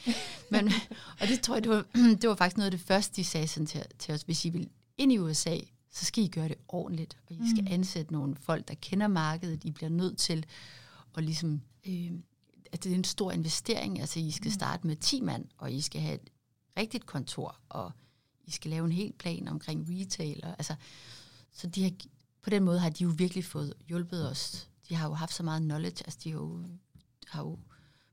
Men, 0.52 0.72
og 1.20 1.28
det 1.28 1.40
tror 1.40 1.54
jeg, 1.54 1.62
det 1.62 1.70
var, 1.70 1.86
det 2.20 2.28
var 2.28 2.34
faktisk 2.34 2.56
noget 2.56 2.72
af 2.72 2.78
det 2.78 2.86
første, 2.86 3.16
de 3.16 3.24
sagde 3.24 3.48
sådan 3.48 3.66
til, 3.66 3.84
til 3.98 4.14
os. 4.14 4.22
Hvis 4.22 4.44
I 4.44 4.50
vil 4.50 4.70
ind 4.98 5.12
i 5.12 5.18
USA, 5.18 5.58
så 5.90 6.04
skal 6.04 6.24
I 6.24 6.28
gøre 6.28 6.48
det 6.48 6.56
ordentligt, 6.68 7.18
og 7.26 7.32
I 7.32 7.50
skal 7.50 7.64
mm. 7.64 7.72
ansætte 7.72 8.12
nogle 8.12 8.36
folk, 8.36 8.68
der 8.68 8.74
kender 8.74 9.08
markedet. 9.08 9.64
I 9.64 9.70
bliver 9.70 9.90
nødt 9.90 10.18
til 10.18 10.46
at 11.16 11.24
ligesom... 11.24 11.62
Øh, 11.86 12.12
at 12.72 12.84
det 12.84 12.92
er 12.92 12.96
en 12.96 13.04
stor 13.04 13.32
investering. 13.32 14.00
Altså, 14.00 14.20
I 14.20 14.30
skal 14.30 14.48
mm. 14.48 14.54
starte 14.54 14.86
med 14.86 14.96
10 14.96 15.20
mand, 15.20 15.44
og 15.58 15.72
I 15.72 15.80
skal 15.80 16.00
have 16.00 16.14
et 16.14 16.30
rigtigt 16.76 17.06
kontor, 17.06 17.56
og 17.68 17.92
I 18.50 18.52
skal 18.52 18.70
lave 18.70 18.84
en 18.84 18.92
hel 18.92 19.12
plan 19.12 19.48
omkring 19.48 19.86
retail. 19.88 20.40
Og, 20.42 20.50
altså, 20.50 20.74
så 21.52 21.66
de 21.66 21.82
har, 21.82 21.92
på 22.42 22.50
den 22.50 22.62
måde 22.62 22.78
har 22.78 22.90
de 22.90 23.04
jo 23.04 23.10
virkelig 23.16 23.44
fået 23.44 23.74
hjulpet 23.88 24.30
os. 24.30 24.68
De 24.88 24.94
har 24.94 25.08
jo 25.08 25.14
haft 25.14 25.34
så 25.34 25.42
meget 25.42 25.62
knowledge, 25.62 26.04
altså 26.04 26.18
de 26.24 26.30
har 26.30 26.38
jo, 26.38 26.64
har 27.26 27.42
jo 27.42 27.58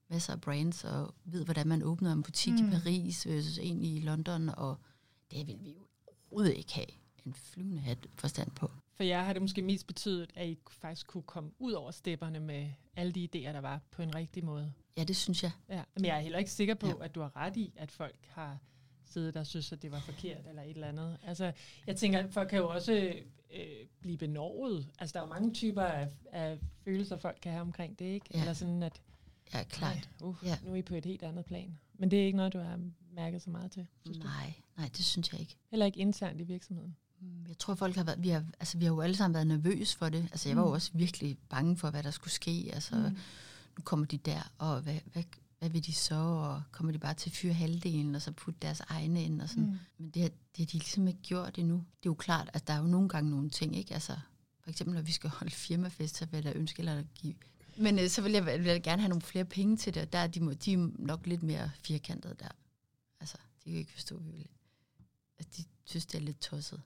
masser 0.10 0.34
af 0.34 0.41
brands, 0.41 0.84
og 0.84 1.13
ved, 1.26 1.45
hvordan 1.45 1.67
man 1.67 1.84
åbner 1.84 2.12
en 2.12 2.23
butik 2.23 2.54
mm. 2.54 2.67
i 2.67 2.71
Paris 2.71 3.28
versus 3.28 3.58
en 3.58 3.84
i 3.84 4.02
London, 4.02 4.50
og 4.50 4.78
det 5.32 5.47
vil 5.47 5.58
vi 5.63 5.71
jo 5.71 5.88
overhovedet 6.06 6.58
ikke 6.58 6.73
have 6.73 6.88
en 7.26 7.34
flyvende 7.34 7.82
hat 7.82 8.08
forstand 8.15 8.52
på. 8.52 8.71
For 8.93 9.04
jer 9.04 9.23
har 9.23 9.34
det 9.34 9.41
måske 9.41 9.62
mest 9.62 9.88
betydet, 9.88 10.32
at 10.36 10.50
I 10.50 10.58
faktisk 10.69 11.08
kunne 11.08 11.23
komme 11.23 11.52
ud 11.60 11.71
over 11.71 11.91
stepperne 11.91 12.39
med 12.39 12.69
alle 12.95 13.12
de 13.12 13.23
idéer, 13.23 13.52
der 13.52 13.62
var 13.62 13.82
på 13.91 14.02
en 14.02 14.15
rigtig 14.15 14.45
måde. 14.45 14.73
Ja, 14.97 15.04
det 15.04 15.15
synes 15.15 15.43
jeg. 15.43 15.52
Ja. 15.69 15.84
Men 15.95 16.06
jeg 16.06 16.17
er 16.17 16.21
heller 16.21 16.39
ikke 16.39 16.52
sikker 16.52 16.76
på, 16.76 16.88
ja. 16.88 16.93
at 17.02 17.15
du 17.15 17.21
har 17.21 17.36
ret 17.36 17.58
i, 17.58 17.73
at 17.76 17.91
folk 17.91 18.28
har 18.30 18.58
siddet 19.10 19.34
der 19.34 19.43
synes, 19.43 19.72
at 19.72 19.82
det 19.82 19.91
var 19.91 20.00
forkert 20.00 20.48
eller 20.50 20.62
et 20.62 20.70
eller 20.70 20.88
andet. 20.88 21.17
Altså, 21.24 21.52
jeg 21.88 21.96
tænker, 21.96 22.20
at 22.20 22.34
folk 22.34 22.50
kan 22.50 22.60
jo 22.60 22.70
også 22.70 23.13
øh, 23.54 23.63
blive 24.00 24.17
benovet. 24.17 24.88
Altså, 25.00 25.13
der 25.13 25.20
er 25.20 25.24
jo 25.24 25.34
mange 25.34 25.54
typer 25.54 25.84
af, 25.84 26.08
af 26.32 26.60
følelser, 26.86 27.17
folk 27.17 27.38
kan 27.41 27.52
have 27.52 27.62
omkring 27.62 28.00
det, 28.00 28.06
ikke? 28.06 28.26
Ja. 28.34 28.39
Eller 28.39 28.54
sådan, 28.54 28.84
at 28.84 29.02
Ja, 29.54 29.63
klart. 29.63 30.10
uh, 30.22 30.36
ja. 30.43 30.58
Nu 30.63 30.72
er 30.72 30.76
I 30.76 30.82
på 30.82 30.96
et 30.96 31.06
helt 31.06 31.24
andet 31.24 31.46
plan. 31.46 31.80
Men 31.93 32.12
det 32.12 32.22
er 32.22 32.26
ikke 32.26 32.38
noget, 32.38 32.54
du 32.54 32.60
har 32.60 32.80
mærket 33.13 33.41
så 33.41 33.50
meget 33.50 33.72
til? 33.72 33.88
Nej, 34.06 34.54
nej, 34.78 34.89
det 34.98 35.06
synes 35.06 35.32
jeg 35.32 35.39
ikke. 35.41 35.56
Heller 35.72 35.86
ikke 35.86 36.00
internt 36.00 36.41
i 36.41 36.43
virksomheden? 36.43 36.96
Mm, 37.20 37.46
jeg 37.48 37.58
tror, 37.58 37.76
folk 37.76 37.96
har 37.96 38.04
været, 38.04 38.24
vi 38.24 38.30
har, 38.30 38.46
altså, 38.60 38.78
vi 38.78 38.86
har 38.86 38.91
jo 38.93 39.02
alle 39.02 39.15
sammen 39.15 39.34
været 39.34 39.48
nervøse 39.48 39.98
for 39.98 40.10
det. 40.10 40.24
Altså, 40.32 40.50
jeg 40.50 40.58
var 40.58 40.63
jo 40.63 40.67
mm. 40.67 40.74
også 40.74 40.91
virkelig 40.93 41.38
bange 41.50 41.78
for, 41.78 41.89
hvad 41.89 42.04
der 42.04 42.12
skulle 42.12 42.34
ske. 42.34 42.70
Altså, 42.74 42.96
mm. 42.96 43.17
nu 43.78 43.82
kommer 43.84 44.06
de 44.06 44.17
der, 44.17 44.52
og 44.58 44.82
hvad, 44.82 45.00
hvad, 45.13 45.24
hvad 45.60 45.70
vil 45.70 45.86
de 45.86 45.93
så? 45.93 46.15
Og 46.15 46.63
kommer 46.72 46.91
de 46.91 47.00
bare 47.00 47.13
til 47.13 47.30
at 47.30 47.36
fyre 47.36 47.54
halvdelen, 47.54 48.15
og 48.15 48.22
så 48.22 48.32
putte 48.32 48.60
deres 48.62 48.80
egne 48.80 49.24
ind? 49.24 49.41
Og 49.41 49.50
sådan. 49.50 49.63
Mm. 49.63 49.78
Men 49.98 50.10
det, 50.10 50.13
det 50.13 50.58
har 50.58 50.65
de 50.65 50.74
ligesom 50.74 51.08
ikke 51.08 51.22
gjort 51.22 51.58
endnu. 51.58 51.76
Det 51.76 51.84
er 51.84 52.10
jo 52.10 52.13
klart, 52.13 52.50
at 52.54 52.67
der 52.67 52.74
er 52.74 52.78
jo 52.78 52.88
nogle 52.88 53.10
gange 53.10 53.30
nogle 53.30 53.50
ting, 53.50 53.76
ikke? 53.76 53.93
Altså, 53.93 54.17
for 54.60 54.70
eksempel, 54.70 54.96
når 54.96 55.02
vi 55.02 55.12
skal 55.12 55.30
holde 55.30 55.52
firmafest, 55.52 56.17
så 56.17 56.26
vil 56.26 56.43
jeg 56.43 56.56
ønske, 56.56 56.80
eller 56.80 57.04
give 57.15 57.34
men 57.78 58.00
øh, 58.00 58.10
så 58.10 58.22
vil 58.22 58.32
jeg, 58.32 58.46
vil 58.46 58.65
jeg 58.65 58.84
gerne 58.84 59.02
have 59.02 59.10
nogle 59.10 59.22
flere 59.22 59.46
penge 59.46 59.78
til 59.78 59.93
det, 59.93 60.02
og 60.02 60.13
der 60.13 60.20
er 60.20 60.28
de, 60.28 60.39
må, 60.39 60.54
de 60.54 60.74
er 60.74 60.89
nok 61.00 61.28
lidt 61.28 61.43
mere 61.43 61.72
firkantede 61.84 62.36
der. 62.39 62.50
Altså, 63.20 63.38
de 63.63 63.70
kan 63.70 63.80
ikke 63.80 63.91
forstå, 63.91 64.17
at 64.17 64.26
vi 64.26 64.32
vil. 64.32 64.48
Altså, 65.39 65.52
de 65.58 65.63
synes, 65.84 66.06
det 66.06 66.17
er 66.17 66.22
lidt 66.22 66.41
tosset. 66.41 66.82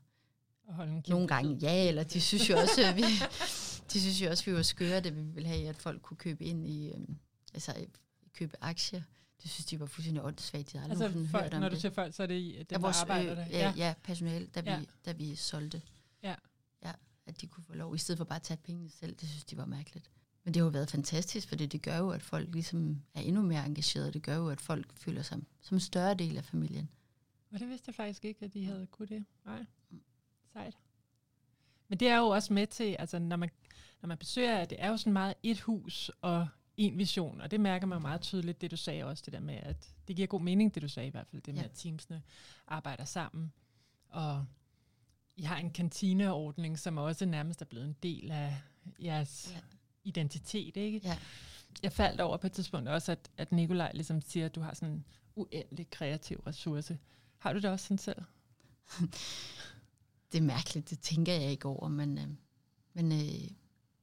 Og 0.67 0.73
holde 0.73 0.91
en 0.93 1.03
Nogle 1.07 1.27
gange, 1.27 1.57
ja, 1.61 1.87
eller 1.87 2.03
de 2.03 2.21
synes 2.21 2.49
jo 2.49 2.57
også, 2.57 2.85
at 2.85 2.95
vi, 2.95 3.01
de 3.93 4.01
synes 4.01 4.21
jo 4.21 4.29
også, 4.29 4.41
at 4.41 4.47
vi 4.47 4.53
var 4.53 4.61
skøre, 4.61 4.99
det 4.99 5.15
vi 5.15 5.21
ville 5.21 5.49
have, 5.49 5.67
at 5.67 5.77
folk 5.77 6.01
kunne 6.01 6.17
købe 6.17 6.43
ind 6.43 6.67
i, 6.67 6.91
øhm, 6.91 7.17
altså 7.53 7.85
købe 8.33 8.57
aktier. 8.61 9.01
Det 9.43 9.51
synes 9.51 9.65
de 9.65 9.79
var 9.79 9.85
fuldstændig 9.85 10.23
åndssvagt. 10.23 10.73
Jeg 10.73 10.83
altså 10.83 11.27
folk, 11.31 11.43
hørt 11.43 11.53
om 11.53 11.61
når 11.61 11.69
du 11.69 11.79
siger 11.79 11.91
folk, 11.91 12.13
så 12.13 12.23
er 12.23 12.27
det 12.27 12.69
dem, 12.69 12.81
vores, 12.81 12.95
der 12.95 13.01
arbejder 13.01 13.31
øh, 13.31 13.37
der? 13.37 13.45
Ja, 13.57 13.73
ja 13.77 13.93
personale, 14.03 14.47
da, 14.47 14.61
ja. 14.65 14.79
vi, 14.79 14.87
da 15.05 15.11
vi 15.11 15.35
solgte. 15.35 15.81
Ja. 16.23 16.35
ja. 16.83 16.91
At 17.25 17.41
de 17.41 17.47
kunne 17.47 17.63
få 17.63 17.73
lov, 17.73 17.95
i 17.95 17.97
stedet 17.97 18.17
for 18.17 18.25
bare 18.25 18.35
at 18.35 18.43
tage 18.43 18.57
pengene 18.57 18.89
selv. 18.89 19.15
Det 19.15 19.29
synes 19.29 19.45
de 19.45 19.57
var 19.57 19.65
mærkeligt. 19.65 20.11
Men 20.43 20.53
det 20.53 20.59
har 20.59 20.65
jo 20.65 20.71
været 20.71 20.91
fantastisk, 20.91 21.47
for 21.47 21.55
det, 21.55 21.71
det 21.71 21.81
gør 21.81 21.97
jo, 21.97 22.09
at 22.09 22.21
folk 22.21 22.49
ligesom 22.53 23.01
er 23.13 23.21
endnu 23.21 23.41
mere 23.41 23.65
engagerede. 23.65 24.11
Det 24.11 24.23
gør 24.23 24.35
jo, 24.35 24.49
at 24.49 24.61
folk 24.61 24.93
føler 24.93 25.21
sig 25.21 25.39
som 25.61 25.75
en 25.75 25.81
større 25.81 26.13
del 26.13 26.37
af 26.37 26.43
familien. 26.43 26.89
Og 27.51 27.59
det 27.59 27.69
vidste 27.69 27.89
jeg 27.89 27.95
faktisk 27.95 28.25
ikke, 28.25 28.45
at 28.45 28.53
de 28.53 28.65
havde 28.65 28.87
kunnet 28.91 29.09
det. 29.09 29.25
Nej, 29.45 29.65
sejt. 30.53 30.77
Men 31.87 31.99
det 31.99 32.07
er 32.07 32.17
jo 32.17 32.27
også 32.27 32.53
med 32.53 32.67
til, 32.67 32.95
altså 32.99 33.19
når 33.19 33.35
man, 33.35 33.49
når 34.01 34.07
man 34.07 34.17
besøger, 34.17 34.65
det 34.65 34.83
er 34.83 34.89
jo 34.89 34.97
sådan 34.97 35.13
meget 35.13 35.33
et 35.43 35.59
hus 35.59 36.11
og 36.21 36.47
en 36.77 36.97
vision, 36.97 37.41
og 37.41 37.51
det 37.51 37.59
mærker 37.59 37.87
man 37.87 38.01
meget 38.01 38.21
tydeligt, 38.21 38.61
det 38.61 38.71
du 38.71 38.77
sagde 38.77 39.03
også, 39.03 39.23
det 39.25 39.33
der 39.33 39.39
med, 39.39 39.55
at 39.55 39.93
det 40.07 40.15
giver 40.15 40.27
god 40.27 40.41
mening, 40.41 40.75
det 40.75 40.83
du 40.83 40.87
sagde 40.87 41.07
i 41.07 41.11
hvert 41.11 41.27
fald, 41.27 41.41
det 41.41 41.53
med, 41.53 41.61
ja. 41.61 41.67
at 41.67 41.75
teamsene 41.75 42.21
arbejder 42.67 43.05
sammen, 43.05 43.53
og 44.09 44.45
I 45.35 45.41
har 45.41 45.57
en 45.57 45.71
kantineordning, 45.71 46.79
som 46.79 46.97
også 46.97 47.25
nærmest 47.25 47.61
er 47.61 47.65
blevet 47.65 47.85
en 47.85 47.95
del 48.03 48.31
af 48.31 48.55
jeres 48.99 49.51
ja 49.55 49.59
identitet, 50.03 50.77
ikke? 50.77 51.01
Ja. 51.03 51.17
Jeg 51.83 51.91
faldt 51.91 52.21
over 52.21 52.37
på 52.37 52.47
et 52.47 52.53
tidspunkt 52.53 52.89
også, 52.89 53.11
at, 53.11 53.31
at 53.37 53.51
Nikolaj 53.51 53.91
ligesom 53.93 54.21
siger, 54.21 54.45
at 54.45 54.55
du 54.55 54.61
har 54.61 54.73
sådan 54.73 54.93
en 54.93 55.05
uendelig 55.35 55.89
kreativ 55.89 56.43
ressource. 56.47 56.99
Har 57.37 57.53
du 57.53 57.59
det 57.59 57.69
også 57.69 57.85
sådan 57.85 57.97
selv? 57.97 58.21
det 60.31 60.37
er 60.37 60.41
mærkeligt, 60.41 60.89
det 60.89 60.99
tænker 60.99 61.33
jeg 61.33 61.51
ikke 61.51 61.67
over, 61.67 61.87
men, 61.87 62.17
øh, 62.17 62.27
men 62.93 63.11
øh, 63.11 63.51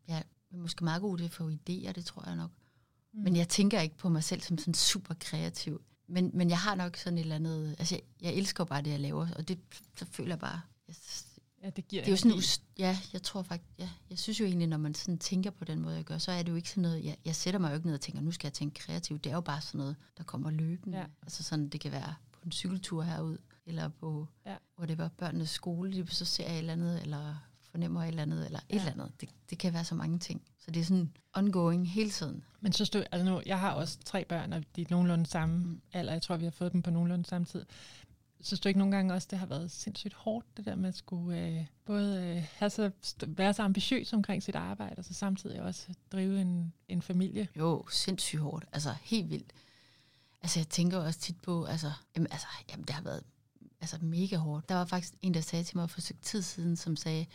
jeg 0.08 0.18
er 0.18 0.22
måske 0.52 0.84
meget 0.84 1.02
god 1.02 1.20
at 1.20 1.30
få 1.30 1.50
idéer, 1.50 1.92
det 1.92 2.04
tror 2.04 2.22
jeg 2.26 2.36
nok. 2.36 2.50
Mm. 3.12 3.20
Men 3.20 3.36
jeg 3.36 3.48
tænker 3.48 3.80
ikke 3.80 3.96
på 3.96 4.08
mig 4.08 4.24
selv 4.24 4.40
som 4.40 4.58
sådan 4.58 4.74
super 4.74 5.14
kreativ. 5.20 5.80
Men, 6.06 6.30
men 6.34 6.50
jeg 6.50 6.58
har 6.58 6.74
nok 6.74 6.96
sådan 6.96 7.18
et 7.18 7.22
eller 7.22 7.34
andet, 7.34 7.76
altså 7.78 7.94
jeg, 7.94 8.02
jeg 8.20 8.34
elsker 8.34 8.64
bare 8.64 8.82
det, 8.82 8.90
jeg 8.90 9.00
laver, 9.00 9.28
og 9.36 9.48
det, 9.48 9.58
så 9.96 10.06
føler 10.10 10.30
jeg 10.30 10.38
bare, 10.38 10.60
jeg, 10.88 10.94
Ja, 11.62 11.70
det 11.70 11.88
giver 11.88 12.02
det 12.02 12.08
er 12.08 12.12
jo 12.12 12.16
sådan, 12.16 12.42
ja, 12.78 12.98
jeg 13.12 13.22
tror 13.22 13.42
faktisk, 13.42 13.70
ja, 13.78 13.90
jeg 14.10 14.18
synes 14.18 14.40
jo 14.40 14.44
egentlig, 14.44 14.68
når 14.68 14.76
man 14.76 14.94
sådan 14.94 15.18
tænker 15.18 15.50
på 15.50 15.64
den 15.64 15.80
måde, 15.80 15.96
jeg 15.96 16.04
gør, 16.04 16.18
så 16.18 16.32
er 16.32 16.42
det 16.42 16.50
jo 16.50 16.56
ikke 16.56 16.68
sådan 16.70 16.82
noget, 16.82 17.04
jeg, 17.04 17.16
jeg 17.24 17.34
sætter 17.36 17.60
mig 17.60 17.70
jo 17.70 17.74
ikke 17.74 17.86
ned 17.86 17.94
og 17.94 18.00
tænker, 18.00 18.20
nu 18.20 18.30
skal 18.30 18.46
jeg 18.46 18.52
tænke 18.52 18.80
kreativt. 18.80 19.24
Det 19.24 19.30
er 19.30 19.34
jo 19.34 19.40
bare 19.40 19.60
sådan 19.60 19.78
noget, 19.78 19.96
der 20.18 20.24
kommer 20.24 20.50
løbende. 20.50 20.98
Ja. 20.98 21.04
Altså 21.22 21.42
sådan, 21.42 21.68
det 21.68 21.80
kan 21.80 21.92
være 21.92 22.14
på 22.32 22.40
en 22.44 22.52
cykeltur 22.52 23.02
herud, 23.02 23.38
eller 23.66 23.88
på, 23.88 24.26
ja. 24.46 24.56
hvor 24.76 24.86
det 24.86 24.98
var 24.98 25.08
børnenes 25.08 25.50
skole, 25.50 26.06
så 26.06 26.24
ser 26.24 26.44
jeg 26.44 26.54
et 26.54 26.58
eller 26.58 26.72
andet, 26.72 27.02
eller 27.02 27.36
fornemmer 27.70 28.02
et 28.02 28.08
eller 28.08 28.22
andet, 28.22 28.46
eller 28.46 28.60
ja. 28.70 28.76
et 28.76 28.80
eller 28.80 28.92
andet. 28.92 29.20
Det, 29.20 29.28
det 29.50 29.58
kan 29.58 29.72
være 29.72 29.84
så 29.84 29.94
mange 29.94 30.18
ting. 30.18 30.42
Så 30.58 30.70
det 30.70 30.80
er 30.80 30.84
sådan 30.84 31.12
ongoing 31.32 31.90
hele 31.90 32.10
tiden. 32.10 32.44
Men 32.60 32.72
så 32.72 32.90
du, 32.92 33.04
altså 33.12 33.30
nu, 33.30 33.42
jeg 33.46 33.60
har 33.60 33.72
også 33.72 33.98
tre 34.04 34.24
børn, 34.24 34.52
og 34.52 34.62
de 34.76 34.82
er 34.82 34.86
nogenlunde 34.90 35.26
samme 35.26 35.56
mm. 35.56 35.80
alder. 35.92 36.12
Jeg 36.12 36.22
tror, 36.22 36.36
vi 36.36 36.44
har 36.44 36.50
fået 36.50 36.72
dem 36.72 36.82
på 36.82 36.90
nogenlunde 36.90 37.24
samme 37.24 37.44
tid 37.44 37.64
synes 38.40 38.60
du 38.60 38.68
ikke 38.68 38.78
nogle 38.78 38.96
gange 38.96 39.14
også, 39.14 39.28
det 39.30 39.38
har 39.38 39.46
været 39.46 39.70
sindssygt 39.70 40.14
hårdt, 40.14 40.56
det 40.56 40.64
der 40.64 40.74
med 40.76 40.88
at 40.88 40.96
skulle 40.96 41.40
øh, 41.40 41.66
både 41.84 42.22
øh, 42.22 42.44
have 42.52 42.70
så, 42.70 42.90
være 43.26 43.54
så 43.54 43.62
ambitiøs 43.62 44.12
omkring 44.12 44.42
sit 44.42 44.54
arbejde, 44.54 44.94
og 44.98 45.04
så 45.04 45.14
samtidig 45.14 45.62
også 45.62 45.86
drive 46.12 46.40
en, 46.40 46.72
en 46.88 47.02
familie? 47.02 47.48
Jo, 47.56 47.86
sindssygt 47.90 48.42
hårdt. 48.42 48.64
Altså 48.72 48.94
helt 49.02 49.30
vildt. 49.30 49.52
Altså 50.42 50.60
jeg 50.60 50.68
tænker 50.68 50.98
også 50.98 51.20
tit 51.20 51.40
på, 51.40 51.64
altså, 51.64 51.92
jamen, 52.16 52.28
altså 52.30 52.46
jamen, 52.70 52.84
det 52.84 52.94
har 52.94 53.02
været 53.02 53.22
altså, 53.80 53.98
mega 54.00 54.36
hårdt. 54.36 54.68
Der 54.68 54.74
var 54.74 54.84
faktisk 54.84 55.14
en, 55.22 55.34
der 55.34 55.40
sagde 55.40 55.64
til 55.64 55.76
mig 55.76 55.90
for 55.90 56.00
et 56.00 56.16
tid 56.22 56.42
siden, 56.42 56.76
som 56.76 56.96
sagde, 56.96 57.26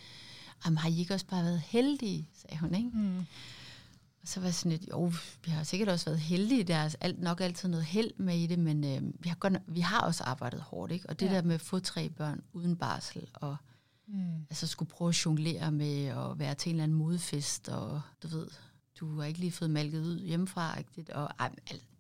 jamen 0.66 0.78
har 0.78 0.90
I 0.90 1.00
ikke 1.00 1.14
også 1.14 1.26
bare 1.26 1.44
været 1.44 1.60
heldige, 1.60 2.28
sagde 2.34 2.60
hun, 2.60 2.76
ikke? 2.76 2.90
Mm. 2.94 3.26
Og 4.22 4.28
så 4.30 4.40
var 4.40 4.48
jeg 4.48 4.54
sådan 4.54 4.72
lidt, 4.72 4.90
jo, 4.90 5.14
vi 5.46 5.52
har 5.52 5.64
sikkert 5.64 5.90
også 5.90 6.06
været 6.06 6.20
heldige, 6.20 6.64
der 6.64 6.76
er 6.76 6.96
alt, 7.02 7.20
nok 7.20 7.42
altid 7.42 7.70
noget 7.70 7.86
held 7.86 8.12
med 8.18 8.38
i 8.38 8.48
det, 8.48 8.60
men 8.60 8.84
øh, 8.84 9.02
vi, 9.24 9.30
har 9.30 9.36
godt, 9.36 9.54
vi 9.68 9.80
har 9.80 10.02
også 10.02 10.24
arbejdet 10.24 10.62
hårdt, 10.62 10.92
ikke? 10.92 11.10
Og 11.10 11.20
det 11.20 11.26
ja. 11.26 11.34
der 11.34 11.42
med 11.42 11.56
at 11.56 11.62
få 11.62 11.80
tre 11.80 12.10
børn 12.10 12.44
uden 12.54 12.76
barsel, 12.76 13.28
og 13.34 13.58
mm. 14.08 14.46
altså 14.50 14.68
skulle 14.68 14.90
prøve 14.90 15.10
at 15.10 15.26
jonglere 15.26 15.72
med 15.72 16.06
at 16.06 16.40
være 16.40 16.56
til 16.56 16.70
en 16.70 16.76
eller 16.76 16.84
anden 16.84 16.98
modfest, 16.98 17.70
og 17.70 18.02
du 18.24 18.28
ved, 18.28 18.48
du 19.00 19.20
har 19.20 19.26
ikke 19.28 19.40
lige 19.40 19.52
fået 19.52 19.70
malket 19.70 20.02
ud 20.02 20.20
hjemmefra, 20.20 20.78
ikke? 20.78 21.16
og 21.16 21.30
ej, 21.40 21.52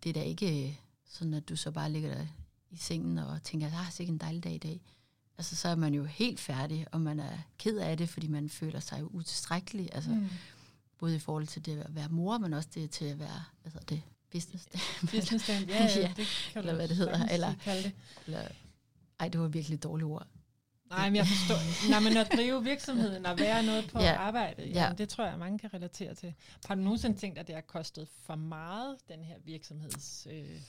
det 0.03 0.09
er 0.09 0.13
da 0.13 0.21
ikke 0.21 0.67
øh, 0.67 0.75
sådan, 1.09 1.33
at 1.33 1.49
du 1.49 1.55
så 1.55 1.71
bare 1.71 1.91
ligger 1.91 2.15
der 2.15 2.25
i 2.73 2.77
sengen 2.77 3.17
og 3.17 3.43
tænker, 3.43 3.67
at 3.67 3.73
ah, 3.73 3.85
det 3.97 3.99
er 3.99 4.07
en 4.07 4.17
dejlig 4.17 4.43
dag 4.43 4.53
i 4.53 4.57
dag. 4.57 4.81
Altså, 5.37 5.55
så 5.55 5.67
er 5.67 5.75
man 5.75 5.93
jo 5.93 6.03
helt 6.03 6.39
færdig, 6.39 6.85
og 6.91 7.01
man 7.01 7.19
er 7.19 7.37
ked 7.57 7.77
af 7.77 7.97
det, 7.97 8.09
fordi 8.09 8.27
man 8.27 8.49
føler 8.49 8.79
sig 8.79 9.15
utilstrækkelig. 9.15 9.89
Altså, 9.95 10.09
mm 10.11 10.29
både 11.03 11.15
i 11.15 11.19
forhold 11.19 11.47
til 11.47 11.65
det 11.65 11.79
at 11.81 11.95
være 11.95 12.09
mor, 12.09 12.37
men 12.37 12.53
også 12.53 12.69
det 12.75 12.91
til 12.91 13.05
at 13.05 13.19
være, 13.19 13.43
hvad 13.61 13.71
hedder 13.71 13.85
det, 13.85 14.01
business 14.31 14.67
Business 15.11 15.49
ja, 15.49 15.59
ja, 15.67 15.87
ja, 15.95 16.13
det 16.17 16.27
kan 16.53 16.59
eller 16.59 16.73
hvad 16.75 16.87
det 16.87 16.97
hedder. 16.97 17.27
Eller, 17.27 17.53
det. 17.65 17.91
eller, 18.27 18.47
ej, 19.19 19.27
det 19.27 19.41
var 19.41 19.47
virkelig 19.47 19.75
et 19.75 19.83
dårligt 19.83 20.05
ord. 20.05 20.27
Nej, 20.89 21.09
men 21.09 21.15
jeg 21.15 21.27
forstår. 21.27 21.89
Nej, 21.89 21.99
men 21.99 22.17
at 22.17 22.31
drive 22.35 22.63
virksomheden 22.63 23.25
og 23.25 23.39
være 23.39 23.63
noget 23.63 23.89
på 23.91 23.99
Ja. 23.99 24.15
arbejde, 24.15 24.63
Ja. 24.69 24.83
ja. 24.87 24.93
det 24.93 25.09
tror 25.09 25.25
jeg, 25.25 25.39
mange 25.39 25.59
kan 25.59 25.73
relatere 25.73 26.15
til. 26.15 26.33
Har 26.65 26.75
du 26.75 26.81
nogensinde 26.81 27.17
tænkt, 27.17 27.37
at 27.37 27.47
det 27.47 27.55
har 27.55 27.61
kostet 27.61 28.07
for 28.21 28.35
meget, 28.35 28.97
den 29.07 29.23
her 29.23 29.35
virksomheds... 29.45 30.27
Øh, 30.31 30.61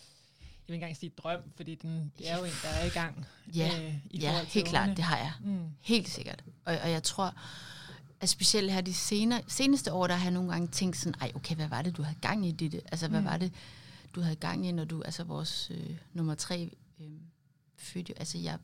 vil 0.67 0.75
engang 0.75 0.97
sige 0.97 1.11
drøm, 1.17 1.41
fordi 1.57 1.75
den, 1.75 2.13
det 2.19 2.31
er 2.31 2.39
jo 2.39 2.45
en, 2.45 2.51
der 2.63 2.69
er 2.69 2.85
i 2.85 2.89
gang. 2.89 3.27
Ja, 3.55 3.71
øh, 3.85 3.95
i 4.11 4.19
ja 4.19 4.45
helt 4.45 4.67
klart, 4.69 4.81
ungerne. 4.83 4.97
det 4.97 5.05
har 5.05 5.17
jeg. 5.17 5.33
Mm. 5.41 5.69
Helt 5.81 6.09
sikkert. 6.09 6.45
Og, 6.65 6.77
og 6.83 6.91
jeg 6.91 7.03
tror, 7.03 7.35
at 8.21 8.29
specielt 8.29 8.73
her 8.73 8.81
de 8.81 8.95
senere, 8.95 9.43
seneste 9.49 9.93
år, 9.93 10.07
der 10.07 10.15
har 10.15 10.25
jeg 10.25 10.33
nogle 10.33 10.51
gange 10.51 10.69
tænkt 10.69 10.97
sådan, 10.97 11.21
ej 11.21 11.33
okay, 11.35 11.55
hvad 11.55 11.69
var 11.69 11.83
det, 11.83 11.97
du 11.97 12.03
havde 12.03 12.19
gang 12.21 12.47
i 12.47 12.53
det? 12.53 12.75
Altså, 12.75 13.09
hvad 13.09 13.21
Mm. 13.21 13.27
var 13.27 13.37
det, 13.37 13.53
du 14.15 14.21
havde 14.21 14.37
gang 14.37 14.67
i, 14.67 14.73
når 14.73 14.85
du, 14.85 15.03
altså 15.03 15.25
vores 15.25 15.71
øh, 15.71 15.97
nummer 16.13 16.35
tre 16.35 16.71
øh, 17.01 17.07
fødte 17.77 18.11
jo, 18.11 18.15
altså 18.19 18.39
jeg 18.39 18.59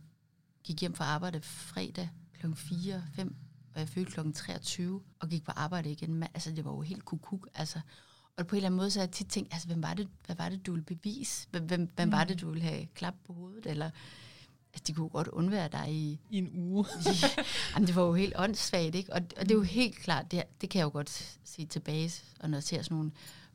gik 0.64 0.80
hjem 0.80 0.94
fra 0.94 1.04
arbejde 1.04 1.40
fredag 1.40 2.08
kl. 2.40 2.46
4, 2.54 3.04
5, 3.14 3.34
og 3.74 3.80
jeg 3.80 3.88
fødte 3.88 4.10
kl. 4.10 4.32
23, 4.32 5.02
og 5.20 5.28
gik 5.28 5.44
på 5.44 5.50
arbejde 5.56 5.90
igen. 5.92 6.22
Altså, 6.22 6.50
det 6.50 6.64
var 6.64 6.70
jo 6.70 6.80
helt 6.80 7.04
kukuk, 7.04 7.48
altså. 7.54 7.80
Og 8.40 8.46
på 8.46 8.54
en 8.54 8.56
eller 8.56 8.66
anden 8.68 8.76
måde, 8.76 8.90
så 8.90 8.98
har 9.00 9.06
jeg 9.06 9.12
tit 9.12 9.26
tænkt, 9.28 9.52
altså, 9.52 9.68
hvem 9.68 9.82
var 9.82 9.94
det, 9.94 10.08
hvad 10.26 10.36
var 10.36 10.48
det, 10.48 10.66
du 10.66 10.72
ville 10.72 10.84
bevise? 10.84 11.46
Hvem, 11.50 11.64
hvem, 11.66 11.90
hvem 11.96 12.12
var 12.12 12.24
Mm. 12.24 12.28
det, 12.28 12.40
du 12.40 12.48
ville 12.50 12.62
have 12.62 12.86
klap 12.94 13.14
på 13.26 13.32
hovedet? 13.32 13.66
Eller, 13.66 13.90
altså, 14.72 14.84
de 14.86 14.92
kunne 14.94 15.08
godt 15.08 15.28
undvære 15.28 15.68
dig 15.68 15.92
i, 15.94 16.20
I 16.30 16.38
en 16.38 16.50
uge. 16.54 16.84
Jamen, 17.74 17.86
det 17.86 17.96
var 17.96 18.02
jo 18.02 18.14
helt 18.14 18.32
åndssvagt, 18.36 18.94
ikke? 18.94 19.12
Og, 19.12 19.20
og 19.36 19.42
det 19.42 19.50
er 19.50 19.54
jo 19.54 19.62
helt 19.62 19.96
klart, 19.96 20.30
det, 20.30 20.42
det 20.60 20.70
kan 20.70 20.78
jeg 20.78 20.84
jo 20.84 20.90
godt 20.90 21.38
se 21.44 21.66
tilbage, 21.66 22.12
og 22.40 22.50
når 22.50 22.56
jeg 22.56 22.62
ser 22.64 22.82
sådan 22.82 22.94
nogle 22.96 23.10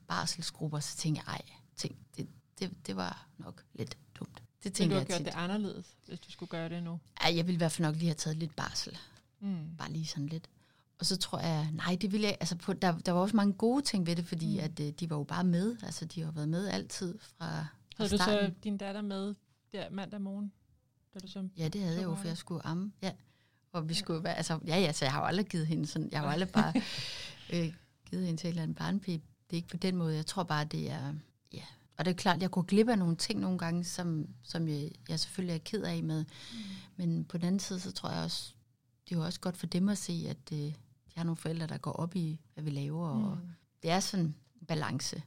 barselsgrupper, 0.08 0.80
så 0.80 0.98
tænker 0.98 1.22
jeg, 1.28 1.34
ej, 1.34 1.42
tænk, 1.76 1.96
det, 2.18 2.28
det, 2.60 2.72
det 2.88 2.96
var 2.96 3.28
nok 3.38 3.64
lidt 3.74 3.98
dumt. 4.20 4.44
Det 4.64 4.74
tænker 4.74 4.96
du 4.96 5.00
har 5.00 5.00
jeg 5.00 5.08
gjort 5.08 5.18
tit. 5.18 5.26
det 5.26 5.34
anderledes, 5.36 5.86
hvis 6.08 6.20
du 6.20 6.32
skulle 6.32 6.50
gøre 6.50 6.70
det 6.70 6.84
nu. 6.84 7.00
Ej, 7.22 7.36
jeg 7.36 7.48
ville 7.48 7.56
i 7.56 7.58
hvert 7.58 7.72
fald 7.72 7.88
nok 7.88 7.96
lige 7.96 8.08
have 8.08 8.16
taget 8.16 8.38
lidt 8.38 8.56
barsel. 8.56 8.98
Mm. 9.40 9.76
Bare 9.78 9.92
lige 9.92 10.06
sådan 10.06 10.28
lidt. 10.28 10.50
Og 11.00 11.06
så 11.06 11.18
tror 11.18 11.40
jeg, 11.40 11.72
nej, 11.74 11.98
det 12.02 12.12
ville 12.12 12.28
jeg, 12.28 12.38
altså 12.40 12.56
på, 12.56 12.74
der, 12.74 12.98
der 12.98 13.12
var 13.12 13.22
også 13.22 13.36
mange 13.36 13.54
gode 13.54 13.82
ting 13.82 14.08
ved 14.08 14.16
det, 14.16 14.26
fordi 14.26 14.58
Mm. 14.58 14.64
at, 14.64 14.80
øh, 14.80 14.90
de 14.92 15.10
var 15.10 15.16
jo 15.18 15.24
bare 15.24 15.44
med. 15.44 15.76
Altså, 15.84 16.06
de 16.06 16.22
har 16.22 16.32
været 16.32 16.50
med 16.50 16.68
altid 16.68 17.18
fra, 17.20 17.46
fra 17.50 17.68
Havde 17.98 18.10
du 18.10 18.18
så 18.18 18.52
din 18.64 18.78
datter 18.78 19.02
med 19.02 19.36
der 19.74 19.90
mandag 19.90 20.22
morgen? 20.22 20.52
Da 21.14 21.20
du 21.20 21.28
så 21.28 21.48
Ja, 21.58 21.68
det 21.68 21.82
havde 21.82 21.96
Så 21.96 22.02
jeg 22.02 22.08
jo, 22.10 22.16
for 22.16 22.28
jeg 22.28 22.38
skulle 22.38 22.66
amme. 22.66 22.92
Ja. 23.02 23.12
Og 23.72 23.90
vi 23.90 23.94
skulle 23.94 24.24
være, 24.24 24.36
altså, 24.36 24.60
ja, 24.68 24.78
ja, 24.80 24.92
så 24.92 25.06
jeg 25.06 25.12
har 25.12 25.20
jo 25.20 25.26
aldrig 25.26 25.46
givet 25.46 25.68
hende 25.68 25.88
sådan, 25.88 26.10
jeg 26.12 26.20
har 26.20 26.26
jo 26.28 26.32
aldrig 26.32 26.50
bare 26.50 26.74
øh, 27.54 27.74
givet 28.10 28.26
hende 28.26 28.42
til 28.42 28.48
et 28.48 28.50
eller 28.50 28.64
andet 28.64 28.78
barnpip. 28.78 29.22
Det 29.50 29.52
er 29.52 29.56
ikke 29.56 29.68
på 29.68 29.78
den 29.78 29.96
måde. 29.96 30.16
Jeg 30.16 30.26
tror 30.26 30.44
bare, 30.44 30.66
det 30.66 30.92
er, 30.92 31.14
ja. 31.54 31.64
Og 31.98 32.06
det 32.06 32.12
er 32.12 32.16
klart, 32.16 32.42
jeg 32.42 32.52
går 32.52 32.62
glip 32.62 32.90
af 32.90 32.98
nogle 33.00 33.16
ting 33.16 33.40
nogle 33.40 33.58
gange, 33.58 33.84
som, 33.84 34.28
som 34.44 34.68
jeg, 34.68 34.92
jeg 35.10 35.20
selvfølgelig 35.20 35.54
er 35.56 35.60
ked 35.60 35.84
af 35.84 36.04
med. 36.04 36.26
Mm. 36.54 36.58
Men 36.96 37.26
på 37.26 37.38
den 37.38 37.46
anden 37.46 37.60
side, 37.60 37.80
så 37.80 37.92
tror 37.92 38.10
jeg 38.10 38.24
også, 38.24 38.54
det 39.10 39.16
er 39.16 39.20
jo 39.20 39.26
også 39.26 39.40
godt 39.40 39.58
for 39.58 39.66
dem 39.68 39.90
at 39.90 39.98
se, 39.98 40.26
at 40.30 40.58
øh, 40.60 40.74
de 41.16 41.20
har 41.20 41.24
nogle 41.24 41.38
forældre, 41.38 41.68
der 41.68 41.78
går 41.78 41.92
op 41.92 42.16
i, 42.16 42.40
hvad 42.54 42.64
vi 42.64 42.70
laver. 42.70 43.14
Mm. 43.14 43.24
Og 43.26 43.38
det 43.84 43.92
er 43.92 44.00
sådan 44.00 44.26
en 44.26 44.36
balance. 44.68 45.24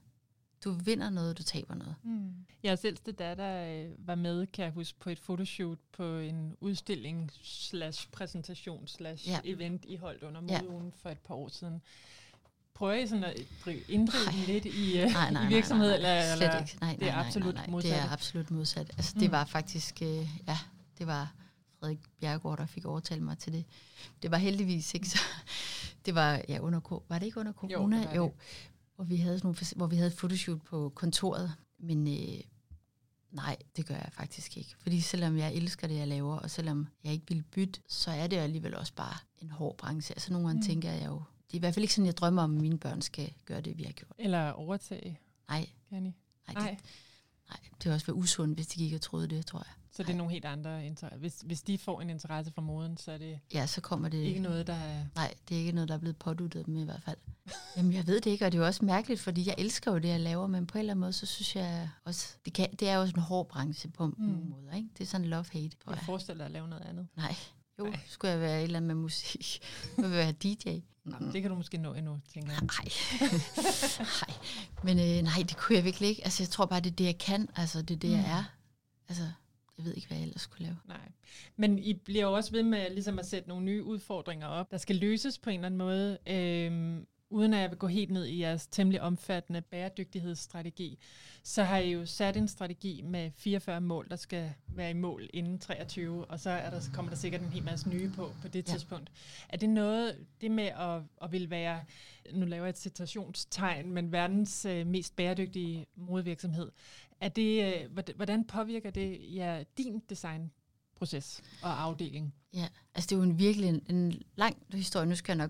Du 0.65 0.71
vinder 0.73 1.11
noget, 1.11 1.39
du 1.39 1.43
taber 1.43 1.75
noget. 1.75 1.95
Mm. 2.03 2.33
Jeres 2.65 2.85
ældste 2.85 3.13
datter 3.13 3.67
øh, 3.69 3.91
var 4.07 4.15
med, 4.15 4.47
kan 4.47 4.65
jeg 4.65 4.73
huske, 4.73 4.99
på 5.01 5.11
et 5.11 5.19
fotoshoot 5.19 5.79
på 5.93 6.17
en 6.19 6.57
udstilling 6.61 7.31
slash 7.43 8.09
præsentation 8.13 8.87
slash 8.87 9.29
Ja. 9.29 9.41
event, 9.45 9.85
I 9.89 9.97
holdt 9.97 10.23
under 10.23 10.43
Ja. 10.49 10.63
modeugen 10.63 10.93
for 11.03 11.11
et 11.11 11.19
par 11.19 11.35
år 11.35 11.49
siden. 11.49 11.83
Prøver 12.75 12.93
I 12.95 13.07
sådan 13.07 13.25
at 13.25 13.37
drive, 13.65 13.81
inddrive 13.89 14.25
den 14.25 14.41
lidt 14.47 14.65
i, 14.65 14.99
øh, 15.01 15.11
Nej, 15.13 15.31
nej, 15.31 15.45
i 15.45 15.49
virksomhed? 15.49 15.89
nej, 15.91 16.01
nej, 16.01 16.11
nej. 16.13 16.21
Eller, 16.23 16.37
Slet 16.37 16.49
eller? 16.49 16.61
ikke. 16.61 16.79
Nej, 16.81 16.93
det 16.95 17.03
er 17.03 17.07
nej, 17.13 17.17
nej, 17.21 17.27
absolut 17.27 17.55
nej, 17.55 17.65
nej. 17.67 17.71
modsat. 17.71 17.91
Det 17.93 17.99
er 18.01 18.11
absolut 18.13 18.51
modsat. 18.51 18.91
Altså, 18.97 19.13
Mm. 19.15 19.21
det 19.21 19.31
var 19.31 19.45
faktisk, 19.45 20.03
øh, 20.03 20.29
ja, 20.49 20.59
det 20.99 21.07
var 21.07 21.33
Frederik 21.81 21.99
Bjergård, 22.21 22.59
der 22.59 22.67
fik 22.67 22.85
overtalt 22.85 23.23
mig 23.23 23.39
til 23.39 23.53
det. 23.53 23.65
Det 24.23 24.31
var 24.31 24.37
heldigvis 24.37 24.95
ikke 24.95 25.09
så. 25.09 25.19
Det 26.09 26.15
var, 26.15 26.43
ja, 26.49 26.59
under, 26.59 27.03
var 27.09 27.19
det 27.19 27.27
ikke 27.27 27.41
under 27.41 27.53
corona? 27.53 27.97
det 27.97 28.05
var 28.07 28.11
det. 28.11 28.17
jo. 28.17 28.33
Hvor 28.97 29.05
vi 29.05 29.17
havde 29.17 29.39
sådan 29.39 29.47
nogle, 29.47 29.59
hvor 29.77 29.87
vi 29.87 29.97
havde 29.97 30.07
et 30.07 30.13
fotoshoot 30.17 30.63
på 30.63 30.93
kontoret. 30.95 31.53
Men 31.79 32.07
øh, 32.09 32.41
nej, 33.31 33.57
det 33.77 33.87
gør 33.87 33.95
jeg 33.95 34.11
faktisk 34.13 34.57
ikke. 34.57 34.75
Fordi 34.81 35.01
selvom 35.01 35.37
jeg 35.39 35.55
elsker 35.55 35.87
det, 35.87 35.97
jeg 35.97 36.09
laver, 36.09 36.37
og 36.37 36.51
selvom 36.51 36.89
jeg 37.05 37.13
ikke 37.13 37.25
vil 37.29 37.43
bytte, 37.43 37.81
så 37.89 38.11
er 38.11 38.27
det 38.27 38.37
alligevel 38.37 38.77
også 38.77 38.93
bare 38.95 39.17
en 39.39 39.51
hård 39.51 39.77
branche. 39.77 40.15
Altså 40.15 40.33
nogle 40.33 40.49
gange 40.49 40.61
Mm. 40.61 40.67
tænker 40.67 40.91
jeg 40.93 41.07
jo, 41.07 41.23
det 41.47 41.53
er 41.55 41.59
i 41.59 41.59
hvert 41.59 41.75
fald 41.75 41.85
ikke 41.85 41.95
sådan, 41.95 42.07
jeg 42.07 42.17
drømmer 42.17 42.43
om, 42.43 42.55
at 42.57 42.61
mine 42.61 42.79
børn 42.79 43.03
skal 43.03 43.33
gøre 43.45 43.61
det, 43.61 43.79
vi 43.79 43.83
har 43.83 43.93
gjort. 43.93 44.13
eller 44.19 44.51
overtage, 44.51 45.21
Nej, 45.49 45.61
I? 45.61 45.75
nej, 45.91 46.01
Nej, 46.01 46.11
det, 46.71 46.81
nej, 47.49 47.59
det 47.63 47.85
ville 47.85 47.95
også 47.95 48.07
være 48.07 48.17
usundt, 48.17 48.57
hvis 48.59 48.67
de 48.67 48.79
gik 48.79 48.93
og 48.95 49.01
troede 49.01 49.29
det, 49.29 49.47
tror 49.47 49.59
jeg. 49.59 49.73
Så 49.99 50.03
det 50.03 50.13
er 50.13 50.17
nogle 50.17 50.33
helt 50.33 50.45
andre 50.45 50.87
interesser. 50.87 51.19
Hvis, 51.19 51.43
hvis 51.47 51.63
de 51.63 51.79
får 51.79 52.01
en 52.01 52.11
interesse 52.11 52.53
for 52.53 52.63
moden, 52.63 52.97
så 52.97 53.13
er 53.13 53.19
det 53.19 53.41
Ja, 53.55 53.67
så 53.67 53.81
kommer 53.81 54.09
det... 54.09 54.19
ikke 54.19 54.41
noget, 54.41 54.67
der 54.67 54.73
er... 54.75 55.05
Nej, 55.15 55.35
det 55.49 55.55
er 55.55 55.59
ikke 55.59 55.73
noget, 55.73 55.89
der 55.89 55.95
er 55.95 55.99
blevet 55.99 56.17
påduttet 56.17 56.67
dem 56.67 56.77
i 56.77 56.85
hvert 56.85 57.03
fald. 57.03 57.17
Jamen, 57.77 57.93
jeg 57.93 58.07
ved 58.07 58.21
det 58.21 58.31
ikke, 58.31 58.47
og 58.47 58.53
det 58.53 58.59
er 58.59 58.63
jo 58.63 58.67
også 58.67 58.85
mærkeligt, 58.85 59.21
fordi 59.21 59.47
jeg 59.47 59.55
elsker 59.59 59.93
jo 59.93 59.99
det, 59.99 60.09
jeg 60.09 60.21
laver, 60.21 60.47
men 60.47 60.67
på 60.67 60.79
en 60.79 60.81
eller 60.81 60.93
anden 60.93 61.01
måde, 61.01 61.13
så 61.13 61.27
synes 61.27 61.57
jeg 61.57 61.89
også, 62.05 62.37
det, 62.45 62.53
kan, 62.53 62.73
det 62.81 62.89
er 62.89 62.95
jo 62.95 63.01
også 63.01 63.15
en 63.17 63.23
hård 63.23 63.49
branche 63.49 63.91
på 63.91 64.07
mm. 64.07 64.15
Nogle 64.19 64.45
måder, 64.45 64.73
ikke? 64.77 64.89
Det 64.99 65.05
er 65.05 65.09
sådan 65.09 65.27
love-hate, 65.27 65.77
tror 65.85 65.93
Jeg 65.93 65.97
jeg. 65.97 66.07
forestiller 66.07 66.39
dig 66.39 66.47
at 66.47 66.53
lave 66.53 66.69
noget 66.69 66.85
andet. 66.85 67.09
Nej, 67.17 67.35
jo. 67.79 67.85
Nej. 67.85 68.01
skulle 68.09 68.31
jeg 68.31 68.41
være 68.41 68.59
et 68.59 68.65
eller 68.65 68.77
andet 68.77 68.87
med 68.87 68.95
musik. 68.95 69.59
Jeg 69.97 70.05
vil 70.05 70.13
være 70.13 70.33
DJ. 70.33 70.79
Mm. 71.05 71.33
Det 71.33 71.43
kan 71.43 71.51
du 71.51 71.57
måske 71.57 71.79
nå 71.79 71.95
endnu, 71.95 72.21
tænker 72.35 72.53
jeg. 72.53 72.61
Nej. 72.61 72.89
nej. 74.29 74.37
Men 74.85 74.99
øh, 74.99 75.23
nej, 75.23 75.43
det 75.49 75.57
kunne 75.57 75.77
jeg 75.77 75.85
virkelig 75.85 76.09
ikke. 76.09 76.25
Altså, 76.25 76.43
jeg 76.43 76.49
tror 76.49 76.67
bare, 76.67 76.81
det 76.81 76.91
er 76.91 76.97
det, 76.97 77.05
jeg 77.05 77.19
kan. 77.19 77.49
Altså, 77.57 77.83
det 77.83 77.95
er 77.95 77.99
det. 77.99 78.11
Mm. 78.11 78.17
jeg 78.17 78.31
er. 78.39 78.45
Altså, 79.09 79.29
jeg 79.79 79.87
ved 79.87 79.95
ikke, 79.95 80.09
hvad 80.09 80.19
jeg 80.19 80.25
ellers 80.27 80.43
skulle 80.43 80.65
lave. 80.65 80.77
Nej. 80.89 81.13
Men 81.57 81.79
I 81.79 81.95
bliver 81.95 82.23
jo 82.23 82.33
også 82.33 82.53
ved 82.53 82.63
med 82.63 82.91
ligesom 82.91 83.19
at 83.19 83.27
sætte 83.27 83.49
nogle 83.49 83.65
nye 83.65 83.85
udfordringer 83.85 84.47
op, 84.47 84.71
der 84.71 84.77
skal 84.77 84.97
løses 84.97 85.39
på 85.39 85.51
en 85.51 85.57
eller 85.57 85.67
anden 85.67 85.79
måde, 85.79 86.19
øhm, 86.27 87.07
uden 87.31 87.55
at 87.55 87.61
jeg 87.61 87.71
vil 87.71 87.79
gå 87.79 87.87
helt 87.87 88.11
ned 88.11 88.25
i 88.27 88.41
jeres 88.41 88.67
temmelig 88.67 89.01
omfattende 89.01 89.61
bæredygtighedsstrategi. 89.61 90.99
Så 91.43 91.63
har 91.63 91.79
I 91.79 91.93
jo 91.93 92.07
sat 92.07 92.37
en 92.37 92.49
strategi 92.49 93.03
med 93.05 93.31
44 93.37 93.81
mål, 93.81 94.07
der 94.11 94.17
skal 94.17 94.53
være 94.69 94.91
i 94.91 94.95
mål 94.95 95.29
inden 95.35 95.59
23, 95.59 96.25
og 96.25 96.41
så 96.41 96.51
er 96.51 96.71
der, 96.71 96.81
kommer 96.95 97.11
der 97.11 97.17
sikkert 97.17 97.41
en 97.41 97.49
hel 97.49 97.65
masse 97.65 97.89
nye 97.89 98.11
på 98.11 98.33
på 98.43 98.49
det 98.49 98.69
Ja. 98.69 98.73
tidspunkt. 98.73 99.13
Er 99.49 99.57
det 99.57 99.69
noget, 99.69 100.27
det 100.41 100.51
med 100.51 100.65
at, 100.67 101.01
at 101.23 101.33
vil 101.33 101.51
være, 101.51 101.81
nu 102.33 102.47
laver 102.47 102.65
jeg 102.65 102.71
et 102.71 102.79
citationstegn, 102.79 103.91
men 103.93 104.13
verdens 104.13 104.65
øh, 104.65 104.87
mest 104.87 105.17
bæredygtige 105.17 105.87
modvirksomhed, 105.97 106.71
er 107.21 107.29
det, 107.29 107.75
øh, 107.75 107.91
hvordan- 108.17 108.45
påvirker 108.45 108.91
det 108.91 109.35
ja, 109.35 109.65
din 109.79 110.01
designproces 111.01 111.41
og 111.63 111.83
afdeling? 111.83 112.35
Ja, 112.55 112.69
altså 112.95 113.09
det 113.09 113.13
er 113.13 113.17
jo 113.17 113.23
en 113.23 113.39
virkelig 113.39 113.69
en, 113.69 113.83
en 113.97 114.23
lang 114.37 114.57
historie. 114.73 115.07
Nu 115.07 115.15
skal 115.15 115.39
jeg 115.39 115.49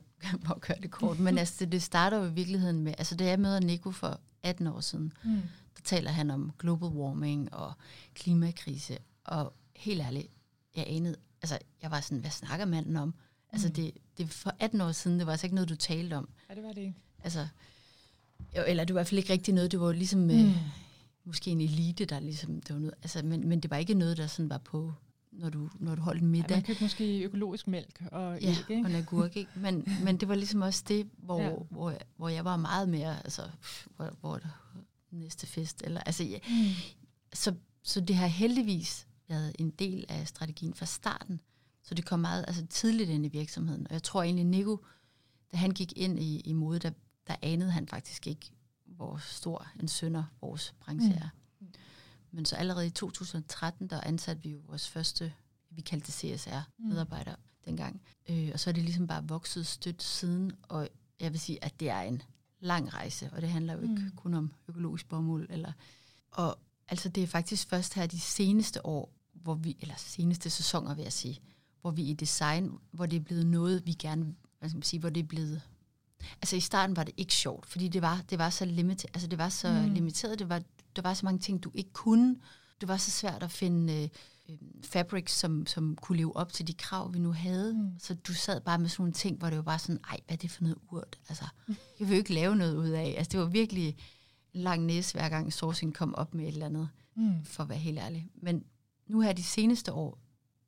nok 0.48 0.60
gøre 0.66 0.76
det 0.82 0.90
kort. 0.90 1.18
Men 1.18 1.38
altså 1.42 1.54
det, 1.64 1.72
det 1.72 1.82
starter 1.82 2.16
jo 2.18 2.24
i 2.24 2.32
virkeligheden 2.32 2.80
med, 2.80 2.94
altså 2.98 3.16
da 3.16 3.24
jeg 3.24 3.40
møder 3.40 3.60
Nico 3.60 3.90
for 3.90 4.20
18 4.42 4.66
år 4.66 4.80
siden, 4.80 5.12
Mm. 5.24 5.40
der 5.76 5.82
taler 5.84 6.10
han 6.10 6.30
om 6.30 6.52
global 6.58 6.88
warming 6.88 7.54
og 7.54 7.72
klimakrise. 8.14 8.98
Og 9.24 9.52
helt 9.76 10.00
ærligt, 10.00 10.26
jeg 10.76 10.84
anede, 10.88 11.16
altså 11.42 11.58
jeg 11.82 11.90
var 11.90 12.00
sådan, 12.00 12.18
hvad 12.18 12.30
snakker 12.30 12.66
manden 12.66 12.96
om? 12.96 13.14
Altså 13.52 13.68
Mm. 13.68 13.74
det, 13.74 13.90
det 14.18 14.30
for 14.30 14.52
18 14.58 14.80
år 14.80 14.92
siden, 14.92 15.18
det 15.18 15.26
var 15.26 15.32
altså 15.32 15.46
ikke 15.46 15.54
noget, 15.54 15.68
du 15.68 15.76
talte 15.76 16.14
om. 16.14 16.28
Ja, 16.50 16.54
det 16.54 16.62
var 16.62 16.72
det 16.72 16.80
ikke. 16.80 16.94
Altså, 17.24 17.48
jo, 18.56 18.62
eller 18.66 18.84
det 18.84 18.94
var 18.94 19.00
i 19.00 19.02
hvert 19.02 19.08
fald 19.08 19.18
ikke 19.18 19.32
rigtig 19.32 19.54
noget, 19.54 19.70
det 19.72 19.80
var 19.80 19.92
ligesom 19.92 20.20
mm. 20.20 20.30
øh, 20.30 20.56
måske 21.24 21.50
en 21.50 21.60
elite, 21.60 22.04
der 22.04 22.20
ligesom, 22.20 22.60
det 22.62 22.74
var 22.74 22.80
noget, 22.80 22.94
altså, 23.02 23.22
men, 23.22 23.48
men 23.48 23.60
det 23.60 23.70
var 23.70 23.76
ikke 23.76 23.94
noget, 23.94 24.16
der 24.16 24.26
sådan 24.26 24.50
var 24.50 24.58
på, 24.58 24.92
når 25.38 25.50
du, 25.50 25.70
når 25.80 25.94
du 25.94 26.02
holdt 26.02 26.22
en 26.22 26.26
Ja, 26.26 26.30
middag. 26.30 26.56
man 26.56 26.62
købte 26.64 26.84
måske 26.84 27.22
økologisk 27.22 27.68
mælk 27.68 28.02
og 28.12 28.40
Ja, 28.40 28.48
æg, 28.50 28.70
ikke? 28.70 28.84
og 28.84 28.90
en 28.90 28.96
agurk, 28.96 29.36
ikke? 29.36 29.50
Men, 29.56 29.88
men 30.04 30.16
det 30.16 30.28
var 30.28 30.34
ligesom 30.34 30.62
også 30.62 30.84
det, 30.88 31.08
hvor, 31.18 31.40
Ja. 31.42 31.52
hvor, 31.70 31.90
jeg, 31.90 32.00
hvor 32.16 32.28
jeg 32.28 32.44
var 32.44 32.56
meget 32.56 32.88
mere, 32.88 33.16
altså, 33.24 33.42
hvor, 33.96 34.16
hvor 34.20 34.40
næste 35.10 35.46
fest, 35.46 35.82
eller, 35.84 36.00
altså, 36.00 36.24
ja, 36.24 36.38
Mm. 36.48 36.54
så, 37.32 37.54
så 37.82 38.00
det 38.00 38.16
har 38.16 38.26
heldigvis 38.26 39.06
været 39.28 39.56
en 39.58 39.70
del 39.70 40.04
af 40.08 40.28
strategien 40.28 40.74
fra 40.74 40.86
starten, 40.86 41.40
så 41.82 41.94
det 41.94 42.04
kom 42.04 42.20
meget 42.20 42.44
altså, 42.48 42.66
tidligt 42.66 43.10
ind 43.10 43.26
i 43.26 43.28
virksomheden, 43.28 43.86
og 43.86 43.92
jeg 43.92 44.02
tror 44.02 44.22
egentlig, 44.22 44.44
Nico, 44.44 44.84
da 45.52 45.56
han 45.56 45.70
gik 45.70 45.92
ind 45.96 46.18
i, 46.18 46.40
i 46.40 46.52
mode, 46.52 46.78
der, 46.78 46.90
der 47.26 47.34
anede 47.42 47.70
han 47.70 47.88
faktisk 47.88 48.26
ikke, 48.26 48.50
hvor 48.86 49.16
stor 49.22 49.66
en 49.80 49.88
sønder 49.88 50.24
vores 50.40 50.74
branche 50.80 51.10
Mm. 51.12 51.16
er. 51.22 51.28
Men 52.30 52.44
så 52.44 52.56
allerede 52.56 52.86
i 52.86 52.90
2013, 52.90 53.86
der 53.88 54.00
ansatte 54.00 54.42
vi 54.42 54.50
jo 54.50 54.58
vores 54.66 54.88
første, 54.88 55.32
vi 55.70 55.80
kaldte 55.80 56.06
det 56.06 56.14
CSR-medarbejder 56.14 57.34
mm. 57.36 57.42
dengang. 57.64 58.02
Øh, 58.28 58.50
og 58.52 58.60
så 58.60 58.70
er 58.70 58.74
det 58.74 58.82
ligesom 58.84 59.06
bare 59.06 59.28
vokset 59.28 59.66
stødt 59.66 60.02
siden, 60.02 60.52
og 60.62 60.88
jeg 61.20 61.32
vil 61.32 61.40
sige, 61.40 61.64
at 61.64 61.80
det 61.80 61.90
er 61.90 62.00
en 62.00 62.22
lang 62.60 62.94
rejse, 62.94 63.30
og 63.32 63.42
det 63.42 63.50
handler 63.50 63.72
jo 63.74 63.80
ikke 63.80 63.94
Mm. 63.94 64.10
kun 64.16 64.34
om 64.34 64.52
økologisk 64.68 65.08
bomuld. 65.08 65.46
Eller, 65.50 65.72
og 66.30 66.58
altså 66.88 67.08
det 67.08 67.22
er 67.22 67.26
faktisk 67.26 67.68
først 67.68 67.94
her 67.94 68.06
de 68.06 68.20
seneste 68.20 68.86
år, 68.86 69.12
hvor 69.32 69.54
vi, 69.54 69.76
eller 69.80 69.94
seneste 69.98 70.50
sæsoner 70.50 70.94
vil 70.94 71.02
jeg 71.02 71.12
sige, 71.12 71.40
hvor 71.80 71.90
vi 71.90 72.02
i 72.02 72.14
design, 72.14 72.78
hvor 72.90 73.06
det 73.06 73.16
er 73.16 73.20
blevet 73.20 73.46
noget, 73.46 73.86
vi 73.86 73.92
gerne, 73.92 74.34
hvad 74.58 74.68
skal 74.68 74.76
man 74.76 74.82
sige, 74.82 75.00
hvor 75.00 75.10
det 75.10 75.22
er 75.22 75.26
blevet 75.26 75.62
Altså 76.42 76.56
i 76.56 76.60
starten 76.60 76.96
var 76.96 77.04
det 77.04 77.14
ikke 77.16 77.34
sjovt, 77.34 77.66
fordi 77.66 77.88
det 77.88 78.02
var, 78.02 78.20
det 78.30 78.38
var 78.38 78.50
så 78.50 78.64
limiteret, 78.64 79.10
altså 79.16 79.28
det 79.28 79.38
var 79.38 79.48
så 79.48 79.72
Mm. 79.72 79.74
mm. 79.88 79.94
limiteret, 79.94 80.38
det 80.38 80.48
var, 80.48 80.62
der 80.96 81.02
var 81.02 81.14
så 81.14 81.26
mange 81.26 81.38
ting, 81.38 81.62
du 81.64 81.70
ikke 81.74 81.92
kunne. 81.92 82.36
Det 82.80 82.88
var 82.88 82.96
så 82.96 83.10
svært 83.10 83.42
at 83.42 83.50
finde 83.50 84.02
øh, 84.02 84.08
fabrics, 84.84 85.32
som, 85.32 85.66
som 85.66 85.96
kunne 85.96 86.18
leve 86.18 86.36
op 86.36 86.52
til 86.52 86.66
de 86.68 86.74
krav, 86.74 87.14
vi 87.14 87.18
nu 87.18 87.32
havde. 87.32 87.74
Mm. 87.74 87.90
Så 87.98 88.14
du 88.14 88.34
sad 88.34 88.60
bare 88.60 88.78
med 88.78 88.88
sådan 88.88 89.02
nogle 89.02 89.12
ting, 89.12 89.38
hvor 89.38 89.48
det 89.48 89.56
var 89.56 89.62
bare 89.62 89.78
sådan, 89.78 90.00
ej, 90.10 90.20
hvad 90.26 90.36
er 90.36 90.38
det 90.38 90.50
for 90.50 90.62
noget 90.62 90.78
urt? 90.90 91.18
Altså, 91.28 91.44
jeg 91.68 92.08
vil 92.08 92.14
jo 92.14 92.18
ikke 92.18 92.34
lave 92.34 92.56
noget 92.56 92.76
ud 92.76 92.88
af. 92.88 93.14
Altså, 93.18 93.30
det 93.32 93.40
var 93.40 93.46
virkelig 93.46 93.96
lang 94.52 94.84
næse, 94.84 95.12
hver 95.14 95.28
gang 95.28 95.52
sourcing 95.52 95.94
kom 95.94 96.14
op 96.14 96.34
med 96.34 96.44
et 96.44 96.48
eller 96.52 96.66
andet, 96.66 96.88
mm. 97.16 97.44
for 97.44 97.62
at 97.62 97.68
være 97.68 97.78
helt 97.78 97.98
ærlig. 97.98 98.28
Men 98.42 98.64
nu 99.06 99.20
her 99.20 99.32
de 99.32 99.42
seneste 99.42 99.92
år, 99.92 100.18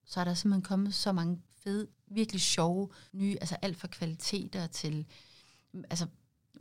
så 0.06 0.20
er 0.20 0.24
der 0.24 0.34
simpelthen 0.34 0.62
kommet 0.62 0.94
så 0.94 1.12
mange 1.12 1.38
fede, 1.64 1.86
virkelig 2.10 2.40
sjove, 2.40 2.88
nye, 3.12 3.36
altså 3.40 3.56
alt 3.62 3.76
fra 3.76 3.88
kvaliteter 3.88 4.66
til 4.66 5.06
altså 5.90 6.06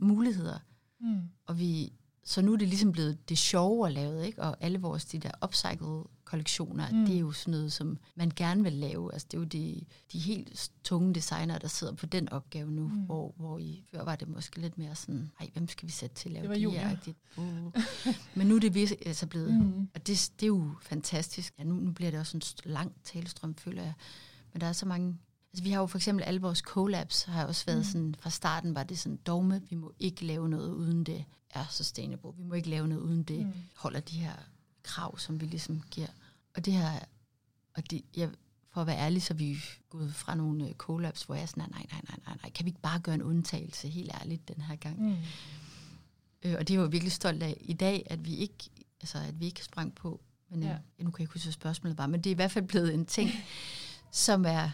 muligheder. 0.00 0.58
Mm. 1.00 1.20
Og 1.46 1.58
vi, 1.58 1.92
så 2.24 2.42
nu 2.42 2.52
er 2.52 2.56
det 2.56 2.68
ligesom 2.68 2.92
blevet 2.92 3.28
det 3.28 3.38
sjove 3.38 3.86
at 3.86 3.92
lave, 3.92 4.26
ikke? 4.26 4.42
Og 4.42 4.56
alle 4.60 4.80
vores 4.80 5.04
de 5.04 5.18
der 5.18 5.30
upcycled 5.44 6.04
kollektioner, 6.24 6.90
mm. 6.90 7.06
det 7.06 7.14
er 7.14 7.20
jo 7.20 7.32
sådan 7.32 7.52
noget, 7.52 7.72
som 7.72 7.98
man 8.14 8.32
gerne 8.36 8.62
vil 8.62 8.72
lave. 8.72 9.12
Altså 9.12 9.28
det 9.30 9.36
er 9.36 9.40
jo 9.40 9.44
de, 9.44 9.84
de 10.12 10.18
helt 10.18 10.70
tunge 10.84 11.14
designere, 11.14 11.58
der 11.58 11.68
sidder 11.68 11.92
på 11.92 12.06
den 12.06 12.28
opgave 12.28 12.70
nu, 12.70 12.88
mm. 12.88 13.00
hvor, 13.00 13.34
hvor 13.36 13.58
i 13.58 13.84
før 13.90 14.04
var 14.04 14.16
det 14.16 14.28
måske 14.28 14.60
lidt 14.60 14.78
mere 14.78 14.94
sådan, 14.94 15.30
ej, 15.40 15.50
hvem 15.52 15.68
skal 15.68 15.86
vi 15.86 15.92
sætte 15.92 16.16
til 16.16 16.28
at 16.28 16.32
lave 16.32 16.54
det, 16.54 16.60
det 16.60 16.72
her? 16.72 17.14
Uh. 17.36 17.74
Men 18.34 18.46
nu 18.46 18.56
er 18.56 18.60
det 18.60 18.74
virkelig 18.74 19.06
altså 19.06 19.26
blevet, 19.26 19.54
mm. 19.54 19.88
og 19.94 20.06
det, 20.06 20.32
det 20.40 20.42
er 20.42 20.48
jo 20.48 20.70
fantastisk. 20.82 21.54
Ja, 21.58 21.64
nu, 21.64 21.74
nu 21.74 21.92
bliver 21.92 22.10
det 22.10 22.20
også 22.20 22.36
en 22.36 22.42
lang 22.64 22.92
talestrøm, 23.04 23.54
føler 23.54 23.82
jeg. 23.82 23.94
Men 24.52 24.60
der 24.60 24.66
er 24.66 24.72
så 24.72 24.86
mange 24.86 25.18
Altså, 25.52 25.62
vi 25.62 25.70
har 25.70 25.80
jo 25.80 25.86
for 25.86 25.98
eksempel 25.98 26.24
alle 26.24 26.40
vores 26.40 26.58
collabs, 26.58 27.22
har 27.22 27.44
også 27.44 27.66
været 27.66 27.78
mm. 27.78 27.84
sådan, 27.84 28.14
fra 28.20 28.30
starten 28.30 28.74
var 28.74 28.82
det 28.82 28.98
sådan 28.98 29.16
dogme, 29.16 29.62
vi 29.70 29.76
må 29.76 29.92
ikke 29.98 30.24
lave 30.24 30.48
noget 30.48 30.70
uden 30.70 31.04
det 31.04 31.24
er 31.50 31.66
sustainable. 31.70 32.30
Vi 32.36 32.44
må 32.44 32.54
ikke 32.54 32.70
lave 32.70 32.88
noget 32.88 33.02
uden 33.02 33.22
det 33.22 33.46
mm. 33.46 33.52
holder 33.76 34.00
de 34.00 34.18
her 34.18 34.32
krav, 34.82 35.18
som 35.18 35.40
vi 35.40 35.46
ligesom 35.46 35.82
giver. 35.90 36.06
Og 36.56 36.64
det 36.64 36.72
her, 36.72 36.98
og 37.74 37.90
det, 37.90 38.02
jeg, 38.16 38.30
for 38.70 38.80
at 38.80 38.86
være 38.86 38.98
ærlig, 38.98 39.22
så 39.22 39.34
er 39.34 39.36
vi 39.36 39.58
gået 39.90 40.14
fra 40.14 40.34
nogle 40.34 40.68
øh, 40.68 40.74
collabs, 40.74 41.22
hvor 41.22 41.34
jeg 41.34 41.42
er 41.42 41.46
sådan, 41.46 41.70
nej, 41.70 41.86
nej, 41.92 42.00
nej, 42.08 42.18
nej, 42.26 42.36
nej, 42.42 42.50
kan 42.50 42.64
vi 42.64 42.70
ikke 42.70 42.80
bare 42.80 43.00
gøre 43.00 43.14
en 43.14 43.22
undtagelse, 43.22 43.88
helt 43.88 44.10
ærligt, 44.20 44.48
den 44.48 44.60
her 44.60 44.76
gang. 44.76 45.02
Mm. 45.02 45.16
Øh, 46.42 46.54
og 46.58 46.68
det 46.68 46.74
er 46.76 46.80
jo 46.80 46.86
virkelig 46.86 47.12
stolt 47.12 47.42
af 47.42 47.56
i 47.60 47.72
dag, 47.72 48.06
at 48.06 48.24
vi 48.24 48.34
ikke, 48.34 48.70
altså, 49.00 49.18
at 49.18 49.40
vi 49.40 49.46
ikke 49.46 49.64
sprang 49.64 49.94
på. 49.94 50.20
Men 50.48 50.62
ja. 50.62 50.72
øh, 50.72 51.04
nu 51.04 51.10
kan 51.10 51.18
jeg 51.18 51.20
ikke 51.20 51.32
huske, 51.32 51.46
hvad 51.46 51.52
spørgsmålet 51.52 51.98
var, 51.98 52.06
men 52.06 52.20
det 52.20 52.30
er 52.30 52.34
i 52.34 52.34
hvert 52.34 52.50
fald 52.50 52.64
blevet 52.64 52.94
en 52.94 53.06
ting, 53.06 53.30
som 54.10 54.44
er 54.44 54.70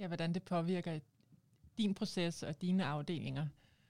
Ja, 0.00 0.06
hvordan 0.06 0.34
det 0.34 0.42
påvirker 0.42 0.98
din 1.78 1.94
proces 1.94 2.42
og 2.42 2.60
dine 2.60 2.84
afdelinger. 2.84 3.46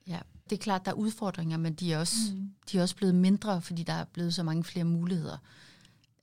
Ja, 0.07 0.19
det 0.49 0.55
er 0.55 0.61
klart, 0.61 0.85
der 0.85 0.91
er 0.91 0.95
udfordringer, 0.95 1.57
men 1.57 1.73
de 1.73 1.93
er 1.93 1.99
også, 1.99 2.15
mm. 2.35 2.53
de 2.71 2.77
er 2.77 2.81
også 2.81 2.95
blevet 2.95 3.15
mindre, 3.15 3.61
fordi 3.61 3.83
der 3.83 3.93
er 3.93 4.05
blevet 4.05 4.33
så 4.33 4.43
mange 4.43 4.63
flere 4.63 4.85
muligheder 4.85 5.37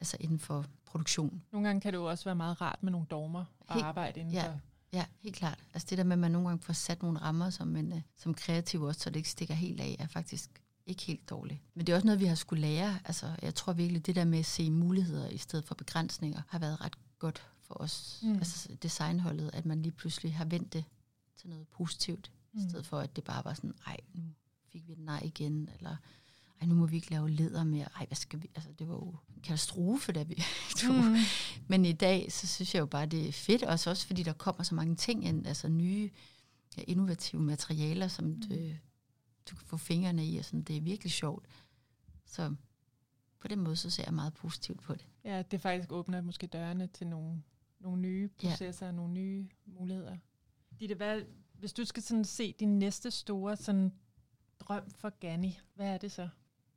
altså 0.01 0.17
inden 0.21 0.39
for 0.39 0.65
produktion. 0.85 1.43
Nogle 1.53 1.67
gange 1.67 1.81
kan 1.81 1.93
det 1.93 1.99
jo 1.99 2.05
også 2.05 2.25
være 2.25 2.35
meget 2.35 2.61
rart 2.61 2.83
med 2.83 2.93
nogle 2.93 3.07
dogmer 3.11 3.45
at 3.69 3.75
helt, 3.75 3.87
arbejde 3.87 4.21
inden 4.21 4.35
ja, 4.35 4.47
for. 4.47 4.61
Ja, 4.93 5.05
helt 5.21 5.37
klart. 5.37 5.59
Altså 5.75 5.87
det 5.91 5.99
der 5.99 6.05
med, 6.05 6.13
at 6.13 6.19
man 6.19 6.31
nogle 6.31 6.49
gange 6.49 6.63
får 6.63 6.73
sat 6.73 7.03
nogle 7.03 7.19
rammer 7.19 7.51
som, 7.51 7.77
en, 7.77 7.93
øh, 7.93 8.01
som 8.17 8.35
kreativ 8.35 8.83
også, 8.83 9.01
så 9.01 9.11
det 9.11 9.17
ikke 9.17 9.31
stikker 9.31 9.55
helt 9.55 9.81
af, 9.81 9.97
er 9.99 10.07
faktisk 10.07 10.63
ikke 10.87 11.03
helt 11.03 11.31
dårligt. 11.31 11.61
Men 11.75 11.87
det 11.87 11.93
er 11.93 11.97
også 11.97 12.07
noget, 12.07 12.21
vi 12.21 12.27
har 12.27 12.35
skulle 12.35 12.61
lære. 12.61 12.99
Altså, 13.05 13.31
jeg 13.43 13.55
tror 13.55 13.73
virkelig, 13.73 14.07
det 14.07 14.17
der 14.17 14.25
med 14.25 14.39
at 14.39 14.47
se 14.47 14.71
muligheder 14.71 15.29
i 15.29 15.39
stedet 15.39 15.65
for 15.65 15.75
begrænsninger, 15.75 16.43
har 16.49 16.59
været 16.59 16.81
ret 16.81 17.19
godt 17.19 17.47
for 17.69 17.81
os, 17.81 18.21
mm. 18.23 18.35
altså 18.35 18.77
designholdet, 18.83 19.51
at 19.53 19.67
man 19.67 19.83
lige 19.83 19.93
pludselig 19.93 20.35
har 20.35 20.45
vendt 20.45 20.73
det 20.73 20.85
til 21.37 21.49
noget 21.49 21.69
positivt, 21.69 22.33
mm. 22.53 22.61
i 22.61 22.69
stedet 22.69 22.87
for 22.87 22.99
at 22.99 23.17
det 23.17 23.25
bare 23.25 23.45
var 23.45 23.55
sådan, 23.55 23.75
ej, 23.87 23.97
nu 24.15 24.23
fik 24.73 24.89
vi 24.89 24.93
et 24.93 24.99
nej 24.99 25.21
igen, 25.25 25.69
eller 25.79 25.97
ej, 26.61 26.67
nu 26.67 26.75
må 26.75 26.87
vi 26.87 26.97
ikke 26.97 27.11
lave 27.11 27.31
leder 27.31 27.65
mere, 27.65 27.89
ej, 27.97 28.07
hvad 28.07 28.17
skal 28.17 28.43
vi, 28.43 28.51
altså 28.55 28.71
det 28.79 28.89
var 28.89 28.95
jo 28.95 29.15
en 29.37 29.43
katastrofe, 29.43 30.13
da 30.13 30.23
vi 30.23 30.43
tog. 30.81 30.95
Mm. 30.95 31.17
Men 31.67 31.85
i 31.85 31.93
dag, 31.93 32.33
så 32.33 32.47
synes 32.47 32.75
jeg 32.75 32.81
jo 32.81 32.87
bare, 32.87 33.07
det 33.07 33.29
er 33.29 33.33
fedt, 33.33 33.63
også, 33.63 33.91
også 33.91 34.07
fordi 34.07 34.23
der 34.23 34.33
kommer 34.33 34.63
så 34.63 34.75
mange 34.75 34.97
ting 34.97 35.25
ind, 35.25 35.47
altså 35.47 35.69
nye, 35.69 36.11
ja, 36.77 36.83
innovative 36.87 37.43
materialer, 37.43 38.09
som 38.09 38.25
mm. 38.25 38.41
du, 38.41 38.55
du 39.51 39.57
kan 39.57 39.67
få 39.67 39.77
fingrene 39.77 40.27
i, 40.27 40.39
og 40.39 40.45
sådan, 40.45 40.63
det 40.63 40.77
er 40.77 40.81
virkelig 40.81 41.13
sjovt. 41.13 41.47
Så 42.27 42.55
på 43.41 43.49
den 43.49 43.61
måde, 43.61 43.77
så 43.77 43.91
ser 43.91 44.05
jeg 44.07 44.15
meget 44.15 44.35
positivt 44.35 44.83
på 44.83 44.95
det. 44.95 45.07
Ja, 45.25 45.43
det 45.43 45.61
faktisk 45.61 45.93
åbner 45.93 46.21
måske 46.21 46.47
dørene 46.47 46.87
til 46.87 47.07
nogle 47.07 47.43
nogle 47.81 48.01
nye 48.01 48.29
processer, 48.29 48.87
ja. 48.87 48.93
nogle 48.93 49.13
nye 49.13 49.49
muligheder. 49.67 50.17
Ditte, 50.81 50.95
hvad, 50.95 51.23
hvis 51.53 51.73
du 51.73 51.85
skal 51.85 52.03
sådan 52.03 52.25
se 52.25 52.53
din 52.53 52.79
næste 52.79 53.11
store 53.11 53.57
sådan, 53.57 53.93
drøm 54.61 54.91
for 54.91 55.11
Gani, 55.21 55.59
hvad 55.75 55.87
er 55.87 55.99
det 55.99 56.13
så? 56.13 56.29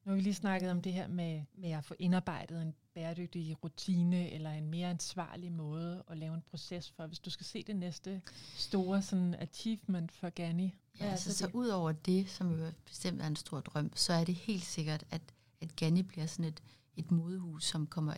Nu 0.05 0.09
har 0.09 0.15
vi 0.15 0.21
lige 0.21 0.33
snakket 0.33 0.71
om 0.71 0.81
det 0.81 0.93
her 0.93 1.07
med, 1.07 1.43
med 1.53 1.71
at 1.71 1.85
få 1.85 1.95
indarbejdet 1.99 2.61
en 2.61 2.73
bæredygtig 2.93 3.63
rutine 3.63 4.31
eller 4.31 4.51
en 4.51 4.67
mere 4.67 4.89
ansvarlig 4.89 5.51
måde 5.51 6.03
at 6.07 6.17
lave 6.17 6.33
en 6.33 6.41
proces 6.41 6.89
for. 6.91 7.07
Hvis 7.07 7.19
du 7.19 7.29
skal 7.29 7.45
se 7.45 7.63
det 7.63 7.75
næste 7.75 8.21
store 8.55 9.01
sådan 9.01 9.35
achievement 9.39 10.11
for 10.11 10.29
Gani. 10.29 10.75
Ja, 10.99 11.05
altså, 11.05 11.31
så, 11.31 11.37
så 11.37 11.49
ud 11.53 11.67
over 11.67 11.91
det, 11.91 12.29
som 12.29 12.59
jo 12.59 12.71
bestemt 12.85 13.21
er 13.21 13.27
en 13.27 13.35
stor 13.35 13.59
drøm, 13.59 13.91
så 13.95 14.13
er 14.13 14.23
det 14.23 14.35
helt 14.35 14.63
sikkert, 14.63 15.03
at, 15.09 15.21
at 15.61 15.75
Gani 15.75 16.03
bliver 16.03 16.25
sådan 16.25 16.45
et, 16.45 16.63
et 16.95 17.11
modehus, 17.11 17.65
som 17.65 17.87
kommer 17.87 18.13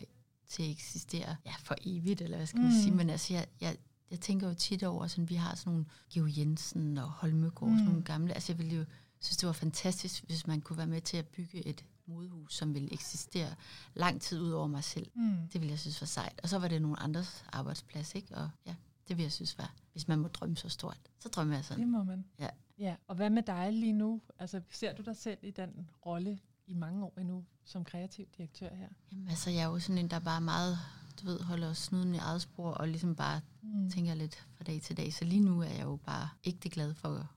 til 0.54 0.62
at 0.62 0.70
eksistere 0.70 1.36
ja, 1.46 1.52
for 1.58 1.74
evigt, 1.82 2.20
eller 2.20 2.36
hvad 2.36 2.46
skal 2.46 2.60
man 2.60 2.70
mm. 2.70 2.80
sige. 2.80 2.94
Men 2.94 3.10
altså, 3.10 3.34
jeg, 3.34 3.46
jeg, 3.60 3.76
jeg 4.10 4.20
tænker 4.20 4.48
jo 4.48 4.54
tit 4.54 4.82
over, 4.82 5.06
sådan, 5.06 5.28
vi 5.28 5.34
har 5.34 5.54
sådan 5.54 5.72
nogle 5.72 5.86
Geo 6.12 6.26
Jensen 6.36 6.98
og 6.98 7.10
Holmegård, 7.10 7.70
mm. 7.70 7.76
sådan 7.76 7.88
nogle 7.88 8.04
gamle. 8.04 8.34
Altså, 8.34 8.52
jeg 8.52 8.58
ville 8.58 8.74
jo 8.76 8.84
synes, 9.20 9.36
det 9.36 9.46
var 9.46 9.52
fantastisk, 9.52 10.24
hvis 10.24 10.46
man 10.46 10.60
kunne 10.60 10.76
være 10.76 10.86
med 10.86 11.00
til 11.00 11.16
at 11.16 11.26
bygge 11.26 11.66
et 11.66 11.84
modehus, 12.06 12.54
som 12.54 12.74
ville 12.74 12.92
eksistere 12.92 13.54
lang 13.94 14.20
tid 14.20 14.40
ud 14.40 14.50
over 14.50 14.66
mig 14.66 14.84
selv. 14.84 15.10
Mm. 15.14 15.36
Det 15.52 15.60
ville 15.60 15.70
jeg 15.70 15.78
synes 15.78 16.00
var 16.00 16.06
sejt. 16.06 16.40
Og 16.42 16.48
så 16.48 16.58
var 16.58 16.68
det 16.68 16.82
nogle 16.82 17.00
andres 17.00 17.44
arbejdsplads, 17.52 18.14
ikke? 18.14 18.34
Og 18.34 18.50
ja, 18.66 18.74
det 19.08 19.16
vil 19.16 19.22
jeg 19.22 19.32
synes 19.32 19.58
var, 19.58 19.74
hvis 19.92 20.08
man 20.08 20.18
må 20.18 20.28
drømme 20.28 20.56
så 20.56 20.68
stort, 20.68 20.98
så 21.18 21.28
drømmer 21.28 21.54
jeg 21.54 21.64
sådan. 21.64 21.80
Det 21.80 21.88
må 21.88 22.04
man. 22.04 22.24
Ja. 22.38 22.48
ja. 22.78 22.96
Og 23.06 23.16
hvad 23.16 23.30
med 23.30 23.42
dig 23.42 23.72
lige 23.72 23.92
nu? 23.92 24.20
Altså, 24.38 24.60
ser 24.70 24.94
du 24.94 25.02
dig 25.02 25.16
selv 25.16 25.38
i 25.42 25.50
den 25.50 25.88
rolle 26.06 26.38
i 26.66 26.74
mange 26.74 27.04
år 27.04 27.14
endnu 27.18 27.44
som 27.64 27.84
kreativ 27.84 28.26
direktør 28.36 28.74
her? 28.74 28.88
Jamen 29.12 29.28
altså, 29.28 29.50
jeg 29.50 29.62
er 29.62 29.66
jo 29.66 29.78
sådan 29.78 29.98
en, 29.98 30.10
der 30.10 30.18
bare 30.18 30.40
meget, 30.40 30.78
du 31.20 31.26
ved, 31.26 31.40
holder 31.40 31.72
snuden 31.72 32.14
i 32.14 32.18
eget 32.18 32.42
spor, 32.42 32.70
og 32.70 32.88
ligesom 32.88 33.16
bare 33.16 33.40
mm. 33.62 33.90
tænker 33.90 34.14
lidt 34.14 34.46
fra 34.56 34.64
dag 34.64 34.82
til 34.82 34.96
dag. 34.96 35.12
Så 35.12 35.24
lige 35.24 35.40
nu 35.40 35.60
er 35.60 35.68
jeg 35.68 35.82
jo 35.82 35.96
bare 35.96 36.28
ikke 36.44 36.70
glad 36.70 36.94
for 36.94 37.28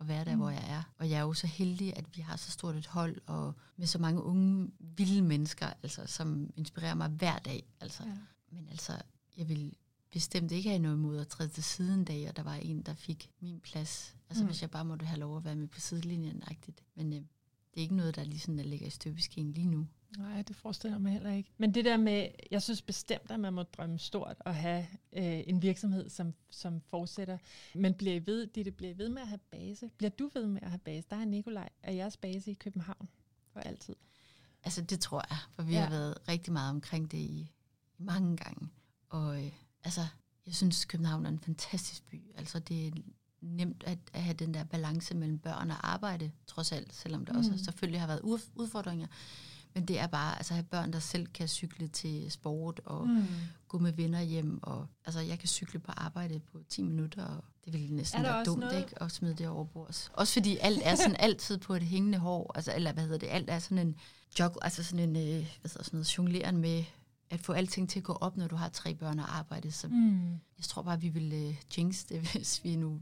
at 0.00 0.08
være 0.08 0.24
der, 0.24 0.34
mm. 0.34 0.40
hvor 0.40 0.50
jeg 0.50 0.64
er. 0.68 0.82
Og 0.98 1.10
jeg 1.10 1.16
er 1.16 1.22
jo 1.22 1.32
så 1.32 1.46
heldig, 1.46 1.96
at 1.96 2.16
vi 2.16 2.22
har 2.22 2.36
så 2.36 2.50
stort 2.50 2.76
et 2.76 2.86
hold, 2.86 3.20
og 3.26 3.54
med 3.76 3.86
så 3.86 3.98
mange 3.98 4.22
unge, 4.22 4.70
vilde 4.78 5.22
mennesker, 5.22 5.72
altså, 5.82 6.06
som 6.06 6.50
inspirerer 6.56 6.94
mig 6.94 7.08
hver 7.08 7.38
dag. 7.38 7.66
Altså. 7.80 8.02
Ja. 8.04 8.16
Men 8.50 8.68
altså, 8.70 9.02
jeg 9.36 9.48
vil 9.48 9.74
bestemt 10.12 10.52
ikke 10.52 10.68
have 10.68 10.82
noget 10.82 10.96
imod 10.96 11.18
at 11.18 11.28
træde 11.28 11.48
til 11.48 11.64
siden 11.64 12.04
dag, 12.04 12.28
og 12.28 12.36
der 12.36 12.42
var 12.42 12.54
en, 12.54 12.82
der 12.82 12.94
fik 12.94 13.30
min 13.40 13.60
plads. 13.60 14.16
Altså 14.30 14.42
mm. 14.42 14.48
hvis 14.48 14.62
jeg 14.62 14.70
bare 14.70 14.84
måtte 14.84 15.06
have 15.06 15.20
lov 15.20 15.36
at 15.36 15.44
være 15.44 15.56
med 15.56 15.68
på 15.68 15.80
sidelinjen-agtigt. 15.80 16.82
Men 16.94 17.12
øh, 17.12 17.20
det 17.74 17.80
er 17.80 17.82
ikke 17.82 17.96
noget, 17.96 18.16
der 18.16 18.24
lige 18.24 18.38
sådan, 18.38 18.58
der 18.58 18.64
ligger 18.64 18.86
i 18.86 18.90
støbeskeen 18.90 19.52
lige 19.52 19.66
nu. 19.66 19.86
Nej, 20.18 20.42
det 20.42 20.56
forestiller 20.56 20.98
mig 20.98 21.12
heller 21.12 21.32
ikke. 21.32 21.50
Men 21.58 21.74
det 21.74 21.84
der 21.84 21.96
med, 21.96 22.28
jeg 22.50 22.62
synes 22.62 22.82
bestemt, 22.82 23.30
at 23.30 23.40
man 23.40 23.52
må 23.52 23.62
drømme 23.62 23.98
stort 23.98 24.36
og 24.40 24.54
have 24.54 24.86
øh, 25.12 25.42
en 25.46 25.62
virksomhed, 25.62 26.08
som, 26.08 26.34
som 26.50 26.80
fortsætter. 26.80 27.38
Men 27.74 27.94
bliver 27.94 28.14
I 28.14 28.26
ved, 28.26 28.46
det 28.46 28.76
bliver 28.76 28.94
I 28.94 28.98
ved 28.98 29.08
med 29.08 29.22
at 29.22 29.28
have 29.28 29.38
base? 29.50 29.90
Bliver 29.96 30.10
du 30.10 30.30
ved 30.34 30.46
med 30.46 30.62
at 30.62 30.70
have 30.70 30.78
base? 30.78 31.06
Der 31.10 31.16
er 31.16 31.24
Nikolaj. 31.24 31.68
Er 31.82 31.92
jeres 31.92 32.16
base 32.16 32.50
i 32.50 32.54
København 32.54 33.08
for 33.52 33.60
altid? 33.60 33.96
Altså 34.64 34.82
det 34.82 35.00
tror 35.00 35.24
jeg, 35.30 35.38
for 35.54 35.62
vi 35.62 35.72
ja. 35.72 35.80
har 35.80 35.90
været 35.90 36.28
rigtig 36.28 36.52
meget 36.52 36.70
omkring 36.70 37.10
det 37.10 37.18
i, 37.18 37.52
i 37.98 38.02
mange 38.02 38.36
gange. 38.36 38.68
Og 39.08 39.44
øh, 39.44 39.52
altså, 39.84 40.00
jeg 40.46 40.54
synes, 40.54 40.84
København 40.84 41.26
er 41.26 41.30
en 41.30 41.40
fantastisk 41.40 42.10
by. 42.10 42.22
Altså 42.36 42.58
det 42.58 42.86
er 42.86 42.90
nemt 43.42 43.84
at, 43.86 43.98
at 44.12 44.22
have 44.22 44.34
den 44.34 44.54
der 44.54 44.64
balance 44.64 45.14
mellem 45.14 45.38
børn 45.38 45.70
og 45.70 45.92
arbejde, 45.92 46.30
trods 46.46 46.72
alt, 46.72 46.94
selvom 46.94 47.24
der 47.24 47.32
mm. 47.32 47.38
også 47.38 47.64
selvfølgelig 47.64 48.00
har 48.00 48.06
været 48.06 48.20
udfordringer. 48.54 49.06
Men 49.74 49.84
det 49.84 49.98
er 49.98 50.06
bare 50.06 50.36
altså, 50.36 50.52
at 50.52 50.56
have 50.56 50.64
børn, 50.64 50.92
der 50.92 50.98
selv 50.98 51.26
kan 51.26 51.48
cykle 51.48 51.88
til 51.88 52.30
sport 52.30 52.80
og 52.84 53.08
mm. 53.08 53.26
gå 53.68 53.78
med 53.78 53.92
venner 53.92 54.20
hjem. 54.20 54.58
Og, 54.62 54.86
altså, 55.04 55.20
jeg 55.20 55.38
kan 55.38 55.48
cykle 55.48 55.80
på 55.80 55.92
arbejde 55.96 56.40
på 56.52 56.62
10 56.68 56.82
minutter, 56.82 57.24
og 57.64 57.72
det 57.72 57.80
ville 57.80 57.96
næsten 57.96 58.22
være 58.22 58.44
dumt 58.44 58.60
noget? 58.60 58.78
ikke, 58.78 59.02
at 59.02 59.12
smide 59.12 59.34
det 59.34 59.48
over 59.48 59.64
bord. 59.64 60.10
Også 60.12 60.32
fordi 60.32 60.56
alt 60.60 60.80
er 60.84 60.94
sådan 60.94 61.16
altid 61.26 61.58
på 61.58 61.74
et 61.74 61.82
hængende 61.82 62.18
hår. 62.18 62.52
Altså, 62.54 62.72
eller 62.74 62.92
hvad 62.92 63.02
hedder 63.02 63.18
det? 63.18 63.28
Alt 63.30 63.50
er 63.50 63.58
sådan 63.58 63.78
en 63.78 63.96
jog, 64.38 64.56
altså 64.62 64.84
sådan 64.84 65.08
en, 65.08 65.16
øh, 65.16 65.22
hvad 65.60 65.70
hedder 65.70 65.84
sådan 65.84 65.96
noget, 65.96 66.18
jongleren 66.18 66.56
med 66.56 66.84
at 67.30 67.40
få 67.40 67.52
alting 67.52 67.88
til 67.88 67.98
at 67.98 68.04
gå 68.04 68.12
op, 68.12 68.36
når 68.36 68.46
du 68.46 68.56
har 68.56 68.68
tre 68.68 68.94
børn 68.94 69.18
og 69.18 69.38
arbejde. 69.38 69.72
Så 69.72 69.88
mm. 69.88 70.30
jeg 70.30 70.64
tror 70.64 70.82
bare, 70.82 71.00
vi 71.00 71.08
ville 71.08 71.48
uh, 71.48 71.54
jinx 71.78 72.04
det, 72.04 72.20
hvis 72.32 72.64
vi 72.64 72.76
nu 72.76 73.00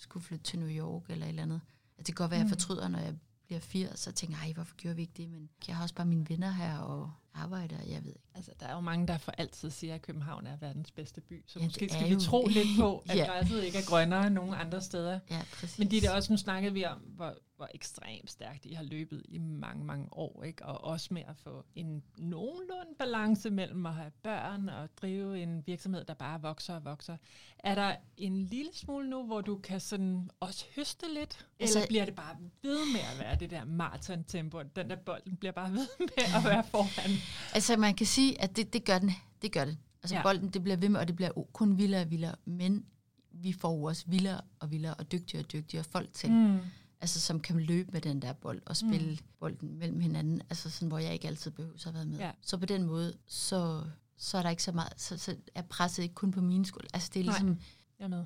skulle 0.00 0.24
flytte 0.24 0.44
til 0.44 0.58
New 0.58 0.68
York 0.68 1.02
eller 1.08 1.26
et 1.26 1.28
eller 1.28 1.42
andet. 1.42 1.60
Altså, 1.98 2.06
det 2.06 2.06
kan 2.06 2.14
godt 2.14 2.30
være, 2.30 2.40
at 2.40 2.44
jeg 2.44 2.46
mm. 2.46 2.58
fortryder, 2.60 2.88
når 2.88 2.98
jeg 2.98 3.14
bliver 3.46 3.60
80, 3.60 4.00
så 4.00 4.12
tænker 4.12 4.36
jeg, 4.44 4.54
hvorfor 4.54 4.76
gjorde 4.76 4.96
vi 4.96 5.02
ikke 5.02 5.14
det? 5.16 5.28
Men 5.28 5.50
jeg 5.68 5.76
har 5.76 5.82
også 5.82 5.94
bare 5.94 6.06
mine 6.06 6.28
venner 6.28 6.50
her 6.50 6.78
og 6.78 7.10
arbejder, 7.34 7.76
jeg 7.82 8.04
ved 8.04 8.10
ikke. 8.10 8.28
Altså, 8.34 8.50
der 8.60 8.66
er 8.66 8.74
jo 8.74 8.80
mange, 8.80 9.06
der 9.06 9.18
for 9.18 9.32
altid 9.32 9.70
siger, 9.70 9.94
at 9.94 10.02
København 10.02 10.46
er 10.46 10.56
verdens 10.56 10.90
bedste 10.90 11.20
by. 11.20 11.44
Så 11.46 11.58
ja, 11.58 11.64
måske 11.64 11.88
skal 11.88 12.08
vi 12.08 12.12
jo. 12.12 12.20
tro 12.20 12.46
lidt 12.46 12.68
på, 12.78 12.98
at 13.08 13.16
ja. 13.16 13.24
græsset 13.24 13.64
ikke 13.64 13.78
er 13.78 13.82
grønnere 13.86 14.26
end 14.26 14.34
nogen 14.34 14.54
andre 14.54 14.80
steder. 14.80 15.20
Ja, 15.30 15.42
præcis. 15.52 15.78
Men 15.78 15.90
det 15.90 16.04
er 16.04 16.10
også, 16.10 16.32
nu 16.32 16.36
snakkede 16.36 16.74
vi 16.74 16.84
om, 16.84 16.98
hvor, 16.98 17.34
hvor 17.60 17.68
ekstremt 17.74 18.30
stærkt 18.30 18.66
I 18.66 18.72
har 18.72 18.82
løbet 18.82 19.22
i 19.28 19.38
mange, 19.38 19.84
mange 19.84 20.08
år, 20.12 20.42
ikke? 20.44 20.66
og 20.66 20.84
også 20.84 21.14
med 21.14 21.22
at 21.28 21.36
få 21.36 21.64
en 21.74 22.02
nogenlunde 22.18 22.94
balance 22.98 23.50
mellem 23.50 23.86
at 23.86 23.94
have 23.94 24.10
børn 24.22 24.68
og 24.68 24.88
drive 24.96 25.42
en 25.42 25.62
virksomhed, 25.66 26.04
der 26.04 26.14
bare 26.14 26.42
vokser 26.42 26.74
og 26.74 26.84
vokser. 26.84 27.16
Er 27.58 27.74
der 27.74 27.96
en 28.16 28.36
lille 28.36 28.70
smule 28.74 29.10
nu, 29.10 29.26
hvor 29.26 29.40
du 29.40 29.58
kan 29.58 29.80
sådan 29.80 30.30
også 30.40 30.64
høste 30.76 31.06
lidt, 31.14 31.46
altså, 31.60 31.78
eller 31.78 31.88
bliver 31.88 32.04
det 32.04 32.14
bare 32.14 32.36
ved 32.62 32.92
med 32.92 33.00
at 33.00 33.20
være 33.20 33.36
det 33.36 33.50
der 33.50 33.64
maraton-tempo, 33.64 34.62
den 34.76 34.90
der 34.90 34.96
bolden 34.96 35.36
bliver 35.36 35.52
bare 35.52 35.72
ved 35.72 35.86
med 36.16 36.24
at 36.36 36.44
være 36.44 36.64
foran? 36.64 37.10
Altså 37.54 37.76
man 37.76 37.94
kan 37.94 38.06
sige, 38.06 38.42
at 38.42 38.56
det, 38.56 38.72
det 38.72 38.84
gør 38.84 38.98
den. 38.98 39.10
Det 39.42 39.52
gør 39.52 39.64
det. 39.64 39.78
Altså 40.02 40.16
ja. 40.16 40.22
bolden, 40.22 40.48
det 40.48 40.62
bliver 40.62 40.76
ved 40.76 40.88
med, 40.88 41.00
og 41.00 41.08
det 41.08 41.16
bliver 41.16 41.30
kun 41.52 41.78
vildere 41.78 42.02
og 42.02 42.10
vildere, 42.10 42.34
men 42.44 42.86
vi 43.32 43.52
får 43.52 43.76
jo 43.76 43.82
også 43.82 44.04
vildere 44.06 44.40
og 44.60 44.70
vildere 44.70 44.94
og 44.94 45.12
dygtigere 45.12 45.44
og 45.44 45.52
dygtigere 45.52 45.84
folk 45.84 46.12
til. 46.12 46.32
Mm 46.32 46.60
altså 47.00 47.20
som 47.20 47.40
kan 47.40 47.60
løbe 47.60 47.92
med 47.92 48.00
den 48.00 48.22
der 48.22 48.32
bold 48.32 48.62
og 48.66 48.76
spille 48.76 49.10
mm. 49.10 49.18
bolden 49.38 49.78
mellem 49.78 50.00
hinanden, 50.00 50.42
altså 50.50 50.70
sådan, 50.70 50.88
hvor 50.88 50.98
jeg 50.98 51.12
ikke 51.12 51.28
altid 51.28 51.50
behøver 51.50 51.86
at 51.86 51.94
været 51.94 52.06
med. 52.08 52.18
Ja. 52.18 52.30
Så 52.42 52.58
på 52.58 52.66
den 52.66 52.82
måde, 52.82 53.16
så, 53.26 53.84
så 54.16 54.38
er 54.38 54.42
der 54.42 54.50
ikke 54.50 54.62
så 54.62 54.72
meget, 54.72 54.92
så, 54.96 55.18
så 55.18 55.36
er 55.54 55.62
presset 55.62 56.02
ikke 56.02 56.14
kun 56.14 56.30
på 56.30 56.40
min 56.40 56.64
skuld. 56.64 56.86
Altså 56.94 57.10
det 57.14 57.20
er 57.20 57.24
ligesom, 57.24 57.46
Nej, 57.46 57.56
jeg 57.98 58.04
er 58.04 58.08
med. 58.08 58.24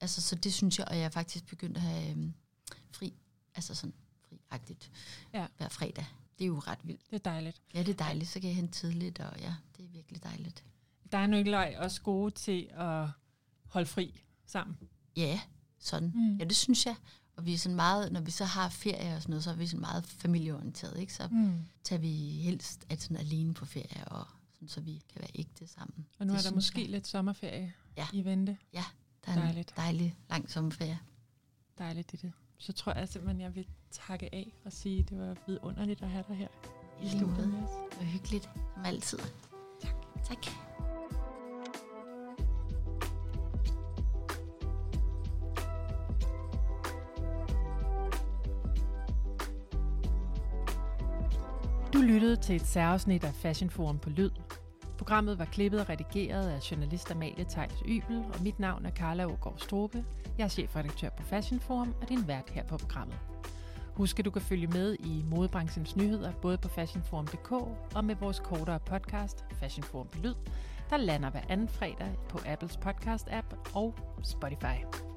Altså 0.00 0.22
så 0.22 0.34
det 0.34 0.54
synes 0.54 0.78
jeg, 0.78 0.88
og 0.88 0.96
jeg 0.96 1.04
er 1.04 1.08
faktisk 1.08 1.46
begyndt 1.46 1.76
at 1.76 1.82
have 1.82 2.10
øhm, 2.10 2.34
fri, 2.92 3.14
altså 3.54 3.74
sådan 3.74 3.94
friagtigt 4.28 4.90
ja. 5.34 5.46
hver 5.56 5.68
fredag. 5.68 6.06
Det 6.38 6.44
er 6.44 6.48
jo 6.48 6.58
ret 6.58 6.78
vildt. 6.84 7.10
Det 7.10 7.16
er 7.16 7.30
dejligt. 7.30 7.62
Ja, 7.74 7.78
det 7.78 7.88
er 7.88 8.04
dejligt. 8.04 8.30
Så 8.30 8.40
kan 8.40 8.48
jeg 8.48 8.56
hente 8.56 8.72
tidligt, 8.72 9.20
og 9.20 9.40
ja, 9.40 9.54
det 9.76 9.84
er 9.84 9.88
virkelig 9.88 10.22
dejligt. 10.22 10.64
Der 11.12 11.18
er 11.18 11.26
Nikolaj 11.26 11.76
også 11.78 12.02
gode 12.02 12.30
til 12.30 12.68
at 12.72 13.08
holde 13.64 13.86
fri 13.86 14.24
sammen. 14.46 14.76
Ja, 15.16 15.40
sådan. 15.78 16.12
Mm. 16.14 16.36
Ja, 16.36 16.44
det 16.44 16.56
synes 16.56 16.86
jeg. 16.86 16.96
Og 17.42 17.46
vi 17.46 17.54
er 17.54 17.58
sådan 17.58 17.76
meget, 17.76 18.12
når 18.12 18.20
vi 18.20 18.30
så 18.30 18.44
har 18.44 18.68
ferie 18.68 19.16
og 19.16 19.22
sådan 19.22 19.30
noget, 19.30 19.44
så 19.44 19.50
er 19.50 19.54
vi 19.54 19.66
sådan 19.66 19.80
meget 19.80 20.04
familieorienteret, 20.06 21.00
ikke? 21.00 21.14
Så 21.14 21.28
mm. 21.30 21.58
tager 21.84 22.00
vi 22.00 22.40
helst 22.42 22.86
at 22.88 23.02
sådan 23.02 23.16
alene 23.16 23.54
på 23.54 23.64
ferie, 23.64 24.04
og 24.04 24.26
sådan, 24.52 24.68
så 24.68 24.80
vi 24.80 25.02
kan 25.12 25.20
være 25.20 25.30
ægte 25.34 25.66
sammen. 25.66 26.06
Og 26.18 26.26
nu 26.26 26.32
det 26.32 26.38
er 26.38 26.48
der 26.48 26.54
måske 26.54 26.80
jeg. 26.80 26.90
lidt 26.90 27.06
sommerferie 27.06 27.72
ja. 27.96 28.06
i 28.12 28.24
vente. 28.24 28.56
Ja, 28.72 28.84
der 29.26 29.32
er 29.32 29.36
Dejligt. 29.36 29.70
en 29.70 29.76
dejlig 29.76 30.16
lang 30.30 30.50
sommerferie. 30.50 30.98
Dejligt, 31.78 32.12
det 32.12 32.22
det. 32.22 32.32
Så 32.58 32.72
tror 32.72 32.92
jeg 32.92 33.08
simpelthen, 33.08 33.40
jeg 33.40 33.54
vil 33.54 33.66
takke 33.90 34.34
af 34.34 34.52
og 34.64 34.72
sige, 34.72 34.98
at 34.98 35.10
det 35.10 35.18
var 35.18 35.36
vidunderligt 35.46 36.02
at 36.02 36.10
have 36.10 36.24
dig 36.28 36.36
her 36.36 36.48
i 37.02 37.08
studiet. 37.08 37.52
Det 37.90 37.98
var 37.98 38.04
hyggeligt, 38.04 38.44
som 38.74 38.84
altid. 38.84 39.18
Tak. 39.80 39.94
Tak. 40.24 40.71
Lyttede 52.02 52.36
til 52.36 52.56
et 52.56 52.66
særafsnit 52.66 53.24
af 53.24 53.34
Fashion 53.34 53.70
Forum 53.70 53.98
på 53.98 54.10
Lyd. 54.10 54.30
Programmet 54.98 55.38
var 55.38 55.44
klippet 55.44 55.80
og 55.80 55.88
redigeret 55.88 56.48
af 56.48 56.70
journalist 56.70 57.10
Amalie 57.10 57.44
Tejls 57.48 57.82
Ybel, 57.86 58.24
og 58.34 58.42
mit 58.42 58.58
navn 58.58 58.86
er 58.86 58.90
Carla 58.90 59.24
Ågaard 59.26 59.58
Strobe. 59.58 60.04
Jeg 60.38 60.44
er 60.44 60.48
chefredaktør 60.48 61.08
på 61.08 61.22
Fashion 61.22 61.60
Forum 61.60 61.94
og 62.02 62.08
din 62.08 62.28
vært 62.28 62.50
her 62.50 62.64
på 62.64 62.76
programmet. 62.76 63.16
Husk, 63.94 64.18
at 64.18 64.24
du 64.24 64.30
kan 64.30 64.42
følge 64.42 64.66
med 64.66 64.96
i 65.00 65.24
modebranchens 65.30 65.96
nyheder 65.96 66.32
både 66.32 66.58
på 66.58 66.68
fashionforum.dk 66.68 67.52
og 67.94 68.04
med 68.04 68.14
vores 68.14 68.40
kortere 68.40 68.80
podcast 68.80 69.44
Fashion 69.52 69.84
Forum 69.84 70.06
på 70.06 70.18
Lyd, 70.22 70.34
der 70.90 70.96
lander 70.96 71.30
hver 71.30 71.42
anden 71.48 71.68
fredag 71.68 72.18
på 72.28 72.38
Apples 72.46 72.76
podcast-app 72.76 73.74
og 73.74 73.94
Spotify. 74.22 75.11